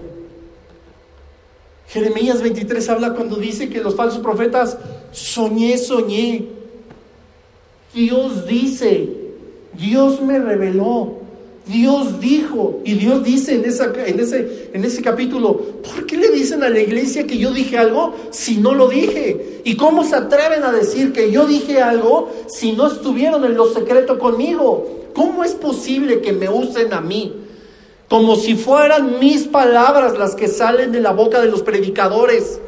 Jeremías 1.88 2.42
23 2.42 2.88
habla 2.88 3.14
cuando 3.14 3.36
dice 3.36 3.68
que 3.68 3.80
los 3.80 3.94
falsos 3.94 4.20
profetas, 4.20 4.78
soñé, 5.12 5.76
soñé. 5.76 6.46
Dios 7.92 8.46
dice, 8.46 9.08
Dios 9.74 10.20
me 10.22 10.38
reveló, 10.38 11.14
Dios 11.68 12.18
dijo, 12.18 12.80
y 12.82 12.94
Dios 12.94 13.22
dice 13.22 13.54
en, 13.54 13.64
en, 13.64 14.20
ese, 14.20 14.70
en 14.72 14.84
ese 14.84 15.02
capítulo, 15.02 15.54
¿por 15.82 16.06
qué 16.06 16.16
le 16.16 16.30
dicen 16.30 16.62
a 16.62 16.70
la 16.70 16.80
iglesia 16.80 17.26
que 17.26 17.36
yo 17.36 17.52
dije 17.52 17.76
algo 17.76 18.14
si 18.30 18.56
no 18.56 18.74
lo 18.74 18.88
dije? 18.88 19.60
¿Y 19.64 19.76
cómo 19.76 20.02
se 20.02 20.16
atreven 20.16 20.64
a 20.64 20.72
decir 20.72 21.12
que 21.12 21.30
yo 21.30 21.46
dije 21.46 21.82
algo 21.82 22.30
si 22.46 22.72
no 22.72 22.86
estuvieron 22.86 23.44
en 23.44 23.54
lo 23.54 23.70
secreto 23.72 24.18
conmigo? 24.18 25.10
¿Cómo 25.14 25.44
es 25.44 25.52
posible 25.52 26.22
que 26.22 26.32
me 26.32 26.48
usen 26.48 26.94
a 26.94 27.02
mí? 27.02 27.34
Como 28.08 28.36
si 28.36 28.54
fueran 28.54 29.18
mis 29.20 29.46
palabras 29.46 30.18
las 30.18 30.34
que 30.34 30.48
salen 30.48 30.90
de 30.90 31.00
la 31.00 31.12
boca 31.12 31.38
de 31.42 31.48
los 31.48 31.60
predicadores, 31.60 32.58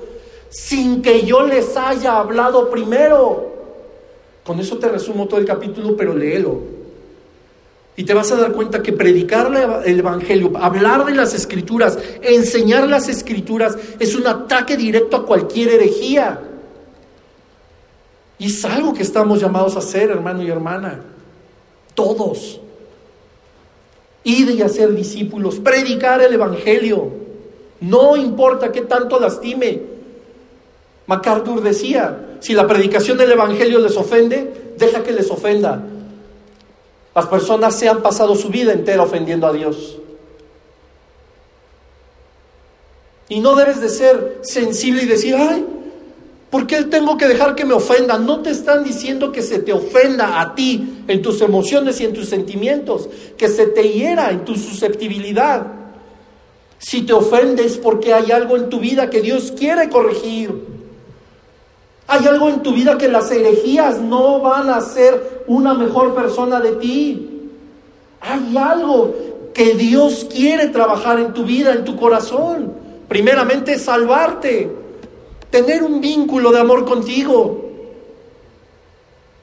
sin 0.50 1.00
que 1.00 1.22
yo 1.22 1.46
les 1.46 1.74
haya 1.74 2.18
hablado 2.18 2.68
primero. 2.68 3.48
Con 4.44 4.60
eso 4.60 4.76
te 4.76 4.90
resumo 4.90 5.26
todo 5.26 5.40
el 5.40 5.46
capítulo, 5.46 5.96
pero 5.96 6.14
léelo. 6.14 6.79
Y 7.96 8.04
te 8.04 8.14
vas 8.14 8.30
a 8.32 8.36
dar 8.36 8.52
cuenta 8.52 8.82
que 8.82 8.92
predicar 8.92 9.52
el 9.84 9.98
Evangelio, 9.98 10.52
hablar 10.58 11.04
de 11.04 11.14
las 11.14 11.34
Escrituras, 11.34 11.98
enseñar 12.22 12.88
las 12.88 13.08
Escrituras, 13.08 13.76
es 13.98 14.14
un 14.14 14.26
ataque 14.26 14.76
directo 14.76 15.16
a 15.16 15.26
cualquier 15.26 15.70
herejía. 15.70 16.40
Y 18.38 18.46
es 18.46 18.64
algo 18.64 18.94
que 18.94 19.02
estamos 19.02 19.40
llamados 19.40 19.76
a 19.76 19.80
hacer, 19.80 20.10
hermano 20.10 20.42
y 20.42 20.50
hermana. 20.50 21.00
Todos. 21.94 22.60
Ir 24.24 24.50
y 24.50 24.62
hacer 24.62 24.94
discípulos, 24.94 25.56
predicar 25.56 26.22
el 26.22 26.32
Evangelio. 26.32 27.10
No 27.80 28.16
importa 28.16 28.72
qué 28.72 28.82
tanto 28.82 29.18
lastime. 29.18 29.82
MacArthur 31.06 31.60
decía, 31.62 32.36
si 32.40 32.54
la 32.54 32.66
predicación 32.66 33.18
del 33.18 33.32
Evangelio 33.32 33.78
les 33.80 33.96
ofende, 33.96 34.74
deja 34.78 35.02
que 35.02 35.12
les 35.12 35.30
ofenda. 35.30 35.84
Las 37.20 37.28
personas 37.28 37.74
se 37.74 37.86
han 37.86 38.00
pasado 38.00 38.34
su 38.34 38.48
vida 38.48 38.72
entera 38.72 39.02
ofendiendo 39.02 39.46
a 39.46 39.52
Dios. 39.52 39.98
Y 43.28 43.40
no 43.40 43.54
debes 43.54 43.78
de 43.78 43.90
ser 43.90 44.38
sensible 44.40 45.02
y 45.02 45.06
decir, 45.06 45.36
ay, 45.38 45.66
¿por 46.48 46.66
qué 46.66 46.84
tengo 46.84 47.18
que 47.18 47.28
dejar 47.28 47.54
que 47.54 47.66
me 47.66 47.74
ofenda? 47.74 48.16
No 48.16 48.40
te 48.40 48.48
están 48.48 48.84
diciendo 48.84 49.32
que 49.32 49.42
se 49.42 49.58
te 49.58 49.70
ofenda 49.70 50.40
a 50.40 50.54
ti 50.54 51.02
en 51.08 51.20
tus 51.20 51.42
emociones 51.42 52.00
y 52.00 52.06
en 52.06 52.14
tus 52.14 52.26
sentimientos, 52.26 53.10
que 53.36 53.48
se 53.48 53.66
te 53.66 53.86
hiera 53.86 54.30
en 54.30 54.46
tu 54.46 54.56
susceptibilidad. 54.56 55.66
Si 56.78 57.02
te 57.02 57.12
ofendes 57.12 57.76
porque 57.76 58.14
hay 58.14 58.32
algo 58.32 58.56
en 58.56 58.70
tu 58.70 58.80
vida 58.80 59.10
que 59.10 59.20
Dios 59.20 59.52
quiere 59.52 59.90
corregir. 59.90 60.70
Hay 62.06 62.26
algo 62.26 62.48
en 62.48 62.62
tu 62.62 62.72
vida 62.72 62.96
que 62.96 63.08
las 63.08 63.30
herejías 63.30 64.00
no 64.00 64.40
van 64.40 64.70
a 64.70 64.78
hacer 64.78 65.39
una 65.50 65.74
mejor 65.74 66.14
persona 66.14 66.60
de 66.60 66.72
ti. 66.76 67.48
Hay 68.20 68.56
algo 68.56 69.12
que 69.52 69.74
Dios 69.74 70.28
quiere 70.32 70.68
trabajar 70.68 71.18
en 71.18 71.34
tu 71.34 71.42
vida, 71.42 71.72
en 71.72 71.84
tu 71.84 71.96
corazón. 71.96 72.72
Primeramente 73.08 73.76
salvarte, 73.76 74.70
tener 75.50 75.82
un 75.82 76.00
vínculo 76.00 76.52
de 76.52 76.60
amor 76.60 76.84
contigo, 76.84 77.64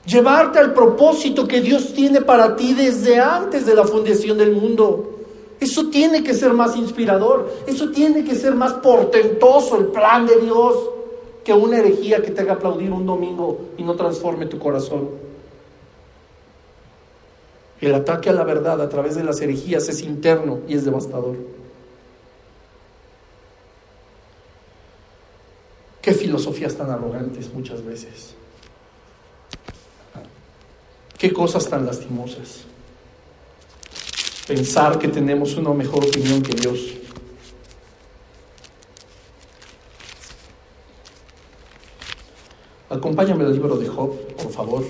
llevarte 0.05 0.59
al 0.59 0.73
propósito 0.73 1.45
que 1.45 1.59
Dios 1.59 1.93
tiene 1.93 2.21
para 2.21 2.55
ti 2.55 2.73
desde 2.73 3.19
antes 3.19 3.65
de 3.65 3.75
la 3.75 3.83
fundación 3.83 4.37
del 4.37 4.53
mundo. 4.53 5.17
Eso 5.59 5.89
tiene 5.89 6.23
que 6.23 6.33
ser 6.33 6.53
más 6.53 6.77
inspirador, 6.77 7.51
eso 7.67 7.89
tiene 7.89 8.23
que 8.23 8.35
ser 8.35 8.55
más 8.55 8.75
portentoso 8.75 9.75
el 9.75 9.87
plan 9.87 10.25
de 10.25 10.37
Dios 10.37 10.73
que 11.43 11.51
una 11.51 11.79
herejía 11.79 12.21
que 12.21 12.31
te 12.31 12.43
haga 12.43 12.53
aplaudir 12.53 12.93
un 12.93 13.05
domingo 13.05 13.57
y 13.77 13.83
no 13.83 13.95
transforme 13.95 14.45
tu 14.45 14.57
corazón. 14.57 15.26
El 17.79 17.93
ataque 17.93 18.29
a 18.29 18.33
la 18.33 18.43
verdad 18.43 18.81
a 18.81 18.89
través 18.89 19.15
de 19.15 19.23
las 19.23 19.39
herejías 19.39 19.87
es 19.87 20.01
interno 20.01 20.61
y 20.67 20.75
es 20.75 20.85
devastador. 20.85 21.35
Qué 26.01 26.13
filosofías 26.13 26.75
tan 26.75 26.89
arrogantes 26.89 27.53
muchas 27.53 27.83
veces. 27.83 28.33
Qué 31.17 31.33
cosas 31.33 31.67
tan 31.67 31.85
lastimosas. 31.85 32.61
Pensar 34.47 34.97
que 34.97 35.09
tenemos 35.09 35.55
una 35.55 35.73
mejor 35.73 36.05
opinión 36.05 36.41
que 36.41 36.53
Dios. 36.53 36.93
Acompáñame 42.89 43.43
al 43.43 43.51
libro 43.51 43.75
de 43.75 43.87
Job, 43.89 44.17
por 44.37 44.51
favor. 44.51 44.85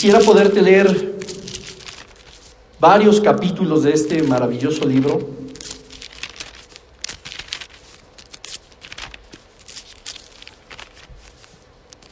Quisiera 0.00 0.20
poderte 0.20 0.62
leer 0.62 1.12
varios 2.80 3.20
capítulos 3.20 3.82
de 3.82 3.92
este 3.92 4.22
maravilloso 4.22 4.88
libro. 4.88 5.20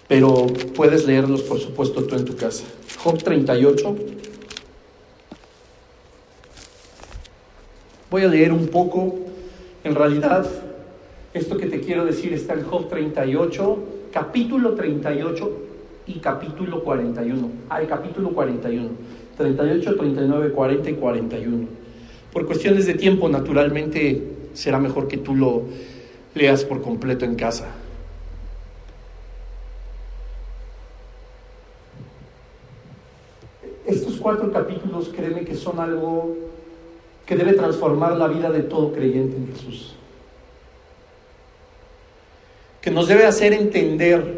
Pero 0.06 0.48
puedes 0.76 1.06
leerlos, 1.06 1.40
por 1.40 1.58
supuesto, 1.60 2.04
tú 2.04 2.14
en 2.14 2.26
tu 2.26 2.36
casa. 2.36 2.64
Job 3.02 3.22
38. 3.22 3.96
Voy 8.10 8.22
a 8.22 8.28
leer 8.28 8.52
un 8.52 8.68
poco. 8.68 9.14
En 9.82 9.94
realidad, 9.94 10.46
esto 11.32 11.56
que 11.56 11.64
te 11.64 11.80
quiero 11.80 12.04
decir 12.04 12.34
está 12.34 12.52
en 12.52 12.64
Job 12.64 12.90
38, 12.90 13.78
capítulo 14.12 14.74
38 14.74 15.67
y 16.08 16.18
capítulo 16.20 16.82
41. 16.82 17.50
Ah, 17.68 17.80
el 17.80 17.86
capítulo 17.86 18.30
41. 18.30 18.88
38, 19.36 19.96
39, 19.96 20.52
40 20.52 20.90
y 20.90 20.94
41. 20.94 21.66
Por 22.32 22.46
cuestiones 22.46 22.86
de 22.86 22.94
tiempo, 22.94 23.28
naturalmente, 23.28 24.22
será 24.54 24.78
mejor 24.78 25.06
que 25.06 25.18
tú 25.18 25.34
lo 25.34 25.62
leas 26.34 26.64
por 26.64 26.82
completo 26.82 27.24
en 27.24 27.36
casa. 27.36 27.68
Estos 33.86 34.16
cuatro 34.16 34.50
capítulos, 34.50 35.10
créeme 35.14 35.44
que 35.44 35.54
son 35.54 35.78
algo 35.78 36.36
que 37.24 37.36
debe 37.36 37.52
transformar 37.52 38.16
la 38.16 38.28
vida 38.28 38.50
de 38.50 38.62
todo 38.62 38.92
creyente 38.92 39.36
en 39.36 39.48
Jesús. 39.48 39.94
Que 42.80 42.90
nos 42.90 43.08
debe 43.08 43.24
hacer 43.24 43.52
entender 43.52 44.37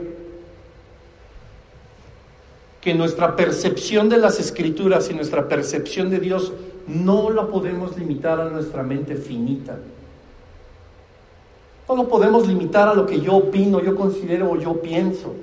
que 2.81 2.95
nuestra 2.95 3.37
percepción 3.37 4.09
de 4.09 4.17
las 4.17 4.41
escrituras 4.41 5.11
y 5.11 5.15
nuestra 5.15 5.47
percepción 5.49 6.09
de 6.09 6.19
Dios 6.19 6.53
no 6.87 7.31
la 7.31 7.47
podemos 7.47 7.97
limitar 7.99 8.41
a 8.41 8.49
nuestra 8.49 8.83
mente 8.83 9.17
finita. 9.17 9.79
No 11.89 11.97
lo 11.97 12.09
podemos 12.09 12.47
limitar 12.47 12.89
a 12.89 12.95
lo 12.95 13.05
que 13.05 13.21
yo 13.21 13.35
opino, 13.35 13.83
yo 13.83 13.95
considero 13.95 14.51
o 14.51 14.57
yo 14.57 14.81
pienso. 14.81 15.35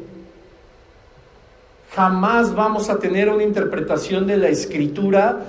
Jamás 1.93 2.55
vamos 2.55 2.89
a 2.89 2.97
tener 2.97 3.29
una 3.29 3.43
interpretación 3.43 4.25
de 4.25 4.37
la 4.37 4.49
escritura 4.49 5.45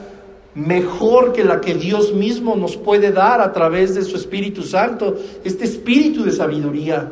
mejor 0.55 1.33
que 1.33 1.45
la 1.45 1.61
que 1.61 1.75
Dios 1.75 2.13
mismo 2.13 2.57
nos 2.57 2.77
puede 2.77 3.13
dar 3.13 3.41
a 3.41 3.53
través 3.53 3.95
de 3.95 4.03
su 4.03 4.17
Espíritu 4.17 4.63
Santo, 4.63 5.17
este 5.45 5.65
espíritu 5.65 6.25
de 6.25 6.33
sabiduría, 6.33 7.11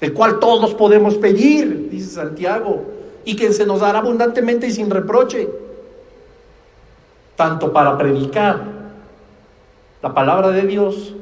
el 0.00 0.12
cual 0.12 0.38
todos 0.40 0.74
podemos 0.74 1.14
pedir, 1.14 1.88
dice 1.90 2.10
Santiago 2.10 2.95
y 3.26 3.34
que 3.34 3.52
se 3.52 3.66
nos 3.66 3.80
dará 3.80 3.98
abundantemente 3.98 4.68
y 4.68 4.70
sin 4.70 4.88
reproche, 4.88 5.50
tanto 7.34 7.72
para 7.72 7.98
predicar 7.98 8.62
la 10.00 10.14
palabra 10.14 10.50
de 10.50 10.62
Dios 10.62 11.12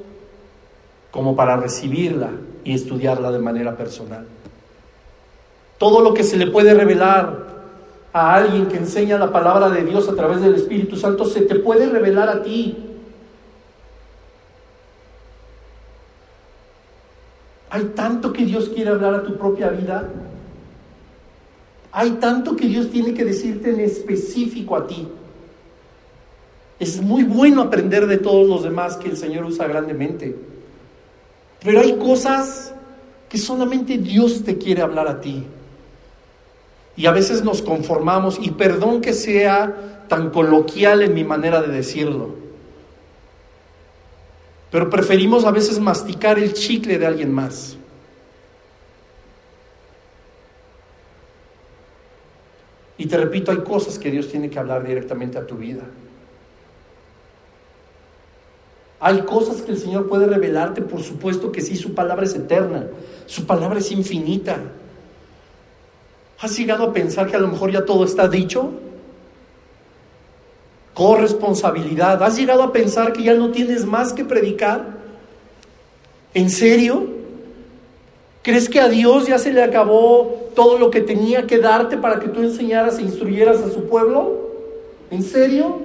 como 1.11 1.35
para 1.35 1.57
recibirla 1.57 2.29
y 2.63 2.75
estudiarla 2.75 3.33
de 3.33 3.39
manera 3.39 3.75
personal. 3.75 4.27
Todo 5.79 6.03
lo 6.03 6.13
que 6.13 6.25
se 6.25 6.37
le 6.37 6.49
puede 6.49 6.75
revelar 6.75 7.47
a 8.13 8.35
alguien 8.35 8.67
que 8.67 8.77
enseña 8.77 9.19
la 9.19 9.33
palabra 9.33 9.71
de 9.71 9.83
Dios 9.85 10.07
a 10.07 10.15
través 10.15 10.43
del 10.43 10.57
Espíritu 10.57 10.97
Santo 10.97 11.25
se 11.25 11.41
te 11.41 11.55
puede 11.55 11.89
revelar 11.89 12.29
a 12.29 12.43
ti. 12.43 12.77
Hay 17.71 17.85
tanto 17.97 18.31
que 18.31 18.45
Dios 18.45 18.69
quiere 18.69 18.91
hablar 18.91 19.15
a 19.15 19.23
tu 19.23 19.39
propia 19.39 19.71
vida 19.71 20.07
hay 21.95 22.11
tanto 22.13 22.57
que 22.57 22.67
Dios 22.67 22.91
tiene 22.91 23.15
que 23.15 23.25
decirte 23.25 23.71
en 23.71 23.79
específico 23.79 24.75
a 24.75 24.85
ti. 24.85 25.07
Es 26.81 27.01
muy 27.01 27.23
bueno 27.23 27.63
aprender 27.63 28.09
de 28.09 28.19
todos 28.19 28.49
los 28.49 28.65
demás 28.65 28.97
que 28.97 29.09
el 29.09 29.17
Señor 29.17 29.45
usa 29.45 29.69
grandemente. 29.69 30.35
Pero 31.63 31.81
hay 31.81 31.97
cosas 31.97 32.75
que 33.29 33.39
solamente 33.39 33.97
Dios 33.97 34.43
te 34.43 34.59
quiere 34.59 34.83
hablar 34.83 35.07
a 35.07 35.21
ti. 35.21 35.45
Y 36.97 37.07
a 37.07 37.13
veces 37.13 37.45
nos 37.45 37.63
conformamos, 37.63 38.39
y 38.41 38.51
perdón 38.51 39.01
que 39.01 39.13
sea 39.13 40.05
tan 40.09 40.31
coloquial 40.31 41.01
en 41.01 41.15
mi 41.15 41.23
manera 41.23 41.63
de 41.63 41.69
decirlo, 41.69 42.35
pero 44.71 44.91
preferimos 44.91 45.45
a 45.45 45.53
veces 45.53 45.79
masticar 45.79 46.41
el 46.41 46.55
chicle 46.55 46.99
de 46.99 47.07
alguien 47.07 47.33
más. 47.33 47.77
Y 52.97 53.07
te 53.07 53.17
repito, 53.17 53.51
hay 53.51 53.59
cosas 53.59 53.99
que 53.99 54.11
Dios 54.11 54.29
tiene 54.29 54.51
que 54.51 54.59
hablar 54.59 54.87
directamente 54.87 55.39
a 55.39 55.47
tu 55.47 55.57
vida. 55.57 55.83
Hay 59.01 59.23
cosas 59.23 59.61
que 59.63 59.73
el 59.73 59.79
Señor 59.79 60.09
puede 60.09 60.27
revelarte, 60.27 60.81
por 60.81 61.03
supuesto 61.03 61.53
que 61.53 61.61
sí, 61.61 61.77
su 61.77 61.95
palabra 61.95 62.25
es 62.25 62.35
eterna, 62.35 62.87
su 63.27 63.45
palabra 63.45 63.79
es 63.79 63.91
infinita. 63.91 64.59
¿Has 66.39 66.57
llegado 66.57 66.85
a 66.85 66.93
pensar 66.93 67.29
que 67.29 67.37
a 67.37 67.39
lo 67.39 67.49
mejor 67.49 67.71
ya 67.71 67.85
todo 67.85 68.05
está 68.05 68.29
dicho? 68.29 68.73
Corresponsabilidad. 70.95 72.23
¿Has 72.23 72.37
llegado 72.37 72.63
a 72.63 72.73
pensar 72.73 73.13
que 73.13 73.25
ya 73.25 73.35
no 73.35 73.51
tienes 73.51 73.85
más 73.85 74.13
que 74.13 74.25
predicar? 74.25 74.87
¿En 76.33 76.49
serio? 76.49 77.14
¿Crees 78.45 78.69
que 78.69 78.79
a 78.79 78.91
Dios 78.91 79.27
ya 79.27 79.39
se 79.39 79.55
le 79.55 79.63
acabó 79.63 80.51
todo 80.55 80.79
lo 80.79 80.91
que 80.91 81.01
tenía 81.01 81.47
que 81.47 81.57
darte 81.57 81.97
para 81.97 82.21
que 82.21 82.29
tú 82.29 82.43
enseñaras 82.43 82.99
e 82.99 83.03
instruyeras 83.03 83.63
a 83.63 83.71
su 83.71 83.89
pueblo? 83.89 84.51
¿En 85.11 85.23
serio? 85.23 85.79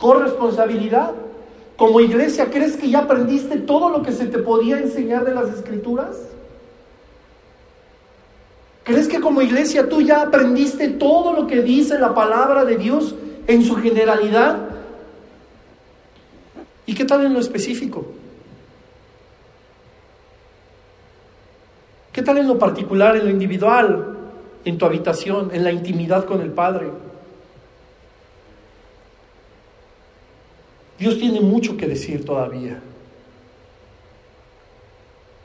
¿Con 0.00 0.24
responsabilidad? 0.24 1.12
Como 1.76 2.00
iglesia, 2.00 2.50
¿crees 2.50 2.76
que 2.76 2.90
ya 2.90 2.98
aprendiste 2.98 3.58
todo 3.58 3.90
lo 3.90 4.02
que 4.02 4.10
se 4.10 4.26
te 4.26 4.38
podía 4.38 4.78
enseñar 4.78 5.24
de 5.24 5.32
las 5.32 5.48
escrituras? 5.50 6.16
¿Crees 8.82 9.06
que 9.06 9.20
como 9.20 9.40
iglesia 9.40 9.88
tú 9.88 10.02
ya 10.02 10.22
aprendiste 10.22 10.88
todo 10.88 11.32
lo 11.32 11.46
que 11.46 11.62
dice 11.62 11.96
la 12.00 12.12
palabra 12.12 12.64
de 12.64 12.76
Dios 12.76 13.14
en 13.46 13.62
su 13.62 13.76
generalidad? 13.76 14.58
¿Y 16.86 16.94
qué 16.96 17.04
tal 17.04 17.24
en 17.24 17.34
lo 17.34 17.38
específico? 17.38 18.04
¿Qué 22.20 22.26
tal 22.26 22.36
en 22.36 22.48
lo 22.48 22.58
particular, 22.58 23.16
en 23.16 23.24
lo 23.24 23.30
individual, 23.30 24.14
en 24.66 24.76
tu 24.76 24.84
habitación, 24.84 25.52
en 25.54 25.64
la 25.64 25.72
intimidad 25.72 26.26
con 26.26 26.42
el 26.42 26.50
Padre? 26.50 26.90
Dios 30.98 31.18
tiene 31.18 31.40
mucho 31.40 31.78
que 31.78 31.86
decir 31.86 32.26
todavía. 32.26 32.82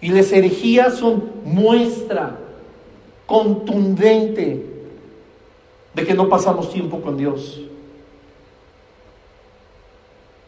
Y 0.01 0.09
las 0.09 0.29
herejías 0.33 0.95
son 0.95 1.23
muestra 1.45 2.39
contundente 3.25 4.65
de 5.93 6.05
que 6.05 6.13
no 6.13 6.27
pasamos 6.27 6.73
tiempo 6.73 6.99
con 6.99 7.15
Dios. 7.15 7.61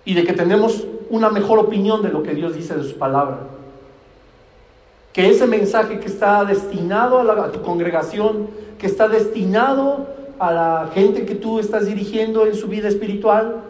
Y 0.04 0.14
de 0.14 0.26
que 0.26 0.34
tenemos 0.34 0.86
una 1.10 1.30
mejor 1.30 1.58
opinión 1.60 2.02
de 2.02 2.10
lo 2.10 2.22
que 2.22 2.36
Dios 2.36 2.54
dice 2.54 2.76
de 2.76 2.84
su 2.84 2.98
palabra 2.98 3.57
que 5.18 5.32
ese 5.32 5.48
mensaje 5.48 6.00
que 6.00 6.06
está 6.06 6.46
destinado 6.46 7.20
a, 7.20 7.52
tu 7.52 7.64
congregación, 7.64 8.50
que 8.78 8.86
está 8.86 9.08
destinado 9.08 10.06
a 10.38 10.52
la 10.52 10.92
gente 10.94 11.26
que 11.26 11.34
tú 11.34 11.58
estás 11.58 11.88
dirigiendo 11.88 12.46
en 12.46 12.54
su 12.54 12.68
vida 12.68 12.88
espiritual, 12.88 13.64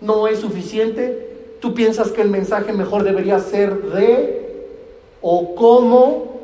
no 0.00 0.28
es 0.28 0.38
suficiente. 0.38 1.56
Tú 1.58 1.74
piensas 1.74 2.12
que 2.12 2.22
el 2.22 2.30
mensaje 2.30 2.72
mejor 2.72 3.02
debería 3.02 3.40
ser 3.40 3.82
de 3.82 4.68
o 5.20 5.56
cómo. 5.56 6.38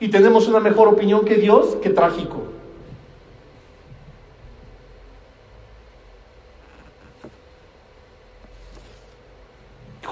Y 0.00 0.08
tenemos 0.08 0.46
una 0.46 0.60
mejor 0.60 0.88
opinión 0.88 1.24
que 1.24 1.36
Dios, 1.36 1.78
que 1.80 1.88
trágico. 1.88 2.42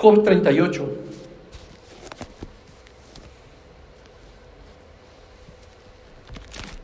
Job 0.03 0.25
38. 0.25 0.85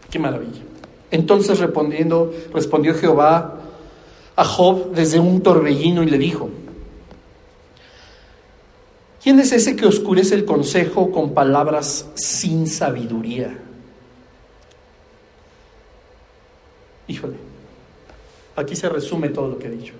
Qué 0.08 0.18
maravilla. 0.20 0.62
Entonces 1.10 1.58
respondiendo, 1.58 2.32
respondió 2.54 2.94
Jehová 2.94 3.58
a 4.36 4.44
Job 4.44 4.92
desde 4.92 5.18
un 5.18 5.42
torbellino 5.42 6.04
y 6.04 6.06
le 6.06 6.16
dijo, 6.16 6.48
¿quién 9.20 9.40
es 9.40 9.50
ese 9.50 9.74
que 9.74 9.86
oscurece 9.86 10.36
el 10.36 10.44
consejo 10.44 11.10
con 11.10 11.34
palabras 11.34 12.06
sin 12.14 12.68
sabiduría? 12.68 13.58
Híjole, 17.08 17.34
aquí 18.54 18.76
se 18.76 18.88
resume 18.88 19.30
todo 19.30 19.48
lo 19.48 19.58
que 19.58 19.66
he 19.66 19.70
dicho. 19.70 19.94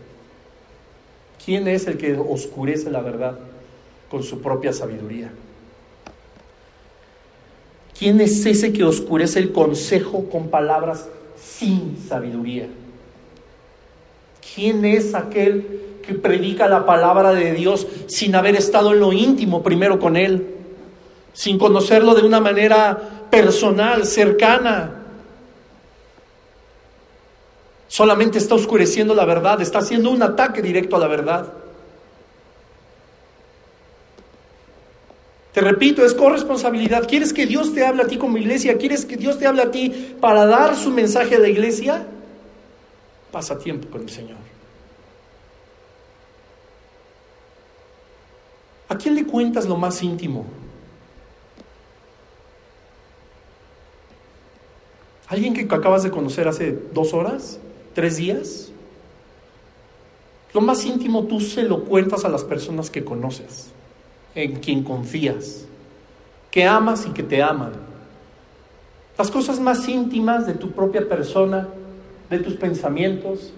¿Quién 1.44 1.68
es 1.68 1.86
el 1.86 1.96
que 1.96 2.16
oscurece 2.16 2.90
la 2.90 3.00
verdad 3.00 3.38
con 4.10 4.22
su 4.22 4.40
propia 4.40 4.72
sabiduría? 4.72 5.30
¿Quién 7.98 8.20
es 8.20 8.44
ese 8.46 8.72
que 8.72 8.84
oscurece 8.84 9.40
el 9.40 9.52
consejo 9.52 10.28
con 10.30 10.48
palabras 10.48 11.08
sin 11.40 11.96
sabiduría. 12.08 12.68
¿Quién 14.54 14.84
es 14.84 15.14
aquel 15.14 15.98
que 16.06 16.14
predica 16.14 16.68
la 16.68 16.86
palabra 16.86 17.32
de 17.32 17.52
Dios 17.52 17.86
sin 18.06 18.34
haber 18.34 18.56
estado 18.56 18.92
en 18.92 19.00
lo 19.00 19.12
íntimo 19.12 19.62
primero 19.62 19.98
con 19.98 20.16
Él? 20.16 20.54
Sin 21.32 21.58
conocerlo 21.58 22.14
de 22.14 22.26
una 22.26 22.40
manera 22.40 23.26
personal, 23.30 24.04
cercana. 24.06 24.97
Solamente 27.88 28.38
está 28.38 28.54
oscureciendo 28.54 29.14
la 29.14 29.24
verdad, 29.24 29.60
está 29.60 29.78
haciendo 29.78 30.10
un 30.10 30.22
ataque 30.22 30.62
directo 30.62 30.96
a 30.96 30.98
la 30.98 31.08
verdad. 31.08 31.52
Te 35.52 35.62
repito, 35.62 36.04
es 36.04 36.14
corresponsabilidad. 36.14 37.08
¿Quieres 37.08 37.32
que 37.32 37.46
Dios 37.46 37.74
te 37.74 37.84
hable 37.84 38.02
a 38.02 38.06
ti 38.06 38.18
como 38.18 38.36
iglesia? 38.36 38.76
¿Quieres 38.76 39.04
que 39.04 39.16
Dios 39.16 39.38
te 39.38 39.46
hable 39.46 39.62
a 39.62 39.70
ti 39.70 40.14
para 40.20 40.46
dar 40.46 40.76
su 40.76 40.90
mensaje 40.90 41.34
a 41.34 41.38
la 41.38 41.48
iglesia? 41.48 42.06
Pasa 43.32 43.58
tiempo 43.58 43.88
con 43.88 44.02
el 44.02 44.10
Señor. 44.10 44.36
¿A 48.88 48.96
quién 48.96 49.14
le 49.14 49.24
cuentas 49.24 49.66
lo 49.66 49.76
más 49.76 50.02
íntimo? 50.02 50.46
¿Alguien 55.28 55.54
que 55.54 55.62
acabas 55.74 56.02
de 56.04 56.10
conocer 56.10 56.46
hace 56.46 56.78
dos 56.92 57.12
horas? 57.12 57.58
¿Tres 57.98 58.18
días? 58.18 58.68
Lo 60.54 60.60
más 60.60 60.86
íntimo 60.86 61.24
tú 61.24 61.40
se 61.40 61.64
lo 61.64 61.82
cuentas 61.82 62.24
a 62.24 62.28
las 62.28 62.44
personas 62.44 62.90
que 62.90 63.04
conoces 63.04 63.72
en 64.36 64.60
quien 64.60 64.84
confías, 64.84 65.64
que 66.52 66.64
amas 66.64 67.08
y 67.08 67.10
que 67.10 67.24
te 67.24 67.42
aman. 67.42 67.72
Las 69.18 69.32
cosas 69.32 69.58
más 69.58 69.88
íntimas 69.88 70.46
de 70.46 70.54
tu 70.54 70.70
propia 70.70 71.08
persona, 71.08 71.66
de 72.30 72.38
tus 72.38 72.54
pensamientos, 72.54 73.52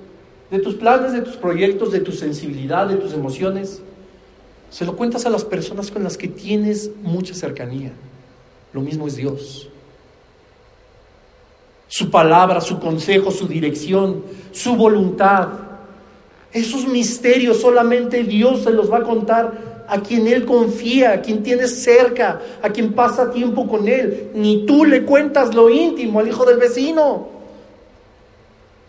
de 0.51 0.59
tus 0.59 0.74
planes, 0.74 1.12
de 1.12 1.20
tus 1.20 1.36
proyectos, 1.36 1.93
de 1.93 2.01
tu 2.01 2.12
sensibilidad, 2.12 2.88
de 2.88 2.97
tus 2.97 3.12
emociones, 3.12 3.82
se 4.70 4.86
lo 4.86 4.97
cuentas 4.97 5.26
a 5.26 5.28
las 5.28 5.45
personas 5.45 5.91
con 5.91 6.03
las 6.03 6.16
que 6.16 6.28
tienes 6.28 6.91
mucha 7.03 7.34
cercanía. 7.34 7.93
Lo 8.72 8.80
mismo 8.80 9.07
es 9.07 9.16
Dios. 9.16 9.68
Su 11.91 12.09
palabra, 12.09 12.61
su 12.61 12.78
consejo, 12.78 13.32
su 13.32 13.49
dirección, 13.49 14.22
su 14.53 14.76
voluntad. 14.76 15.49
Esos 16.53 16.86
misterios 16.86 17.61
solamente 17.61 18.22
Dios 18.22 18.62
se 18.62 18.70
los 18.70 18.91
va 18.91 18.99
a 18.99 19.03
contar 19.03 19.84
a 19.88 20.01
quien 20.01 20.28
Él 20.28 20.47
confía, 20.47 21.14
a 21.14 21.20
quien 21.20 21.43
tienes 21.43 21.82
cerca, 21.82 22.41
a 22.62 22.70
quien 22.70 22.93
pasa 22.93 23.32
tiempo 23.32 23.66
con 23.66 23.88
Él. 23.88 24.30
Ni 24.34 24.64
tú 24.66 24.84
le 24.84 25.05
cuentas 25.05 25.53
lo 25.53 25.68
íntimo 25.68 26.20
al 26.20 26.28
hijo 26.28 26.45
del 26.45 26.59
vecino. 26.59 27.26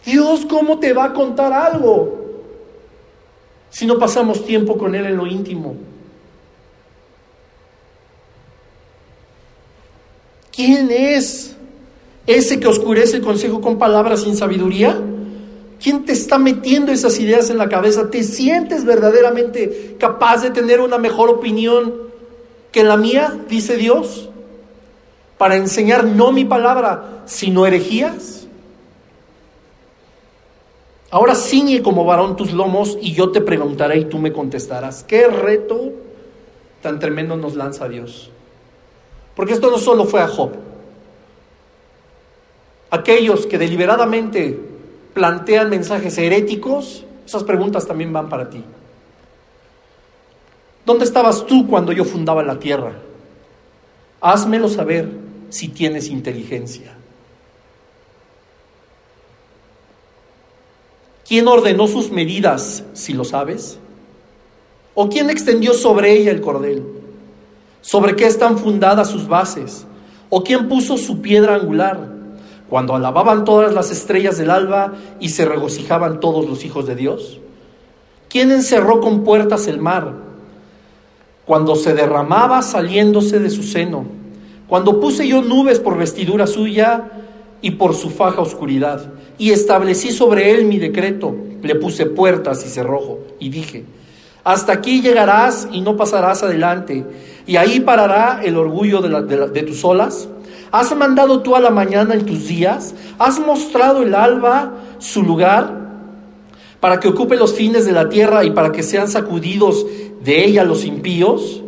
Dios, 0.05 0.45
¿cómo 0.47 0.77
te 0.77 0.93
va 0.93 1.05
a 1.05 1.13
contar 1.13 1.51
algo 1.51 2.19
si 3.71 3.87
no 3.87 3.97
pasamos 3.97 4.45
tiempo 4.45 4.77
con 4.77 4.93
Él 4.93 5.07
en 5.07 5.17
lo 5.17 5.25
íntimo? 5.25 5.75
¿Quién 10.51 10.91
es 10.91 11.55
ese 12.27 12.59
que 12.59 12.67
oscurece 12.67 13.17
el 13.17 13.23
consejo 13.23 13.61
con 13.61 13.77
palabras 13.77 14.21
sin 14.21 14.35
sabiduría? 14.35 14.99
¿Quién 15.81 16.05
te 16.05 16.13
está 16.13 16.37
metiendo 16.37 16.91
esas 16.91 17.19
ideas 17.19 17.49
en 17.49 17.57
la 17.57 17.67
cabeza? 17.67 18.09
¿Te 18.11 18.23
sientes 18.23 18.85
verdaderamente 18.85 19.95
capaz 19.99 20.43
de 20.43 20.51
tener 20.51 20.79
una 20.79 20.99
mejor 20.99 21.29
opinión 21.29 21.93
que 22.71 22.83
la 22.83 22.97
mía, 22.97 23.39
dice 23.49 23.77
Dios? 23.77 24.29
Para 25.39 25.55
enseñar 25.55 26.05
no 26.05 26.31
mi 26.31 26.45
palabra, 26.45 27.23
sino 27.25 27.65
herejías. 27.65 28.45
Ahora 31.09 31.33
ciñe 31.33 31.81
como 31.81 32.05
varón 32.05 32.35
tus 32.35 32.53
lomos 32.53 32.97
y 33.01 33.13
yo 33.13 33.31
te 33.31 33.41
preguntaré 33.41 33.97
y 33.97 34.05
tú 34.05 34.19
me 34.19 34.31
contestarás. 34.31 35.03
¿Qué 35.03 35.27
reto 35.27 35.91
tan 36.83 36.99
tremendo 36.99 37.35
nos 37.35 37.55
lanza 37.55 37.89
Dios? 37.89 38.29
Porque 39.35 39.53
esto 39.53 39.71
no 39.71 39.79
solo 39.79 40.05
fue 40.05 40.21
a 40.21 40.27
Job. 40.27 40.51
Aquellos 42.91 43.45
que 43.45 43.57
deliberadamente 43.57 44.59
plantean 45.13 45.69
mensajes 45.69 46.17
heréticos, 46.17 47.05
esas 47.25 47.43
preguntas 47.45 47.87
también 47.87 48.11
van 48.11 48.27
para 48.27 48.49
ti. 48.49 48.61
¿Dónde 50.85 51.05
estabas 51.05 51.45
tú 51.45 51.67
cuando 51.67 51.93
yo 51.93 52.03
fundaba 52.03 52.43
la 52.43 52.59
tierra? 52.59 52.93
Házmelo 54.19 54.67
saber 54.67 55.09
si 55.49 55.69
tienes 55.69 56.09
inteligencia. 56.09 56.93
¿Quién 61.25 61.47
ordenó 61.47 61.87
sus 61.87 62.11
medidas, 62.11 62.83
si 62.91 63.13
lo 63.13 63.23
sabes? 63.23 63.79
¿O 64.93 65.07
quién 65.07 65.29
extendió 65.29 65.73
sobre 65.73 66.11
ella 66.11 66.31
el 66.31 66.41
cordel? 66.41 66.83
¿Sobre 67.79 68.17
qué 68.17 68.25
están 68.25 68.57
fundadas 68.57 69.09
sus 69.09 69.29
bases? 69.29 69.85
¿O 70.29 70.43
quién 70.43 70.67
puso 70.67 70.97
su 70.97 71.21
piedra 71.21 71.55
angular? 71.55 72.20
Cuando 72.71 72.95
alababan 72.95 73.43
todas 73.43 73.73
las 73.73 73.91
estrellas 73.91 74.37
del 74.37 74.49
alba 74.49 74.93
y 75.19 75.27
se 75.27 75.43
regocijaban 75.43 76.21
todos 76.21 76.49
los 76.49 76.63
hijos 76.63 76.87
de 76.87 76.95
Dios? 76.95 77.41
¿Quién 78.29 78.49
encerró 78.49 79.01
con 79.01 79.25
puertas 79.25 79.67
el 79.67 79.81
mar? 79.81 80.13
Cuando 81.45 81.75
se 81.75 81.93
derramaba 81.93 82.61
saliéndose 82.61 83.39
de 83.39 83.49
su 83.49 83.63
seno, 83.63 84.05
cuando 84.69 85.01
puse 85.01 85.27
yo 85.27 85.41
nubes 85.41 85.81
por 85.81 85.97
vestidura 85.97 86.47
suya 86.47 87.11
y 87.61 87.71
por 87.71 87.93
su 87.93 88.09
faja 88.09 88.39
oscuridad, 88.39 89.05
y 89.37 89.51
establecí 89.51 90.13
sobre 90.13 90.51
él 90.51 90.63
mi 90.63 90.79
decreto, 90.79 91.35
le 91.61 91.75
puse 91.75 92.05
puertas 92.05 92.65
y 92.65 92.69
cerrojo, 92.69 93.19
y 93.37 93.49
dije, 93.49 93.83
hasta 94.45 94.71
aquí 94.71 95.01
llegarás 95.01 95.67
y 95.73 95.81
no 95.81 95.97
pasarás 95.97 96.41
adelante, 96.41 97.05
y 97.45 97.57
ahí 97.57 97.81
parará 97.81 98.39
el 98.41 98.55
orgullo 98.55 99.01
de, 99.01 99.49
de 99.49 99.63
tus 99.63 99.83
olas 99.83 100.29
¿Has 100.71 100.95
mandado 100.95 101.41
tú 101.41 101.55
a 101.55 101.59
la 101.59 101.69
mañana 101.69 102.13
en 102.13 102.25
tus 102.25 102.47
días? 102.47 102.95
¿Has 103.19 103.39
mostrado 103.39 104.03
el 104.03 104.15
alba 104.15 104.71
su 104.99 105.21
lugar 105.21 105.81
para 106.79 106.99
que 106.99 107.09
ocupe 107.09 107.35
los 107.35 107.53
fines 107.53 107.85
de 107.85 107.91
la 107.91 108.07
tierra 108.07 108.45
y 108.45 108.51
para 108.51 108.71
que 108.71 108.81
sean 108.81 109.09
sacudidos 109.09 109.85
de 110.23 110.45
ella 110.45 110.63
los 110.63 110.85
impíos? 110.85 111.61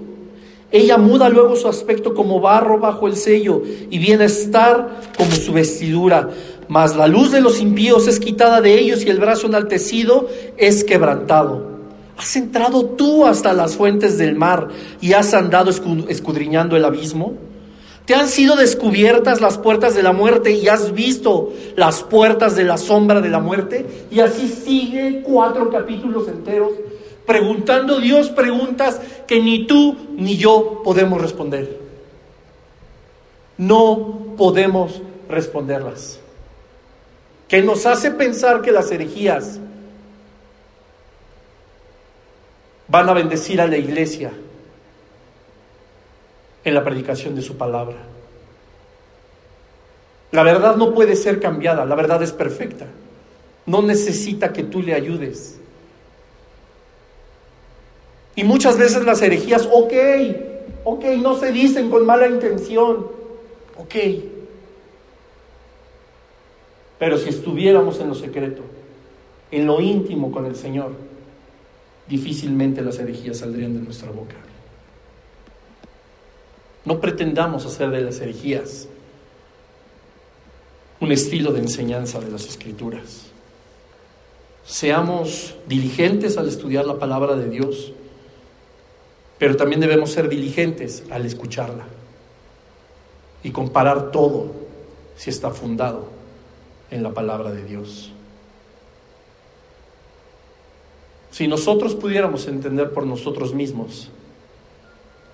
Ella 0.71 0.97
muda 0.97 1.27
luego 1.27 1.57
su 1.57 1.67
aspecto 1.67 2.13
como 2.13 2.39
barro 2.39 2.79
bajo 2.79 3.07
el 3.07 3.17
sello 3.17 3.61
y 3.91 3.99
viene 3.99 4.23
a 4.23 4.27
estar 4.27 5.01
como 5.17 5.31
su 5.31 5.51
vestidura. 5.51 6.29
Mas 6.69 6.95
la 6.95 7.07
luz 7.07 7.29
de 7.31 7.41
los 7.41 7.59
impíos 7.59 8.07
es 8.07 8.21
quitada 8.21 8.61
de 8.61 8.79
ellos 8.79 9.03
y 9.03 9.09
el 9.09 9.19
brazo 9.19 9.47
enaltecido 9.47 10.29
es 10.57 10.85
quebrantado. 10.85 11.73
¿Has 12.17 12.37
entrado 12.37 12.85
tú 12.85 13.25
hasta 13.25 13.51
las 13.51 13.75
fuentes 13.75 14.17
del 14.17 14.35
mar 14.35 14.69
y 15.01 15.11
has 15.11 15.33
andado 15.33 15.69
escudriñando 15.69 16.77
el 16.77 16.85
abismo? 16.85 17.33
Te 18.05 18.15
han 18.15 18.27
sido 18.27 18.55
descubiertas 18.57 19.39
las 19.39 19.57
puertas 19.57 19.95
de 19.95 20.03
la 20.03 20.11
muerte 20.11 20.51
y 20.51 20.67
has 20.67 20.91
visto 20.93 21.53
las 21.75 22.03
puertas 22.03 22.55
de 22.55 22.65
la 22.65 22.77
sombra 22.77 23.21
de 23.21 23.29
la 23.29 23.39
muerte. 23.39 23.85
Y 24.11 24.19
así 24.19 24.49
sigue 24.49 25.21
cuatro 25.23 25.69
capítulos 25.69 26.27
enteros 26.27 26.71
preguntando 27.25 27.99
Dios 27.99 28.29
preguntas 28.29 28.99
que 29.25 29.41
ni 29.41 29.65
tú 29.65 29.95
ni 30.17 30.35
yo 30.35 30.81
podemos 30.83 31.21
responder. 31.21 31.79
No 33.57 34.35
podemos 34.37 35.01
responderlas. 35.29 36.19
Que 37.47 37.61
nos 37.61 37.85
hace 37.85 38.11
pensar 38.11 38.61
que 38.61 38.71
las 38.73 38.91
herejías 38.91 39.59
van 42.89 43.07
a 43.07 43.13
bendecir 43.13 43.61
a 43.61 43.67
la 43.67 43.77
iglesia 43.77 44.31
en 46.63 46.73
la 46.73 46.83
predicación 46.83 47.35
de 47.35 47.41
su 47.41 47.57
palabra. 47.57 47.97
La 50.31 50.43
verdad 50.43 50.75
no 50.75 50.93
puede 50.93 51.15
ser 51.15 51.39
cambiada, 51.39 51.85
la 51.85 51.95
verdad 51.95 52.23
es 52.23 52.31
perfecta. 52.31 52.87
No 53.65 53.81
necesita 53.81 54.51
que 54.51 54.63
tú 54.63 54.81
le 54.81 54.93
ayudes. 54.93 55.59
Y 58.35 58.43
muchas 58.43 58.77
veces 58.77 59.05
las 59.05 59.21
herejías, 59.21 59.69
ok, 59.71 59.93
ok, 60.83 61.05
no 61.21 61.37
se 61.37 61.51
dicen 61.51 61.89
con 61.89 62.05
mala 62.05 62.27
intención, 62.27 63.07
ok. 63.77 63.95
Pero 66.97 67.17
si 67.17 67.29
estuviéramos 67.29 67.99
en 67.99 68.07
lo 68.07 68.15
secreto, 68.15 68.63
en 69.51 69.67
lo 69.67 69.79
íntimo 69.81 70.31
con 70.31 70.45
el 70.45 70.55
Señor, 70.55 70.93
difícilmente 72.07 72.81
las 72.81 72.97
herejías 72.97 73.37
saldrían 73.37 73.75
de 73.75 73.81
nuestra 73.81 74.09
boca. 74.09 74.35
No 76.85 76.99
pretendamos 76.99 77.65
hacer 77.65 77.89
de 77.89 78.01
las 78.01 78.19
herejías 78.19 78.87
un 80.99 81.11
estilo 81.11 81.51
de 81.51 81.59
enseñanza 81.59 82.19
de 82.19 82.31
las 82.31 82.45
escrituras. 82.45 83.27
Seamos 84.65 85.55
diligentes 85.67 86.37
al 86.37 86.47
estudiar 86.47 86.85
la 86.85 86.99
palabra 86.99 87.35
de 87.35 87.49
Dios, 87.49 87.93
pero 89.37 89.57
también 89.57 89.81
debemos 89.81 90.11
ser 90.11 90.29
diligentes 90.29 91.03
al 91.09 91.25
escucharla 91.25 91.85
y 93.43 93.51
comparar 93.51 94.11
todo 94.11 94.51
si 95.17 95.29
está 95.29 95.51
fundado 95.51 96.07
en 96.89 97.03
la 97.03 97.13
palabra 97.13 97.51
de 97.51 97.63
Dios. 97.63 98.11
Si 101.31 101.47
nosotros 101.47 101.95
pudiéramos 101.95 102.47
entender 102.47 102.91
por 102.91 103.05
nosotros 103.05 103.53
mismos 103.53 104.09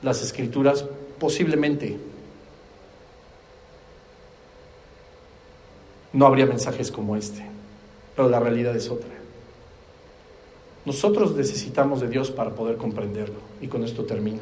las 0.02 0.24
escrituras, 0.24 0.86
posiblemente 1.20 1.98
no 6.14 6.26
habría 6.26 6.46
mensajes 6.46 6.92
como 6.92 7.16
este, 7.16 7.46
pero 8.16 8.30
la 8.30 8.40
realidad 8.40 8.76
es 8.76 8.90
otra. 8.90 9.10
Nosotros 10.86 11.36
necesitamos 11.36 12.02
de 12.02 12.08
Dios 12.08 12.32
para 12.32 12.56
poder 12.56 12.78
comprenderlo, 12.78 13.40
y 13.62 13.68
con 13.68 13.84
esto 13.84 14.06
termino. 14.06 14.40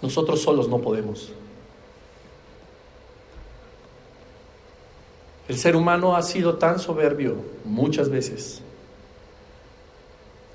Nosotros 0.00 0.40
solos 0.40 0.68
no 0.68 0.78
podemos. 0.78 1.32
El 5.48 5.58
ser 5.58 5.76
humano 5.76 6.16
ha 6.16 6.22
sido 6.22 6.56
tan 6.56 6.78
soberbio 6.78 7.36
muchas 7.64 8.08
veces 8.08 8.62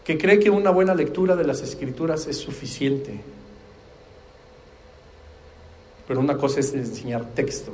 que 0.03 0.17
cree 0.17 0.39
que 0.39 0.49
una 0.49 0.71
buena 0.71 0.95
lectura 0.95 1.35
de 1.35 1.43
las 1.43 1.61
escrituras 1.61 2.27
es 2.27 2.37
suficiente. 2.37 3.21
Pero 6.07 6.19
una 6.19 6.37
cosa 6.37 6.59
es 6.59 6.73
enseñar 6.73 7.25
texto 7.35 7.71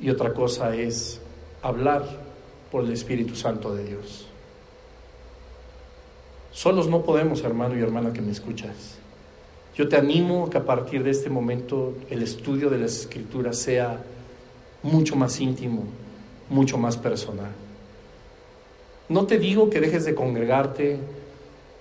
y 0.00 0.10
otra 0.10 0.32
cosa 0.32 0.74
es 0.74 1.20
hablar 1.62 2.04
por 2.70 2.84
el 2.84 2.92
Espíritu 2.92 3.34
Santo 3.34 3.74
de 3.74 3.84
Dios. 3.84 4.26
Solos 6.52 6.88
no 6.88 7.02
podemos, 7.02 7.42
hermano 7.42 7.78
y 7.78 7.82
hermana 7.82 8.12
que 8.12 8.20
me 8.20 8.32
escuchas. 8.32 8.98
Yo 9.76 9.88
te 9.88 9.96
animo 9.96 10.46
a 10.46 10.50
que 10.50 10.58
a 10.58 10.64
partir 10.64 11.02
de 11.02 11.10
este 11.10 11.30
momento 11.30 11.94
el 12.10 12.22
estudio 12.22 12.70
de 12.70 12.78
las 12.78 13.00
escrituras 13.00 13.56
sea 13.56 14.02
mucho 14.82 15.16
más 15.16 15.40
íntimo, 15.40 15.84
mucho 16.48 16.76
más 16.76 16.96
personal. 16.96 17.50
No 19.10 19.26
te 19.26 19.40
digo 19.40 19.68
que 19.70 19.80
dejes 19.80 20.04
de 20.04 20.14
congregarte, 20.14 20.96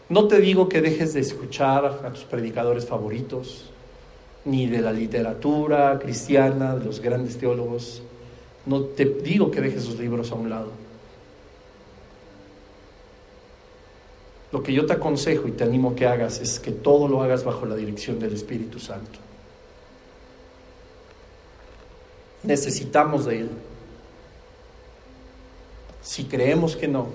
no 0.09 0.27
te 0.27 0.41
digo 0.41 0.67
que 0.67 0.81
dejes 0.81 1.13
de 1.13 1.19
escuchar 1.19 1.85
a 1.85 2.09
tus 2.11 2.23
predicadores 2.23 2.87
favoritos, 2.87 3.69
ni 4.45 4.65
de 4.65 4.81
la 4.81 4.91
literatura 4.91 5.99
cristiana, 5.99 6.75
de 6.75 6.85
los 6.85 6.99
grandes 6.99 7.37
teólogos. 7.37 8.01
No 8.65 8.81
te 8.81 9.05
digo 9.05 9.51
que 9.51 9.61
dejes 9.61 9.83
sus 9.83 9.99
libros 9.99 10.31
a 10.31 10.35
un 10.35 10.49
lado. 10.49 10.71
Lo 14.51 14.63
que 14.63 14.73
yo 14.73 14.87
te 14.87 14.93
aconsejo 14.93 15.47
y 15.47 15.51
te 15.51 15.63
animo 15.63 15.95
que 15.95 16.07
hagas 16.07 16.41
es 16.41 16.59
que 16.59 16.71
todo 16.71 17.07
lo 17.07 17.21
hagas 17.21 17.43
bajo 17.43 17.67
la 17.67 17.75
dirección 17.75 18.17
del 18.17 18.33
Espíritu 18.33 18.79
Santo. 18.79 19.19
Necesitamos 22.41 23.27
de 23.27 23.41
Él. 23.41 23.49
Si 26.09 26.23
creemos 26.23 26.75
que 26.75 26.87
no, 26.87 27.09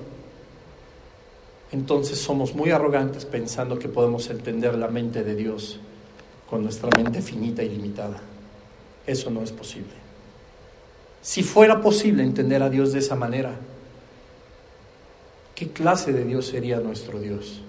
entonces 1.73 2.17
somos 2.17 2.55
muy 2.55 2.71
arrogantes 2.71 3.25
pensando 3.25 3.77
que 3.77 3.89
podemos 3.89 4.31
entender 4.31 4.79
la 4.79 4.87
mente 4.87 5.25
de 5.25 5.35
Dios 5.35 5.81
con 6.49 6.63
nuestra 6.63 6.91
mente 6.97 7.21
finita 7.21 7.65
y 7.65 7.71
limitada. 7.71 8.21
Eso 9.05 9.31
no 9.31 9.43
es 9.43 9.51
posible. 9.51 9.91
Si 11.23 11.43
fuera 11.43 11.81
posible 11.81 12.23
entender 12.23 12.63
a 12.63 12.71
Dios 12.71 12.93
de 12.93 13.01
esa 13.01 13.17
manera, 13.17 13.57
¿qué 15.57 15.71
clase 15.71 16.13
de 16.13 16.25
Dios 16.25 16.47
sería 16.47 16.79
nuestro 16.79 17.19
Dios? 17.19 17.63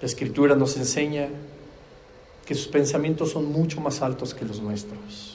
La 0.00 0.06
escritura 0.06 0.54
nos 0.54 0.76
enseña 0.76 1.30
que 2.46 2.54
sus 2.54 2.68
pensamientos 2.68 3.32
son 3.32 3.50
mucho 3.50 3.80
más 3.80 4.02
altos 4.02 4.34
que 4.34 4.44
los 4.44 4.60
nuestros. 4.60 5.33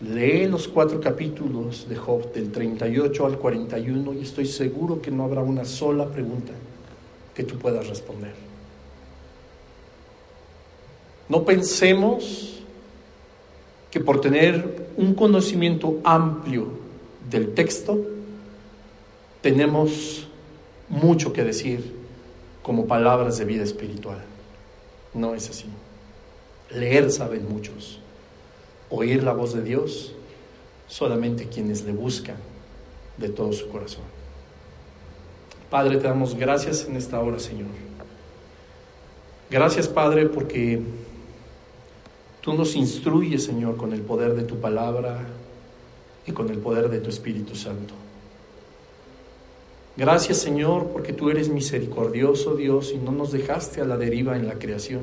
Lee 0.00 0.46
los 0.46 0.66
cuatro 0.66 0.98
capítulos 0.98 1.86
de 1.86 1.94
Job 1.94 2.32
del 2.32 2.50
38 2.50 3.26
al 3.26 3.38
41 3.38 4.14
y 4.14 4.22
estoy 4.22 4.46
seguro 4.46 5.02
que 5.02 5.10
no 5.10 5.24
habrá 5.24 5.42
una 5.42 5.66
sola 5.66 6.06
pregunta 6.06 6.52
que 7.34 7.44
tú 7.44 7.58
puedas 7.58 7.86
responder. 7.86 8.32
No 11.28 11.44
pensemos 11.44 12.62
que 13.90 14.00
por 14.00 14.22
tener 14.22 14.88
un 14.96 15.14
conocimiento 15.14 15.98
amplio 16.02 16.68
del 17.30 17.52
texto 17.52 17.98
tenemos 19.42 20.26
mucho 20.88 21.32
que 21.32 21.44
decir 21.44 21.94
como 22.62 22.86
palabras 22.86 23.36
de 23.38 23.44
vida 23.44 23.64
espiritual. 23.64 24.18
No 25.12 25.34
es 25.34 25.50
así. 25.50 25.66
Leer 26.70 27.10
saben 27.10 27.48
muchos. 27.48 28.00
Oír 28.90 29.22
la 29.22 29.32
voz 29.32 29.54
de 29.54 29.62
Dios 29.62 30.12
solamente 30.88 31.46
quienes 31.46 31.84
le 31.84 31.92
buscan 31.92 32.36
de 33.16 33.28
todo 33.28 33.52
su 33.52 33.68
corazón. 33.68 34.04
Padre, 35.70 35.98
te 35.98 36.04
damos 36.04 36.34
gracias 36.34 36.86
en 36.88 36.96
esta 36.96 37.20
hora, 37.20 37.38
Señor. 37.38 37.68
Gracias, 39.50 39.88
Padre, 39.88 40.26
porque 40.26 40.80
tú 42.40 42.54
nos 42.54 42.74
instruyes, 42.74 43.44
Señor, 43.44 43.76
con 43.76 43.92
el 43.92 44.00
poder 44.00 44.34
de 44.34 44.42
tu 44.42 44.56
palabra 44.60 45.20
y 46.26 46.32
con 46.32 46.50
el 46.50 46.58
poder 46.58 46.88
de 46.88 46.98
tu 47.00 47.10
Espíritu 47.10 47.54
Santo. 47.54 47.94
Gracias 49.96 50.38
Señor 50.38 50.86
porque 50.92 51.12
tú 51.12 51.28
eres 51.30 51.48
misericordioso 51.48 52.54
Dios 52.54 52.92
y 52.94 52.98
no 52.98 53.12
nos 53.12 53.32
dejaste 53.32 53.80
a 53.80 53.84
la 53.84 53.96
deriva 53.96 54.36
en 54.36 54.46
la 54.46 54.54
creación, 54.54 55.02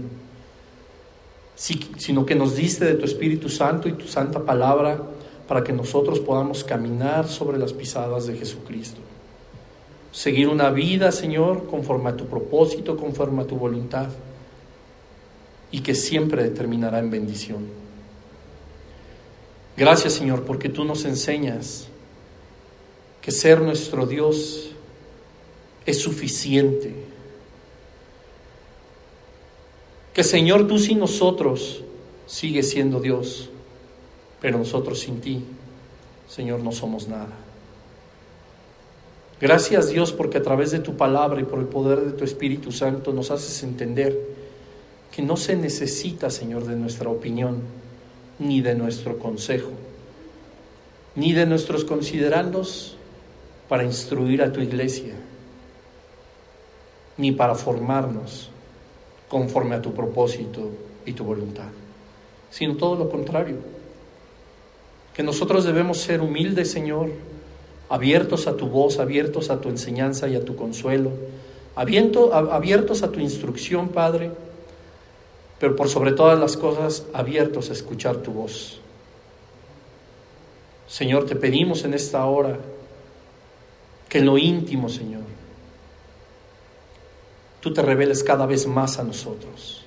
sino 1.57 2.25
que 2.25 2.35
nos 2.35 2.55
diste 2.55 2.85
de 2.85 2.93
tu 2.93 3.05
Espíritu 3.05 3.49
Santo 3.49 3.89
y 3.89 3.93
tu 3.93 4.07
santa 4.07 4.45
palabra 4.45 5.01
para 5.47 5.63
que 5.63 5.73
nosotros 5.73 6.19
podamos 6.19 6.63
caminar 6.63 7.27
sobre 7.27 7.57
las 7.57 7.73
pisadas 7.73 8.27
de 8.27 8.37
Jesucristo. 8.37 8.99
Seguir 10.11 10.49
una 10.49 10.69
vida, 10.69 11.11
Señor, 11.11 11.65
conforme 11.67 12.11
a 12.11 12.15
tu 12.15 12.27
propósito, 12.27 12.95
conforme 12.95 13.41
a 13.41 13.47
tu 13.47 13.55
voluntad, 13.55 14.09
y 15.71 15.81
que 15.81 15.95
siempre 15.95 16.43
determinará 16.43 16.99
en 16.99 17.09
bendición. 17.09 17.65
Gracias, 19.75 20.13
Señor, 20.13 20.43
porque 20.43 20.69
tú 20.69 20.83
nos 20.83 21.05
enseñas 21.05 21.87
que 23.21 23.31
ser 23.31 23.61
nuestro 23.61 24.05
Dios 24.05 24.71
es 25.85 25.99
suficiente. 25.99 27.06
Que 30.17 30.23
Señor, 30.23 30.65
tú 30.65 30.79
sin 30.79 30.97
nosotros 30.97 31.83
sigues 32.25 32.71
siendo 32.71 32.99
Dios, 32.99 33.51
pero 34.41 34.57
nosotros 34.57 34.97
sin 34.97 35.21
ti, 35.21 35.43
Señor, 36.27 36.61
no 36.61 36.71
somos 36.71 37.07
nada. 37.07 37.29
Gracias 39.39 39.89
Dios 39.89 40.11
porque 40.11 40.39
a 40.39 40.41
través 40.41 40.71
de 40.71 40.79
tu 40.79 40.97
palabra 40.97 41.39
y 41.39 41.43
por 41.43 41.59
el 41.59 41.67
poder 41.67 41.99
de 42.01 42.13
tu 42.13 42.23
Espíritu 42.23 42.71
Santo 42.71 43.13
nos 43.13 43.29
haces 43.29 43.61
entender 43.61 44.19
que 45.15 45.21
no 45.21 45.37
se 45.37 45.55
necesita, 45.55 46.31
Señor, 46.31 46.65
de 46.65 46.75
nuestra 46.75 47.11
opinión, 47.11 47.61
ni 48.39 48.61
de 48.61 48.73
nuestro 48.73 49.19
consejo, 49.19 49.69
ni 51.13 51.33
de 51.33 51.45
nuestros 51.45 51.85
considerandos 51.85 52.97
para 53.69 53.83
instruir 53.83 54.41
a 54.41 54.51
tu 54.51 54.61
iglesia 54.61 55.13
ni 57.17 57.31
para 57.33 57.53
formarnos 57.53 58.49
conforme 59.27 59.75
a 59.75 59.81
tu 59.81 59.93
propósito 59.93 60.69
y 61.05 61.13
tu 61.13 61.23
voluntad, 61.23 61.69
sino 62.49 62.75
todo 62.75 62.95
lo 62.95 63.09
contrario. 63.09 63.57
Que 65.13 65.23
nosotros 65.23 65.63
debemos 65.63 65.97
ser 65.97 66.21
humildes, 66.21 66.71
Señor, 66.71 67.09
abiertos 67.89 68.47
a 68.47 68.55
tu 68.55 68.67
voz, 68.67 68.99
abiertos 68.99 69.49
a 69.49 69.59
tu 69.59 69.69
enseñanza 69.69 70.27
y 70.27 70.35
a 70.35 70.45
tu 70.45 70.55
consuelo, 70.55 71.11
abiertos 71.75 73.03
a 73.03 73.11
tu 73.11 73.19
instrucción, 73.19 73.89
Padre, 73.89 74.31
pero 75.59 75.75
por 75.75 75.89
sobre 75.89 76.11
todas 76.11 76.39
las 76.39 76.55
cosas, 76.55 77.05
abiertos 77.13 77.69
a 77.69 77.73
escuchar 77.73 78.17
tu 78.17 78.31
voz. 78.31 78.79
Señor, 80.87 81.25
te 81.25 81.35
pedimos 81.35 81.83
en 81.83 81.93
esta 81.93 82.25
hora 82.25 82.57
que 84.07 84.21
lo 84.21 84.37
íntimo, 84.37 84.87
Señor, 84.87 85.23
tú 87.59 87.73
te 87.73 87.81
reveles 87.81 88.23
cada 88.23 88.45
vez 88.45 88.67
más 88.67 88.99
a 88.99 89.03
nosotros, 89.03 89.83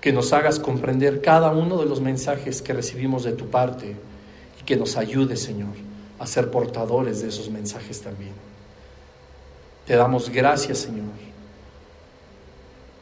que 0.00 0.12
nos 0.12 0.32
hagas 0.32 0.58
comprender 0.58 1.20
cada 1.20 1.50
uno 1.50 1.78
de 1.78 1.86
los 1.86 2.00
mensajes 2.00 2.62
que 2.62 2.72
recibimos 2.72 3.24
de 3.24 3.32
tu 3.32 3.48
parte 3.48 3.96
y 4.60 4.64
que 4.64 4.76
nos 4.76 4.96
ayude, 4.96 5.36
Señor, 5.36 5.74
a 6.18 6.26
ser 6.26 6.50
portadores 6.50 7.22
de 7.22 7.28
esos 7.28 7.50
mensajes 7.50 8.00
también. 8.00 8.32
Te 9.86 9.96
damos 9.96 10.30
gracias, 10.30 10.78
Señor, 10.78 11.04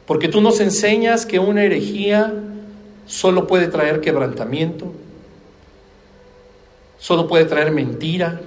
porque 0.05 0.27
tú 0.27 0.41
nos 0.41 0.59
enseñas 0.59 1.25
que 1.25 1.39
una 1.39 1.63
herejía 1.63 2.33
solo 3.05 3.47
puede 3.47 3.67
traer 3.67 4.01
quebrantamiento, 4.01 4.91
solo 6.97 7.27
puede 7.27 7.45
traer 7.45 7.71
mentira 7.71 8.41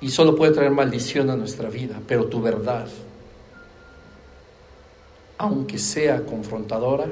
y 0.00 0.10
solo 0.10 0.36
puede 0.36 0.52
traer 0.52 0.70
maldición 0.70 1.30
a 1.30 1.36
nuestra 1.36 1.68
vida, 1.68 2.00
pero 2.06 2.26
tu 2.26 2.40
verdad 2.40 2.86
aunque 5.38 5.78
sea 5.78 6.24
confrontadora, 6.24 7.06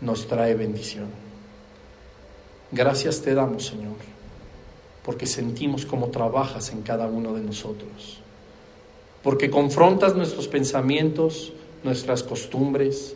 nos 0.00 0.26
trae 0.26 0.54
bendición. 0.54 1.08
Gracias 2.72 3.22
te 3.22 3.34
damos, 3.34 3.66
Señor, 3.66 3.96
porque 5.04 5.26
sentimos 5.26 5.86
cómo 5.86 6.08
trabajas 6.08 6.70
en 6.70 6.82
cada 6.82 7.06
uno 7.06 7.32
de 7.34 7.42
nosotros, 7.42 8.20
porque 9.22 9.50
confrontas 9.50 10.14
nuestros 10.16 10.48
pensamientos, 10.48 11.52
nuestras 11.82 12.22
costumbres, 12.22 13.14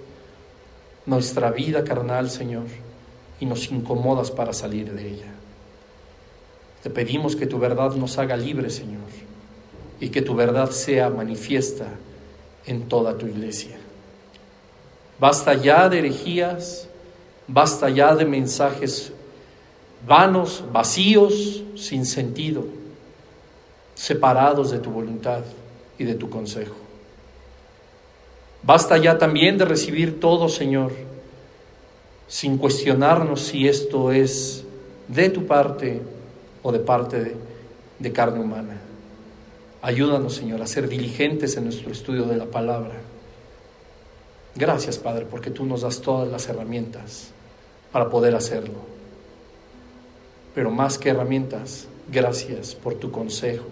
nuestra 1.07 1.51
vida 1.51 1.85
carnal, 1.85 2.31
Señor, 2.31 2.67
y 3.41 3.47
nos 3.47 3.71
incomodas 3.71 4.31
para 4.31 4.53
salir 4.53 4.93
de 4.93 5.09
ella. 5.09 5.33
Te 6.83 6.91
pedimos 6.91 7.35
que 7.35 7.47
tu 7.47 7.59
verdad 7.59 7.95
nos 7.95 8.19
haga 8.19 8.37
libres, 8.37 8.75
Señor, 8.77 9.09
y 10.01 10.11
que 10.11 10.23
tu 10.23 10.35
verdad 10.35 10.71
sea 10.71 11.11
manifiesta 11.11 11.89
en 12.67 12.89
toda 12.89 13.17
tu 13.17 13.27
iglesia. 13.27 13.77
Basta 15.19 15.55
ya 15.55 15.89
de 15.89 15.99
herejías, 15.99 16.89
basta 17.47 17.89
ya 17.91 18.15
de 18.15 18.25
mensajes 18.25 19.13
vanos, 20.07 20.65
vacíos, 20.73 21.63
sin 21.75 22.05
sentido, 22.05 22.65
separados 23.95 24.71
de 24.71 24.79
tu 24.79 24.91
voluntad 24.91 25.43
y 25.99 26.05
de 26.05 26.15
tu 26.15 26.31
consejo. 26.31 26.77
Basta 28.63 28.97
ya 28.99 29.19
también 29.19 29.59
de 29.59 29.65
recibir 29.65 30.21
todo, 30.21 30.49
Señor, 30.49 30.93
sin 32.27 32.59
cuestionarnos 32.59 33.41
si 33.41 33.69
esto 33.69 34.13
es 34.13 34.65
de 35.09 35.31
tu 35.31 35.47
parte 35.47 36.03
o 36.63 36.73
de 36.73 36.81
parte 36.81 37.37
de, 37.99 38.13
carne 38.13 38.41
humana. 38.41 38.81
Ayúdanos, 39.81 40.35
Señor, 40.35 40.61
a 40.61 40.67
ser 40.67 40.89
diligentes 40.89 41.57
en 41.57 41.65
nuestro 41.65 41.91
estudio 41.91 42.25
de 42.25 42.37
la 42.37 42.47
palabra. 42.47 42.95
Gracias, 44.59 44.99
Padre, 44.99 45.25
porque 45.25 45.53
tú 45.53 45.65
nos 45.65 45.83
das 45.83 46.01
todas 46.01 46.29
las 46.29 46.49
herramientas 46.49 47.31
para 47.93 48.11
poder 48.11 48.35
hacerlo. 48.35 48.75
Pero 50.53 50.73
más 50.73 50.99
que 50.99 51.11
herramientas, 51.11 51.87
gracias 52.11 52.75
por 52.75 52.97
tu 52.97 53.13
consejo, 53.13 53.69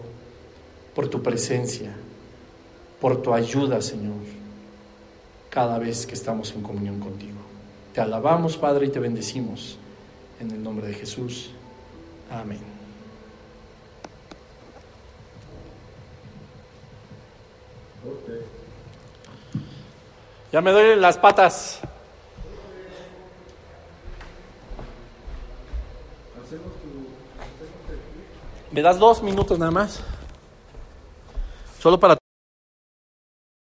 por 0.95 1.09
tu 1.09 1.25
presencia, 1.25 1.93
por 3.01 3.21
tu 3.21 3.35
ayuda, 3.35 3.83
Señor, 3.83 4.15
cada 5.51 5.81
vez 5.81 6.07
que 6.07 6.15
estamos 6.15 6.53
en 6.53 6.63
comunión 6.63 7.01
contigo. 7.01 7.39
Te 7.93 8.01
alabamos, 8.01 8.57
Padre, 8.57 8.87
y 8.87 8.91
te 8.91 9.01
bendecimos. 9.01 9.79
En 10.39 10.53
el 10.53 10.63
nombre 10.63 10.87
de 10.87 10.95
Jesús. 10.95 11.51
Amén. 12.31 12.61
Ya 20.53 20.61
me 20.61 20.71
duelen 20.71 21.01
las 21.01 21.19
patas. 21.19 21.81
¿Me 28.71 28.83
das 28.83 28.99
dos 28.99 29.23
minutos 29.23 29.59
nada 29.59 29.71
más? 29.71 30.01
Solo 31.81 31.99
para 31.99 32.17